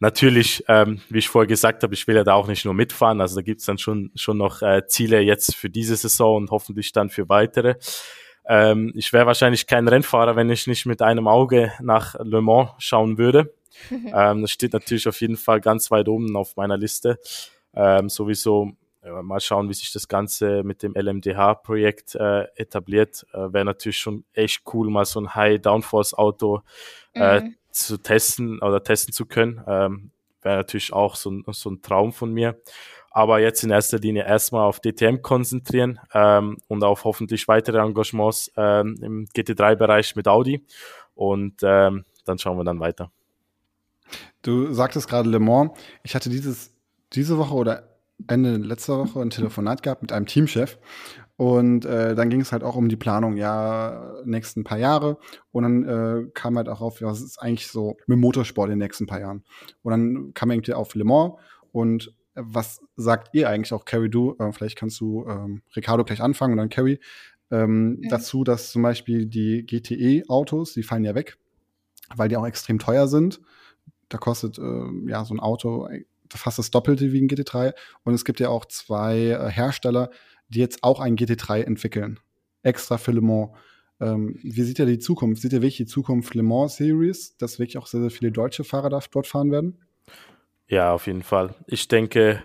natürlich, 0.00 0.64
ähm, 0.68 1.00
wie 1.08 1.18
ich 1.18 1.28
vorher 1.28 1.46
gesagt 1.46 1.82
habe, 1.82 1.94
ich 1.94 2.06
will 2.06 2.16
ja 2.16 2.24
da 2.24 2.34
auch 2.34 2.48
nicht 2.48 2.64
nur 2.64 2.74
mitfahren. 2.74 3.20
Also 3.20 3.36
da 3.36 3.42
gibt's 3.42 3.66
dann 3.66 3.78
schon, 3.78 4.10
schon 4.14 4.38
noch 4.38 4.62
äh, 4.62 4.86
Ziele 4.86 5.20
jetzt 5.20 5.54
für 5.54 5.70
diese 5.70 5.96
Saison 5.96 6.36
und 6.36 6.50
hoffentlich 6.50 6.92
dann 6.92 7.10
für 7.10 7.28
weitere. 7.28 7.76
Ähm, 8.46 8.92
ich 8.96 9.12
wäre 9.12 9.26
wahrscheinlich 9.26 9.66
kein 9.66 9.86
Rennfahrer, 9.86 10.34
wenn 10.34 10.50
ich 10.50 10.66
nicht 10.66 10.86
mit 10.86 11.02
einem 11.02 11.28
Auge 11.28 11.72
nach 11.80 12.16
Le 12.18 12.40
Mans 12.40 12.70
schauen 12.78 13.18
würde. 13.18 13.54
ähm, 13.90 14.42
das 14.42 14.50
steht 14.50 14.72
natürlich 14.72 15.06
auf 15.06 15.20
jeden 15.20 15.36
Fall 15.36 15.60
ganz 15.60 15.90
weit 15.90 16.08
oben 16.08 16.36
auf 16.36 16.56
meiner 16.56 16.76
Liste. 16.76 17.18
Ähm, 17.74 18.08
sowieso 18.08 18.72
äh, 19.02 19.22
mal 19.22 19.40
schauen, 19.40 19.68
wie 19.68 19.74
sich 19.74 19.92
das 19.92 20.08
Ganze 20.08 20.62
mit 20.62 20.82
dem 20.82 20.94
LMDH-Projekt 20.94 22.16
äh, 22.16 22.44
etabliert. 22.56 23.24
Äh, 23.32 23.52
wäre 23.52 23.64
natürlich 23.64 23.98
schon 23.98 24.24
echt 24.32 24.62
cool, 24.74 24.90
mal 24.90 25.04
so 25.04 25.20
ein 25.20 25.34
High-Downforce-Auto 25.34 26.62
äh, 27.14 27.40
mhm. 27.40 27.56
Zu 27.70 27.98
testen 27.98 28.60
oder 28.60 28.82
testen 28.82 29.12
zu 29.12 29.26
können. 29.26 29.62
Ähm, 29.66 30.10
wäre 30.42 30.58
natürlich 30.58 30.92
auch 30.92 31.16
so 31.16 31.30
ein, 31.30 31.44
so 31.48 31.70
ein 31.70 31.82
Traum 31.82 32.12
von 32.12 32.32
mir 32.32 32.60
aber 33.10 33.40
jetzt 33.40 33.62
in 33.64 33.70
erster 33.70 33.98
Linie 33.98 34.24
erstmal 34.24 34.62
auf 34.62 34.80
DTM 34.80 35.20
konzentrieren 35.20 35.98
ähm, 36.14 36.58
und 36.68 36.84
auf 36.84 37.04
hoffentlich 37.04 37.48
weitere 37.48 37.78
Engagements 37.78 38.50
ähm, 38.56 38.96
im 39.02 39.26
GT3-Bereich 39.26 40.16
mit 40.16 40.28
Audi 40.28 40.64
und 41.14 41.60
ähm, 41.62 42.04
dann 42.24 42.38
schauen 42.38 42.56
wir 42.56 42.64
dann 42.64 42.80
weiter. 42.80 43.10
Du 44.42 44.72
sagtest 44.72 45.08
gerade 45.08 45.28
Le 45.28 45.40
Mans. 45.40 45.72
Ich 46.02 46.14
hatte 46.14 46.30
dieses, 46.30 46.72
diese 47.12 47.36
Woche 47.36 47.54
oder 47.54 47.88
Ende 48.28 48.56
letzter 48.56 48.98
Woche 48.98 49.20
ein 49.20 49.30
Telefonat 49.30 49.82
gehabt 49.82 50.02
mit 50.02 50.12
einem 50.12 50.26
Teamchef 50.26 50.78
und 51.40 51.86
äh, 51.86 52.14
dann 52.14 52.28
ging 52.28 52.42
es 52.42 52.52
halt 52.52 52.62
auch 52.62 52.76
um 52.76 52.90
die 52.90 52.98
Planung, 52.98 53.38
ja, 53.38 54.12
nächsten 54.26 54.62
paar 54.62 54.76
Jahre. 54.76 55.16
Und 55.52 55.62
dann 55.62 55.84
äh, 55.84 56.30
kam 56.34 56.58
halt 56.58 56.68
auch 56.68 56.82
auf, 56.82 57.00
ja, 57.00 57.06
was 57.06 57.22
ist 57.22 57.40
eigentlich 57.40 57.68
so 57.68 57.96
mit 58.06 58.18
Motorsport 58.18 58.66
in 58.66 58.72
den 58.72 58.86
nächsten 58.86 59.06
paar 59.06 59.20
Jahren. 59.20 59.42
Und 59.80 59.90
dann 59.90 60.34
kam 60.34 60.50
irgendwie 60.50 60.74
auf 60.74 60.94
Le 60.94 61.04
Mans 61.04 61.36
und 61.72 62.14
was 62.34 62.82
sagt 62.96 63.30
ihr 63.32 63.48
eigentlich 63.48 63.72
auch, 63.72 63.86
Carrie, 63.86 64.10
du? 64.10 64.36
Äh, 64.38 64.52
vielleicht 64.52 64.76
kannst 64.76 65.00
du 65.00 65.24
ähm, 65.26 65.62
Ricardo 65.74 66.04
gleich 66.04 66.20
anfangen 66.20 66.52
und 66.52 66.58
dann 66.58 66.68
Carrie. 66.68 67.00
Ähm, 67.50 67.92
mhm. 67.92 68.08
Dazu, 68.10 68.44
dass 68.44 68.70
zum 68.70 68.82
Beispiel 68.82 69.24
die 69.24 69.64
GTE-Autos, 69.64 70.74
die 70.74 70.82
fallen 70.82 71.04
ja 71.04 71.14
weg, 71.14 71.38
weil 72.14 72.28
die 72.28 72.36
auch 72.36 72.46
extrem 72.46 72.78
teuer 72.78 73.08
sind. 73.08 73.40
Da 74.10 74.18
kostet 74.18 74.58
äh, 74.58 75.08
ja 75.08 75.24
so 75.24 75.32
ein 75.32 75.40
Auto 75.40 75.88
fast 76.36 76.58
das 76.58 76.70
Doppelte 76.70 77.12
wie 77.12 77.20
ein 77.20 77.28
GT3. 77.28 77.72
Und 78.04 78.14
es 78.14 78.24
gibt 78.24 78.40
ja 78.40 78.48
auch 78.48 78.64
zwei 78.66 79.16
äh, 79.16 79.50
Hersteller, 79.50 80.10
die 80.50 80.60
jetzt 80.60 80.84
auch 80.84 81.00
ein 81.00 81.16
GT3 81.16 81.62
entwickeln. 81.62 82.20
Extra 82.62 82.98
für 82.98 83.12
Le 83.12 83.22
Mans. 83.22 83.50
Ähm, 84.00 84.38
wie 84.42 84.62
sieht 84.62 84.78
ihr 84.78 84.86
die 84.86 84.98
Zukunft? 84.98 85.42
Sieht 85.42 85.52
ihr 85.52 85.62
wirklich 85.62 85.76
die 85.76 85.86
Zukunft 85.86 86.34
Le 86.34 86.42
Mans 86.42 86.76
Series, 86.76 87.36
dass 87.38 87.58
wirklich 87.58 87.78
auch 87.78 87.86
sehr, 87.86 88.00
sehr 88.00 88.10
viele 88.10 88.32
deutsche 88.32 88.64
Fahrer 88.64 88.90
dort 88.90 89.26
fahren 89.26 89.50
werden? 89.50 89.78
Ja, 90.68 90.92
auf 90.92 91.06
jeden 91.06 91.22
Fall. 91.22 91.54
Ich 91.66 91.88
denke, 91.88 92.42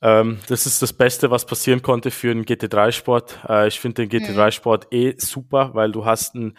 ähm, 0.00 0.38
das 0.48 0.66
ist 0.66 0.82
das 0.82 0.92
Beste, 0.92 1.30
was 1.30 1.46
passieren 1.46 1.82
konnte 1.82 2.10
für 2.10 2.30
einen 2.30 2.44
GT3-Sport. 2.44 3.40
Äh, 3.48 3.68
ich 3.68 3.80
finde 3.80 4.06
den 4.06 4.22
GT3-Sport 4.22 4.92
eh 4.92 5.14
super, 5.18 5.70
weil 5.74 5.92
du 5.92 6.04
hast 6.04 6.34
einen, 6.34 6.56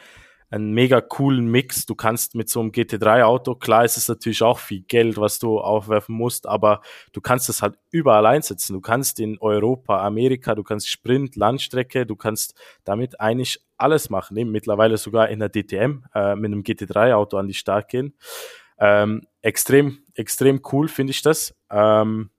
einen 0.49 0.73
mega 0.73 1.01
coolen 1.01 1.47
Mix. 1.47 1.86
Du 1.86 1.95
kannst 1.95 2.36
mit 2.36 2.49
so 2.49 2.60
einem 2.60 2.71
GT3-Auto, 2.71 3.55
klar 3.55 3.86
ist 3.86 3.97
es 3.97 4.08
natürlich 4.08 4.41
auch 4.43 4.60
viel 4.60 4.81
Geld, 4.81 5.17
was 5.17 5.39
du 5.39 5.60
aufwerfen 5.60 6.15
musst, 6.15 6.47
aber 6.47 6.81
du 7.13 7.21
kannst 7.21 7.49
es 7.49 7.62
halt 7.62 7.77
überall 7.91 8.25
einsetzen. 8.25 8.73
Du 8.73 8.81
kannst 8.81 9.19
in 9.19 9.38
Europa, 9.39 10.05
Amerika, 10.05 10.55
du 10.55 10.63
kannst 10.63 10.89
Sprint, 10.89 11.36
Landstrecke, 11.36 12.05
du 12.05 12.15
kannst 12.15 12.55
damit 12.84 13.19
eigentlich 13.19 13.60
alles 13.77 14.10
machen. 14.10 14.38
Eben 14.38 14.51
mittlerweile 14.51 14.97
sogar 14.97 15.29
in 15.29 15.39
der 15.39 15.49
DTM 15.49 16.03
äh, 16.13 16.36
mit 16.36 16.51
einem 16.51 16.62
GT3-Auto 16.62 17.38
an 17.38 17.47
die 17.47 17.53
Start 17.53 17.89
gehen. 17.89 18.15
Ähm, 18.77 19.21
extrem, 19.41 20.00
extrem 20.13 20.62
cool 20.71 20.87
finde 20.87 21.12
ich 21.12 21.21
das. 21.21 21.56
Ähm, 21.69 22.29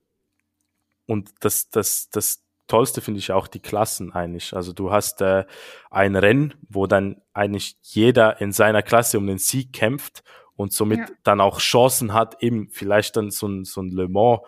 und 1.07 1.31
das, 1.39 1.69
das, 1.69 2.09
das 2.09 2.43
Tollste 2.67 3.01
finde 3.01 3.19
ich 3.19 3.31
auch 3.31 3.47
die 3.47 3.61
Klassen 3.61 4.13
eigentlich. 4.13 4.53
Also 4.53 4.73
du 4.73 4.91
hast 4.91 5.21
äh, 5.21 5.45
ein 5.89 6.15
Rennen, 6.15 6.53
wo 6.69 6.87
dann 6.87 7.21
eigentlich 7.33 7.77
jeder 7.81 8.41
in 8.41 8.51
seiner 8.51 8.83
Klasse 8.83 9.17
um 9.17 9.27
den 9.27 9.37
Sieg 9.37 9.73
kämpft 9.73 10.23
und 10.55 10.73
somit 10.73 10.99
ja. 10.99 11.05
dann 11.23 11.41
auch 11.41 11.59
Chancen 11.59 12.13
hat, 12.13 12.41
eben 12.41 12.69
vielleicht 12.69 13.15
dann 13.15 13.31
so 13.31 13.47
ein, 13.47 13.63
so 13.63 13.81
ein 13.81 13.89
Le 13.89 14.07
Mans 14.07 14.41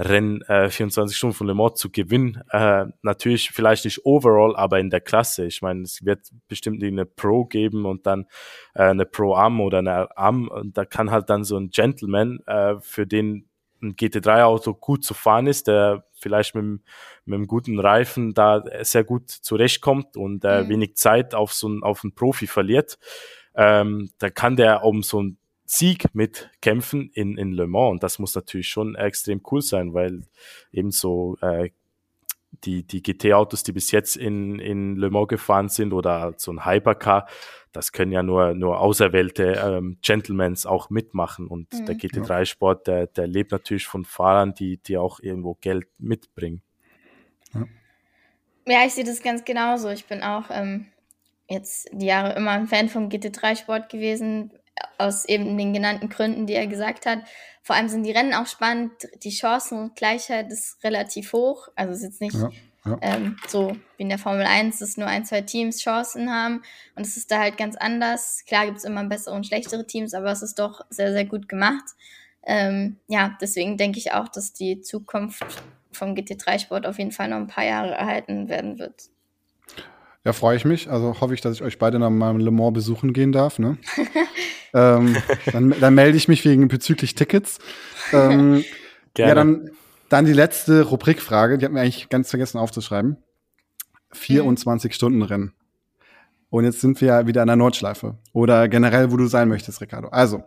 Rennen 0.00 0.40
äh, 0.42 0.70
24 0.70 1.16
Stunden 1.16 1.36
von 1.36 1.46
Le 1.46 1.54
Mans 1.54 1.78
zu 1.78 1.90
gewinnen. 1.90 2.42
Äh, 2.50 2.86
natürlich 3.02 3.50
vielleicht 3.50 3.84
nicht 3.84 4.06
overall, 4.06 4.56
aber 4.56 4.80
in 4.80 4.88
der 4.88 5.02
Klasse. 5.02 5.44
Ich 5.44 5.60
meine, 5.60 5.82
es 5.82 6.04
wird 6.04 6.30
bestimmt 6.48 6.82
eine 6.82 7.04
Pro 7.04 7.44
geben 7.44 7.84
und 7.84 8.06
dann 8.06 8.26
äh, 8.74 8.84
eine 8.84 9.04
Pro 9.04 9.34
Am 9.34 9.60
oder 9.60 9.78
eine 9.78 10.16
Am. 10.16 10.48
Und 10.48 10.78
da 10.78 10.86
kann 10.86 11.10
halt 11.10 11.28
dann 11.28 11.44
so 11.44 11.58
ein 11.58 11.68
Gentleman, 11.68 12.40
äh, 12.46 12.76
für 12.80 13.06
den 13.06 13.49
ein 13.82 13.96
GT3-Auto 13.96 14.74
gut 14.74 15.04
zu 15.04 15.14
fahren 15.14 15.46
ist, 15.46 15.66
der 15.66 16.04
vielleicht 16.12 16.54
mit, 16.54 16.82
mit 17.24 17.34
einem 17.34 17.46
guten 17.46 17.78
Reifen 17.78 18.34
da 18.34 18.62
sehr 18.82 19.04
gut 19.04 19.30
zurechtkommt 19.30 20.16
und 20.16 20.44
äh, 20.44 20.62
mhm. 20.62 20.68
wenig 20.68 20.96
Zeit 20.96 21.34
auf 21.34 21.52
so 21.52 21.68
einen, 21.68 21.82
auf 21.82 22.04
einen 22.04 22.14
Profi 22.14 22.46
verliert, 22.46 22.98
ähm, 23.54 24.10
da 24.18 24.30
kann 24.30 24.56
der 24.56 24.84
um 24.84 25.02
so 25.02 25.18
einen 25.18 25.38
Sieg 25.64 26.06
mitkämpfen 26.14 27.10
in, 27.14 27.38
in 27.38 27.52
Le 27.52 27.68
Mans. 27.68 27.92
Und 27.92 28.02
das 28.02 28.18
muss 28.18 28.34
natürlich 28.34 28.68
schon 28.68 28.96
extrem 28.96 29.40
cool 29.50 29.62
sein, 29.62 29.94
weil 29.94 30.22
eben 30.72 30.90
so 30.90 31.36
äh, 31.42 31.70
die, 32.64 32.82
die 32.82 33.02
GT-Autos, 33.02 33.62
die 33.62 33.72
bis 33.72 33.90
jetzt 33.90 34.16
in, 34.16 34.58
in 34.58 34.96
Le 34.96 35.10
Mans 35.10 35.28
gefahren 35.28 35.68
sind 35.68 35.92
oder 35.92 36.34
so 36.36 36.52
ein 36.52 36.64
Hypercar, 36.64 37.26
das 37.72 37.92
können 37.92 38.12
ja 38.12 38.22
nur, 38.22 38.54
nur 38.54 38.80
auserwählte 38.80 39.60
ähm, 39.64 39.98
Gentlemans 40.02 40.66
auch 40.66 40.90
mitmachen. 40.90 41.46
Und 41.46 41.72
mhm. 41.72 41.86
der 41.86 41.96
GT3-Sport, 41.96 42.86
der, 42.86 43.06
der 43.06 43.26
lebt 43.26 43.52
natürlich 43.52 43.86
von 43.86 44.04
Fahrern, 44.04 44.54
die, 44.54 44.78
die 44.78 44.96
auch 44.96 45.20
irgendwo 45.20 45.54
Geld 45.54 45.86
mitbringen. 45.98 46.62
Ja, 47.54 47.64
ja 48.66 48.86
ich 48.86 48.94
sehe 48.94 49.04
das 49.04 49.22
ganz 49.22 49.44
genauso. 49.44 49.88
Ich 49.88 50.06
bin 50.06 50.22
auch 50.22 50.50
ähm, 50.50 50.86
jetzt 51.48 51.88
die 51.92 52.06
Jahre 52.06 52.34
immer 52.34 52.52
ein 52.52 52.66
Fan 52.66 52.88
vom 52.88 53.08
GT3-Sport 53.08 53.88
gewesen, 53.88 54.52
aus 54.98 55.24
eben 55.24 55.56
den 55.56 55.72
genannten 55.72 56.08
Gründen, 56.08 56.46
die 56.46 56.54
er 56.54 56.66
gesagt 56.66 57.06
hat. 57.06 57.20
Vor 57.62 57.76
allem 57.76 57.88
sind 57.88 58.04
die 58.04 58.12
Rennen 58.12 58.34
auch 58.34 58.46
spannend. 58.46 58.92
Die 59.22 59.32
Chancengleichheit 59.32 60.50
ist 60.50 60.82
relativ 60.82 61.32
hoch. 61.32 61.68
Also 61.76 61.92
es 61.92 61.98
ist 61.98 62.04
jetzt 62.04 62.20
nicht 62.20 62.34
ja. 62.34 62.50
Ja. 62.84 62.98
Ähm, 63.02 63.36
so 63.46 63.76
wie 63.96 64.04
in 64.04 64.08
der 64.08 64.18
Formel 64.18 64.46
1, 64.46 64.78
dass 64.78 64.96
nur 64.96 65.06
ein, 65.06 65.24
zwei 65.24 65.42
Teams 65.42 65.80
Chancen 65.80 66.32
haben. 66.32 66.62
Und 66.94 67.06
es 67.06 67.16
ist 67.16 67.30
da 67.30 67.38
halt 67.38 67.58
ganz 67.58 67.76
anders. 67.76 68.44
Klar 68.46 68.66
gibt 68.66 68.78
es 68.78 68.84
immer 68.84 69.04
bessere 69.04 69.34
und 69.34 69.46
schlechtere 69.46 69.86
Teams, 69.86 70.14
aber 70.14 70.32
es 70.32 70.42
ist 70.42 70.58
doch 70.58 70.80
sehr, 70.88 71.12
sehr 71.12 71.26
gut 71.26 71.48
gemacht. 71.48 71.84
Ähm, 72.42 72.96
ja, 73.06 73.36
deswegen 73.40 73.76
denke 73.76 73.98
ich 73.98 74.12
auch, 74.12 74.28
dass 74.28 74.54
die 74.54 74.80
Zukunft 74.80 75.44
vom 75.92 76.14
GT3-Sport 76.14 76.86
auf 76.86 76.98
jeden 76.98 77.12
Fall 77.12 77.28
noch 77.28 77.36
ein 77.36 77.48
paar 77.48 77.64
Jahre 77.64 77.92
erhalten 77.92 78.48
werden 78.48 78.78
wird. 78.78 79.10
Ja, 80.24 80.32
freue 80.32 80.56
ich 80.56 80.64
mich. 80.64 80.90
Also 80.90 81.20
hoffe 81.20 81.34
ich, 81.34 81.40
dass 81.40 81.54
ich 81.54 81.62
euch 81.62 81.78
beide 81.78 81.98
nach 81.98 82.10
meinem 82.10 82.38
Le 82.38 82.50
Mans 82.50 82.74
besuchen 82.74 83.12
gehen 83.12 83.32
darf. 83.32 83.58
Ne? 83.58 83.78
ähm, 84.74 85.16
dann, 85.52 85.74
dann 85.80 85.94
melde 85.94 86.16
ich 86.16 86.28
mich 86.28 86.44
wegen 86.44 86.68
bezüglich 86.68 87.14
Tickets. 87.14 87.58
Ähm, 88.12 88.64
Gerne. 89.14 89.28
Ja, 89.28 89.34
dann 89.34 89.70
dann 90.10 90.24
die 90.24 90.32
letzte 90.32 90.82
Rubrikfrage, 90.82 91.56
die 91.56 91.64
hat 91.64 91.72
mir 91.72 91.80
eigentlich 91.80 92.08
ganz 92.08 92.30
vergessen 92.30 92.58
aufzuschreiben. 92.58 93.16
24 94.12 94.90
mhm. 94.90 94.92
Stunden 94.92 95.22
Rennen. 95.22 95.54
Und 96.50 96.64
jetzt 96.64 96.80
sind 96.80 97.00
wir 97.00 97.08
ja 97.08 97.26
wieder 97.28 97.42
an 97.42 97.46
der 97.46 97.56
Nordschleife. 97.56 98.18
Oder 98.32 98.68
generell, 98.68 99.12
wo 99.12 99.16
du 99.16 99.26
sein 99.26 99.48
möchtest, 99.48 99.80
Ricardo. 99.80 100.08
Also, 100.08 100.42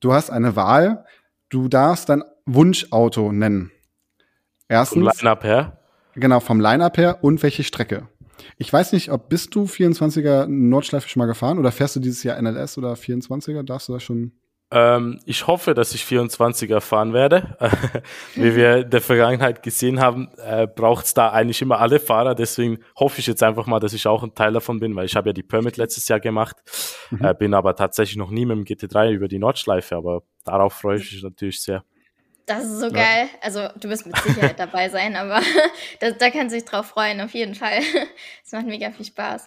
du 0.00 0.12
hast 0.12 0.28
eine 0.28 0.56
Wahl. 0.56 1.06
Du 1.48 1.68
darfst 1.68 2.10
dein 2.10 2.22
Wunschauto 2.44 3.32
nennen. 3.32 3.72
Erstens. 4.68 5.02
Vom 5.02 5.10
Line-Up 5.18 5.44
her? 5.44 5.78
Genau, 6.14 6.40
vom 6.40 6.60
Line-Up 6.60 6.98
her 6.98 7.24
und 7.24 7.42
welche 7.42 7.64
Strecke. 7.64 8.08
Ich 8.56 8.72
weiß 8.72 8.92
nicht, 8.92 9.10
ob 9.10 9.28
bist 9.28 9.54
du 9.54 9.64
24er 9.64 10.46
Nordschleife 10.46 11.08
schon 11.08 11.20
mal 11.20 11.26
gefahren 11.26 11.58
oder 11.58 11.72
fährst 11.72 11.96
du 11.96 12.00
dieses 12.00 12.22
Jahr 12.22 12.40
NLS 12.40 12.78
oder 12.78 12.92
24er? 12.94 13.62
Darfst 13.62 13.88
du 13.88 13.92
da 13.92 14.00
schon 14.00 14.32
ähm, 14.70 15.18
ich 15.24 15.46
hoffe, 15.46 15.72
dass 15.72 15.94
ich 15.94 16.02
24er 16.02 16.80
fahren 16.80 17.14
werde. 17.14 17.56
Wie 18.34 18.54
wir 18.54 18.78
in 18.78 18.90
der 18.90 19.00
Vergangenheit 19.00 19.62
gesehen 19.62 19.98
haben, 20.00 20.28
äh, 20.36 20.66
braucht 20.66 21.06
es 21.06 21.14
da 21.14 21.30
eigentlich 21.30 21.62
immer 21.62 21.78
alle 21.78 21.98
Fahrer. 21.98 22.34
Deswegen 22.34 22.78
hoffe 22.94 23.20
ich 23.20 23.26
jetzt 23.26 23.42
einfach 23.42 23.66
mal, 23.66 23.80
dass 23.80 23.94
ich 23.94 24.06
auch 24.06 24.22
ein 24.22 24.34
Teil 24.34 24.52
davon 24.52 24.78
bin, 24.78 24.94
weil 24.94 25.06
ich 25.06 25.16
habe 25.16 25.30
ja 25.30 25.32
die 25.32 25.42
Permit 25.42 25.78
letztes 25.78 26.06
Jahr 26.08 26.20
gemacht, 26.20 26.56
mhm. 27.10 27.24
äh, 27.24 27.34
bin 27.34 27.54
aber 27.54 27.76
tatsächlich 27.76 28.16
noch 28.16 28.30
nie 28.30 28.44
mit 28.44 28.58
dem 28.58 28.64
GT3 28.64 29.10
über 29.10 29.28
die 29.28 29.38
Nordschleife, 29.38 29.96
aber 29.96 30.22
darauf 30.44 30.74
freue 30.74 30.98
ich 30.98 31.12
mich 31.12 31.22
natürlich 31.22 31.62
sehr. 31.62 31.84
Das 32.48 32.64
ist 32.64 32.80
so 32.80 32.86
ja. 32.86 32.92
geil. 32.92 33.28
Also 33.42 33.68
du 33.78 33.88
wirst 33.88 34.06
mit 34.06 34.16
Sicherheit 34.18 34.58
dabei 34.58 34.88
sein, 34.88 35.14
aber 35.16 35.40
da, 36.00 36.10
da 36.10 36.30
kann 36.30 36.50
sich 36.50 36.64
drauf 36.64 36.86
freuen, 36.86 37.20
auf 37.20 37.32
jeden 37.32 37.54
Fall. 37.54 37.80
Es 38.44 38.52
macht 38.52 38.66
mega 38.66 38.90
viel 38.90 39.04
Spaß. 39.04 39.46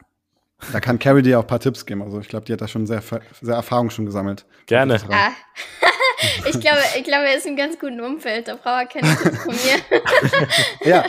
Da 0.71 0.79
kann 0.79 0.99
Carrie 0.99 1.23
dir 1.23 1.39
auch 1.39 1.43
ein 1.43 1.47
paar 1.47 1.59
Tipps 1.59 1.87
geben. 1.87 2.03
Also 2.03 2.19
ich 2.19 2.27
glaube, 2.27 2.45
die 2.45 2.53
hat 2.53 2.61
da 2.61 2.67
schon 2.67 2.85
sehr, 2.85 3.01
sehr 3.41 3.55
Erfahrung 3.55 3.89
schon 3.89 4.05
gesammelt. 4.05 4.45
Gerne. 4.67 4.99
Ja. 5.09 5.31
ich 6.47 6.59
glaube, 6.59 6.77
ich 6.95 7.03
glaube, 7.03 7.25
er 7.27 7.35
ist 7.35 7.47
im 7.47 7.55
ganz 7.55 7.79
guten 7.79 7.99
Umfeld. 7.99 8.47
Da 8.47 8.53
braucht 8.53 8.95
er 8.95 9.01
keine 9.01 9.15
Tipps 9.15 9.43
von 9.43 9.55
mir. 9.55 10.87
ja, 10.87 11.03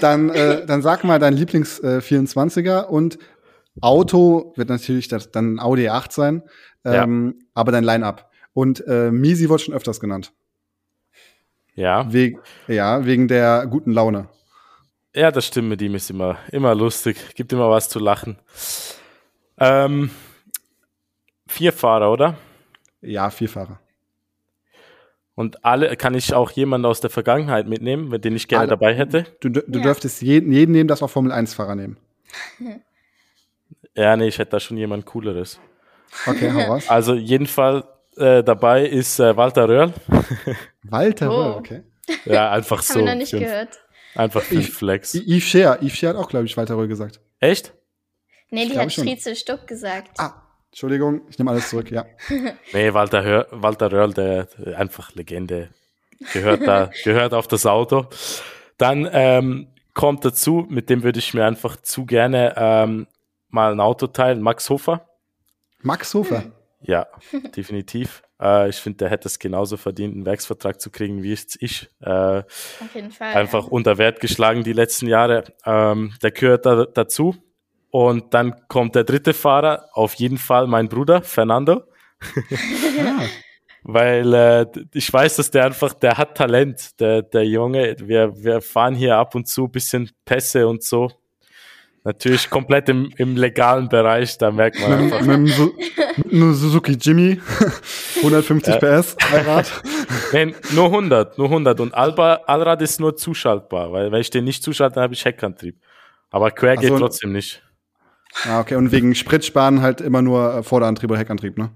dann, 0.00 0.30
äh, 0.30 0.64
dann 0.64 0.80
sag 0.80 1.02
mal 1.02 1.18
dein 1.18 1.34
Lieblings-24er 1.34 2.84
äh, 2.84 2.86
und 2.86 3.18
Auto 3.80 4.52
wird 4.54 4.68
natürlich 4.68 5.08
das, 5.08 5.32
dann 5.32 5.58
Audi 5.58 5.88
8 5.88 6.12
sein, 6.12 6.42
ähm, 6.84 7.34
ja. 7.36 7.44
aber 7.54 7.72
dein 7.72 7.82
Line-Up. 7.82 8.30
Und 8.52 8.86
äh, 8.86 9.10
Misi 9.10 9.48
wurde 9.48 9.64
schon 9.64 9.74
öfters 9.74 9.98
genannt. 9.98 10.32
Ja. 11.74 12.12
Weg, 12.12 12.38
ja, 12.68 13.04
wegen 13.04 13.28
der 13.28 13.66
guten 13.66 13.92
Laune. 13.92 14.28
Ja, 15.14 15.30
das 15.30 15.46
stimmt 15.46 15.68
mit 15.68 15.82
ihm 15.82 15.94
ist 15.94 16.10
immer, 16.10 16.38
immer 16.50 16.74
lustig, 16.74 17.16
gibt 17.34 17.52
immer 17.52 17.70
was 17.70 17.88
zu 17.88 17.98
lachen. 17.98 18.38
Ähm, 19.58 20.10
vier 21.46 21.72
Fahrer, 21.72 22.10
oder? 22.10 22.36
Ja, 23.00 23.30
vier 23.30 23.48
Fahrer. 23.48 23.78
Und 25.36 25.64
alle, 25.64 25.96
kann 25.96 26.14
ich 26.14 26.32
auch 26.32 26.50
jemanden 26.52 26.86
aus 26.86 27.00
der 27.00 27.10
Vergangenheit 27.10 27.66
mitnehmen, 27.66 28.20
den 28.20 28.36
ich 28.36 28.46
gerne 28.46 28.62
alle, 28.62 28.70
dabei 28.70 28.94
hätte? 28.94 29.26
Du, 29.40 29.48
du 29.48 29.60
ja. 29.60 29.82
dürftest 29.82 30.22
jeden, 30.22 30.52
jeden 30.52 30.72
nehmen, 30.72 30.88
das 30.88 31.02
auch 31.02 31.10
Formel-1-Fahrer 31.10 31.74
nehmen. 31.74 31.96
Ja, 33.96 34.16
nee, 34.16 34.26
ich 34.26 34.38
hätte 34.38 34.50
da 34.50 34.58
schon 34.58 34.76
jemand 34.76 35.06
Cooleres. 35.06 35.60
Okay, 36.26 36.50
hau 36.52 36.72
raus. 36.72 36.88
Also, 36.88 37.14
jedenfalls 37.14 37.84
äh, 38.16 38.42
dabei 38.42 38.86
ist 38.86 39.18
äh, 39.20 39.36
Walter 39.36 39.68
Röhrl. 39.68 39.92
Walter 40.82 41.30
oh. 41.30 41.34
Röhrl, 41.34 41.52
okay. 41.58 41.82
Ja, 42.24 42.50
einfach 42.50 42.82
so. 42.82 42.94
Haben 42.94 43.06
wir 43.06 43.12
noch 43.12 43.18
nicht 43.18 43.32
gehört. 43.32 43.80
Einfach 44.14 44.42
für 44.42 44.62
Flex. 44.62 45.14
Yves 45.14 45.42
Scheer. 45.42 45.78
Yves 45.82 45.96
Scheer 45.96 46.10
hat 46.10 46.16
auch, 46.16 46.28
glaube 46.28 46.46
ich, 46.46 46.56
Walter 46.56 46.76
Röll 46.76 46.88
gesagt. 46.88 47.20
Echt? 47.40 47.74
Nee, 48.50 48.68
die 48.68 48.78
hat 48.78 48.92
Striezel 48.92 49.34
Stuck 49.34 49.66
gesagt. 49.66 50.18
Ah, 50.18 50.44
Entschuldigung, 50.70 51.22
ich 51.28 51.38
nehme 51.38 51.50
alles 51.50 51.70
zurück, 51.70 51.90
ja. 51.90 52.04
nee, 52.72 52.92
Walter, 52.92 53.22
Hör, 53.22 53.46
Walter 53.50 53.90
Röhrl, 53.90 54.12
der 54.12 54.48
einfach 54.76 55.14
Legende. 55.14 55.70
Gehört 56.32 56.66
da, 56.66 56.90
gehört 57.04 57.34
auf 57.34 57.48
das 57.48 57.66
Auto. 57.66 58.06
Dann 58.78 59.08
ähm, 59.12 59.68
kommt 59.94 60.24
dazu, 60.24 60.66
mit 60.68 60.90
dem 60.90 61.02
würde 61.02 61.18
ich 61.18 61.34
mir 61.34 61.44
einfach 61.44 61.76
zu 61.76 62.06
gerne 62.06 62.54
ähm, 62.56 63.06
mal 63.48 63.72
ein 63.72 63.80
Auto 63.80 64.06
teilen, 64.06 64.40
Max 64.40 64.70
Hofer. 64.70 65.08
Max 65.80 66.14
Hofer? 66.14 66.44
Ja, 66.86 67.06
definitiv. 67.56 68.22
Äh, 68.40 68.68
ich 68.68 68.76
finde, 68.76 68.98
der 68.98 69.10
hätte 69.10 69.28
es 69.28 69.38
genauso 69.38 69.76
verdient, 69.76 70.14
einen 70.14 70.26
Werksvertrag 70.26 70.80
zu 70.80 70.90
kriegen, 70.90 71.22
wie 71.22 71.30
jetzt 71.30 71.56
ich. 71.60 71.88
Äh, 72.00 72.10
Auf 72.10 72.94
jeden 72.94 73.10
Fall. 73.10 73.34
Einfach 73.34 73.64
ja. 73.64 73.70
unter 73.70 73.98
Wert 73.98 74.20
geschlagen 74.20 74.64
die 74.64 74.72
letzten 74.72 75.06
Jahre. 75.06 75.44
Ähm, 75.64 76.12
der 76.22 76.30
gehört 76.30 76.66
da, 76.66 76.84
dazu. 76.84 77.34
Und 77.90 78.34
dann 78.34 78.66
kommt 78.68 78.96
der 78.96 79.04
dritte 79.04 79.32
Fahrer, 79.34 79.88
auf 79.92 80.14
jeden 80.14 80.38
Fall 80.38 80.66
mein 80.66 80.88
Bruder, 80.88 81.22
Fernando. 81.22 81.84
ah. 83.00 83.22
Weil 83.84 84.34
äh, 84.34 84.66
ich 84.92 85.12
weiß, 85.12 85.36
dass 85.36 85.50
der 85.50 85.66
einfach, 85.66 85.92
der 85.92 86.18
hat 86.18 86.36
Talent, 86.36 86.98
der, 87.00 87.22
der 87.22 87.46
Junge. 87.46 87.96
Wir, 88.00 88.34
wir 88.42 88.60
fahren 88.62 88.94
hier 88.94 89.16
ab 89.16 89.34
und 89.34 89.46
zu 89.46 89.68
bisschen 89.68 90.10
Pässe 90.24 90.66
und 90.66 90.82
so. 90.82 91.10
Natürlich 92.06 92.50
komplett 92.50 92.90
im, 92.90 93.10
im 93.16 93.34
legalen 93.34 93.88
Bereich, 93.88 94.36
da 94.36 94.50
merkt 94.50 94.78
man 94.78 94.92
einfach. 94.92 95.20
Mit, 95.22 95.30
einem, 95.30 95.46
Su 95.46 95.72
Suzuki 96.52 96.92
Jimmy, 97.00 97.40
150 98.16 98.74
ja. 98.82 99.00
PS, 99.00 99.16
Allrad. 99.32 99.82
Nein, 100.32 100.54
nur 100.72 100.84
100, 100.86 101.38
nur 101.38 101.46
100. 101.46 101.80
Und 101.80 101.94
Alba, 101.94 102.42
Allrad 102.46 102.82
ist 102.82 103.00
nur 103.00 103.16
zuschaltbar, 103.16 103.90
weil 103.90 104.12
wenn 104.12 104.20
ich 104.20 104.28
den 104.28 104.44
nicht 104.44 104.62
zuschalte, 104.62 104.96
dann 104.96 105.04
habe 105.04 105.14
ich 105.14 105.24
Heckantrieb. 105.24 105.80
Aber 106.30 106.50
quer 106.50 106.76
geht 106.76 106.90
so, 106.90 106.98
trotzdem 106.98 107.32
nicht. 107.32 107.62
Ah, 108.44 108.60
okay. 108.60 108.74
Und 108.74 108.92
wegen 108.92 109.14
Spritsparen 109.14 109.80
halt 109.80 110.02
immer 110.02 110.20
nur 110.20 110.62
Vorderantrieb 110.62 111.10
oder 111.10 111.20
Heckantrieb, 111.20 111.56
ne? 111.56 111.70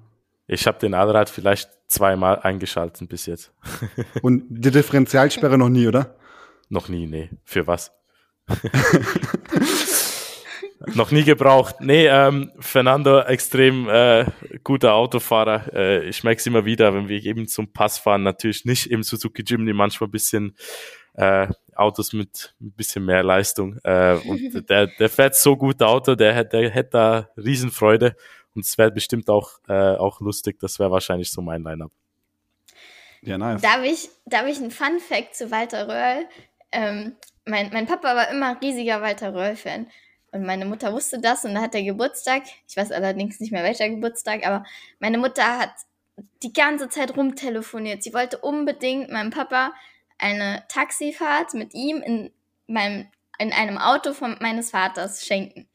Ich 0.46 0.66
habe 0.66 0.78
den 0.78 0.92
Allrad 0.92 1.30
vielleicht 1.30 1.70
zweimal 1.86 2.40
eingeschaltet 2.40 3.08
bis 3.08 3.24
jetzt. 3.26 3.52
Und 4.22 4.44
die 4.48 4.70
Differentialsperre 4.70 5.56
noch 5.56 5.68
nie, 5.68 5.86
oder? 5.86 6.16
Noch 6.68 6.88
nie, 6.88 7.06
nee. 7.06 7.30
Für 7.44 7.66
was? 7.66 7.92
Noch 10.94 11.10
nie 11.10 11.24
gebraucht. 11.24 11.76
Nee, 11.80 12.06
ähm, 12.06 12.52
Fernando, 12.58 13.20
extrem 13.20 13.88
äh, 13.88 14.26
guter 14.64 14.94
Autofahrer. 14.94 15.72
Äh, 15.72 16.08
ich 16.08 16.24
merke 16.24 16.40
es 16.40 16.46
immer 16.46 16.64
wieder, 16.64 16.94
wenn 16.94 17.08
wir 17.08 17.24
eben 17.24 17.46
zum 17.46 17.72
Pass 17.72 17.98
fahren, 17.98 18.22
natürlich 18.22 18.64
nicht 18.64 18.90
im 18.90 19.02
Suzuki 19.02 19.42
Jimny, 19.46 19.72
manchmal 19.72 20.08
ein 20.08 20.12
bisschen 20.12 20.56
äh, 21.14 21.48
Autos 21.74 22.12
mit 22.12 22.54
ein 22.60 22.72
bisschen 22.72 23.04
mehr 23.04 23.22
Leistung. 23.22 23.78
Äh, 23.84 24.14
und 24.14 24.68
der, 24.70 24.86
der 24.86 25.08
fährt 25.08 25.34
so 25.34 25.56
gut 25.56 25.82
Auto, 25.82 26.14
der, 26.14 26.44
der 26.44 26.70
hätte 26.70 26.90
da 26.90 27.28
Riesenfreude. 27.36 28.16
Und 28.54 28.64
es 28.64 28.76
wäre 28.78 28.90
bestimmt 28.90 29.28
auch, 29.28 29.60
äh, 29.68 29.96
auch 29.96 30.20
lustig, 30.20 30.58
das 30.60 30.78
wäre 30.78 30.90
wahrscheinlich 30.90 31.30
so 31.30 31.42
mein 31.42 31.62
Line-Up. 31.62 31.92
Ja, 33.22 33.36
nice. 33.36 33.60
Da 33.62 33.74
habe 33.74 33.86
ich, 33.86 34.08
da 34.26 34.38
hab 34.38 34.46
ich 34.46 34.58
einen 34.58 34.70
Fun 34.70 35.00
Fact 35.00 35.34
zu 35.34 35.50
Walter 35.50 35.88
Röhrl. 35.88 36.28
Ähm, 36.72 37.16
mein, 37.44 37.70
mein 37.72 37.86
Papa 37.86 38.14
war 38.14 38.30
immer 38.30 38.60
riesiger 38.60 39.00
Walter 39.00 39.34
Röhrl-Fan. 39.34 39.88
Und 40.30 40.44
meine 40.44 40.66
Mutter 40.66 40.92
wusste 40.92 41.18
das 41.20 41.44
und 41.44 41.54
da 41.54 41.62
hat 41.62 41.74
er 41.74 41.82
Geburtstag. 41.82 42.42
Ich 42.68 42.76
weiß 42.76 42.92
allerdings 42.92 43.40
nicht 43.40 43.50
mehr 43.50 43.64
welcher 43.64 43.88
Geburtstag, 43.88 44.46
aber 44.46 44.64
meine 44.98 45.18
Mutter 45.18 45.58
hat 45.58 45.70
die 46.42 46.52
ganze 46.52 46.88
Zeit 46.88 47.16
rumtelefoniert. 47.16 48.02
Sie 48.02 48.12
wollte 48.12 48.38
unbedingt 48.38 49.10
meinem 49.10 49.30
Papa 49.30 49.72
eine 50.18 50.64
Taxifahrt 50.68 51.54
mit 51.54 51.74
ihm 51.74 52.02
in 52.02 52.30
meinem 52.66 53.06
in 53.38 53.52
einem 53.52 53.78
Auto 53.78 54.12
von 54.14 54.36
meines 54.40 54.72
Vaters 54.72 55.24
schenken 55.24 55.68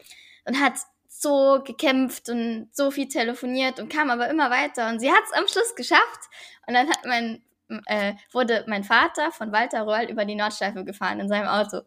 und 0.46 0.60
hat 0.60 0.74
so 1.08 1.64
gekämpft 1.64 2.28
und 2.30 2.68
so 2.74 2.92
viel 2.92 3.08
telefoniert 3.08 3.80
und 3.80 3.90
kam 3.90 4.10
aber 4.10 4.30
immer 4.30 4.50
weiter 4.52 4.90
und 4.90 5.00
sie 5.00 5.10
hat 5.10 5.24
es 5.26 5.32
am 5.32 5.48
Schluss 5.48 5.74
geschafft 5.76 6.30
und 6.68 6.74
dann 6.74 6.90
hat 6.90 7.06
mein 7.06 7.42
äh, 7.86 8.14
wurde 8.32 8.66
mein 8.68 8.84
Vater 8.84 9.32
von 9.32 9.52
Walter 9.52 9.88
Röhrl 9.88 10.10
über 10.10 10.26
die 10.26 10.36
Nordschleife 10.36 10.84
gefahren 10.84 11.20
in 11.20 11.30
seinem 11.30 11.48
Auto. 11.48 11.82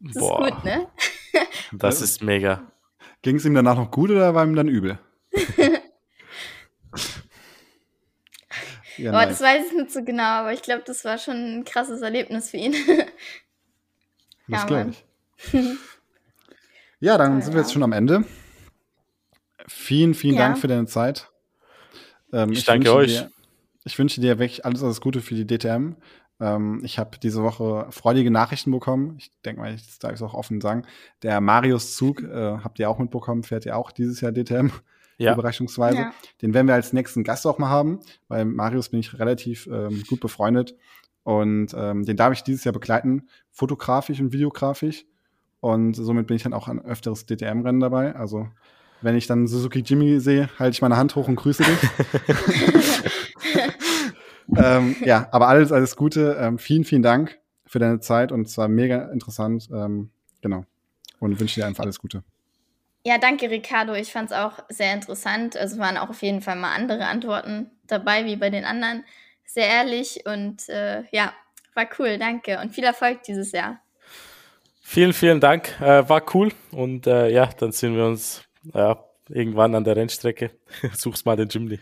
Das 0.00 0.14
Boah. 0.14 0.46
ist 0.46 0.54
gut, 0.54 0.64
ne? 0.64 0.88
das 1.72 2.00
ist 2.00 2.22
mega. 2.22 2.70
Ging 3.22 3.36
es 3.36 3.44
ihm 3.44 3.54
danach 3.54 3.76
noch 3.76 3.90
gut 3.90 4.10
oder 4.10 4.34
war 4.34 4.44
ihm 4.44 4.54
dann 4.54 4.68
übel? 4.68 4.98
ja, 8.96 9.10
Boah, 9.10 9.26
das 9.26 9.40
weiß 9.40 9.66
ich 9.66 9.72
nicht 9.72 9.90
so 9.90 10.04
genau, 10.04 10.22
aber 10.22 10.52
ich 10.52 10.62
glaube, 10.62 10.82
das 10.86 11.04
war 11.04 11.18
schon 11.18 11.34
ein 11.34 11.64
krasses 11.64 12.00
Erlebnis 12.00 12.50
für 12.50 12.58
ihn. 12.58 12.72
das 14.46 14.62
ja, 14.62 14.66
glaube 14.66 14.90
ich. 14.90 15.04
ja, 17.00 17.18
dann 17.18 17.38
oh, 17.38 17.40
sind 17.40 17.54
wir 17.54 17.60
jetzt 17.60 17.72
schon 17.72 17.82
am 17.82 17.92
Ende. 17.92 18.24
Vielen, 19.66 20.14
vielen 20.14 20.36
ja. 20.36 20.46
Dank 20.46 20.58
für 20.58 20.68
deine 20.68 20.86
Zeit. 20.86 21.28
Ähm, 22.32 22.52
ich, 22.52 22.60
ich, 22.60 22.64
danke 22.64 22.92
euch. 22.94 23.18
Dir, 23.18 23.32
ich 23.84 23.98
wünsche 23.98 24.20
dir 24.20 24.38
wirklich 24.38 24.64
alles, 24.64 24.82
alles 24.82 25.00
Gute 25.00 25.20
für 25.20 25.34
die 25.34 25.46
DTM. 25.46 25.96
Ähm, 26.40 26.80
ich 26.84 26.98
habe 26.98 27.18
diese 27.18 27.42
Woche 27.42 27.86
freudige 27.90 28.30
Nachrichten 28.30 28.70
bekommen. 28.70 29.16
Ich 29.18 29.32
denke 29.44 29.60
mal, 29.60 29.74
ich 29.74 29.98
darf 29.98 30.12
es 30.12 30.22
auch 30.22 30.34
offen 30.34 30.60
sagen. 30.60 30.82
Der 31.22 31.40
Marius 31.40 31.96
Zug, 31.96 32.22
äh, 32.22 32.58
habt 32.58 32.78
ihr 32.78 32.88
auch 32.88 32.98
mitbekommen, 32.98 33.42
fährt 33.42 33.64
ja 33.64 33.76
auch 33.76 33.90
dieses 33.90 34.20
Jahr 34.20 34.32
DTM. 34.32 34.70
Ja. 35.20 35.32
Überraschungsweise. 35.32 35.98
Ja. 35.98 36.12
Den 36.42 36.54
werden 36.54 36.68
wir 36.68 36.74
als 36.74 36.92
nächsten 36.92 37.24
Gast 37.24 37.44
auch 37.44 37.58
mal 37.58 37.68
haben, 37.68 37.98
weil 38.28 38.44
Marius 38.44 38.90
bin 38.90 39.00
ich 39.00 39.18
relativ 39.18 39.66
ähm, 39.66 40.04
gut 40.08 40.20
befreundet. 40.20 40.76
Und 41.24 41.74
ähm, 41.76 42.04
den 42.04 42.16
darf 42.16 42.32
ich 42.32 42.44
dieses 42.44 42.62
Jahr 42.62 42.72
begleiten, 42.72 43.28
fotografisch 43.50 44.20
und 44.20 44.32
videografisch. 44.32 45.06
Und 45.60 45.94
somit 45.94 46.28
bin 46.28 46.36
ich 46.36 46.44
dann 46.44 46.54
auch 46.54 46.68
an 46.68 46.78
öfteres 46.78 47.26
DTM-Rennen 47.26 47.80
dabei. 47.80 48.14
Also, 48.14 48.46
wenn 49.02 49.16
ich 49.16 49.26
dann 49.26 49.48
Suzuki 49.48 49.80
Jimmy 49.80 50.20
sehe, 50.20 50.48
halte 50.58 50.74
ich 50.74 50.82
meine 50.82 50.96
Hand 50.96 51.16
hoch 51.16 51.26
und 51.26 51.34
grüße 51.34 51.64
dich. 51.64 53.08
ähm, 54.58 54.96
ja, 55.04 55.28
aber 55.30 55.48
alles, 55.48 55.72
alles 55.72 55.96
Gute. 55.96 56.36
Ähm, 56.40 56.58
vielen, 56.58 56.84
vielen 56.84 57.02
Dank 57.02 57.38
für 57.66 57.78
deine 57.78 58.00
Zeit 58.00 58.32
und 58.32 58.46
es 58.46 58.56
war 58.58 58.68
mega 58.68 59.10
interessant. 59.12 59.68
Ähm, 59.72 60.10
genau. 60.40 60.64
Und 61.20 61.38
wünsche 61.40 61.60
dir 61.60 61.66
einfach 61.66 61.84
alles 61.84 61.98
Gute. 61.98 62.22
Ja, 63.04 63.18
danke, 63.18 63.50
Ricardo. 63.50 63.94
Ich 63.94 64.12
fand 64.12 64.30
es 64.30 64.36
auch 64.36 64.58
sehr 64.68 64.92
interessant. 64.92 65.56
Also 65.56 65.78
waren 65.78 65.96
auch 65.96 66.10
auf 66.10 66.22
jeden 66.22 66.42
Fall 66.42 66.56
mal 66.56 66.74
andere 66.74 67.06
Antworten 67.06 67.70
dabei 67.86 68.24
wie 68.24 68.36
bei 68.36 68.50
den 68.50 68.64
anderen. 68.64 69.04
Sehr 69.44 69.66
ehrlich 69.66 70.24
und 70.26 70.68
äh, 70.68 71.04
ja, 71.10 71.32
war 71.74 71.86
cool. 71.98 72.18
Danke 72.18 72.58
und 72.60 72.74
viel 72.74 72.84
Erfolg 72.84 73.22
dieses 73.22 73.52
Jahr. 73.52 73.80
Vielen, 74.82 75.12
vielen 75.12 75.40
Dank. 75.40 75.80
Äh, 75.80 76.08
war 76.08 76.22
cool. 76.34 76.52
Und 76.70 77.06
äh, 77.06 77.30
ja, 77.30 77.46
dann 77.58 77.72
sehen 77.72 77.94
wir 77.94 78.06
uns 78.06 78.42
ja, 78.74 79.02
irgendwann 79.28 79.74
an 79.74 79.84
der 79.84 79.96
Rennstrecke. 79.96 80.50
Such's 80.94 81.24
mal 81.24 81.36
den 81.36 81.48
Jimny. 81.48 81.78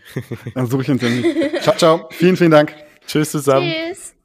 dann 0.53 0.67
suche 0.67 0.81
ich 0.81 0.87
den 0.87 0.97
Jimny. 0.97 1.51
Ciao, 1.61 1.75
ciao. 1.75 2.07
Vielen, 2.11 2.37
vielen 2.37 2.51
Dank. 2.51 2.75
Tschüss 3.05 3.31
zusammen. 3.31 3.71
Tschüss. 3.71 4.16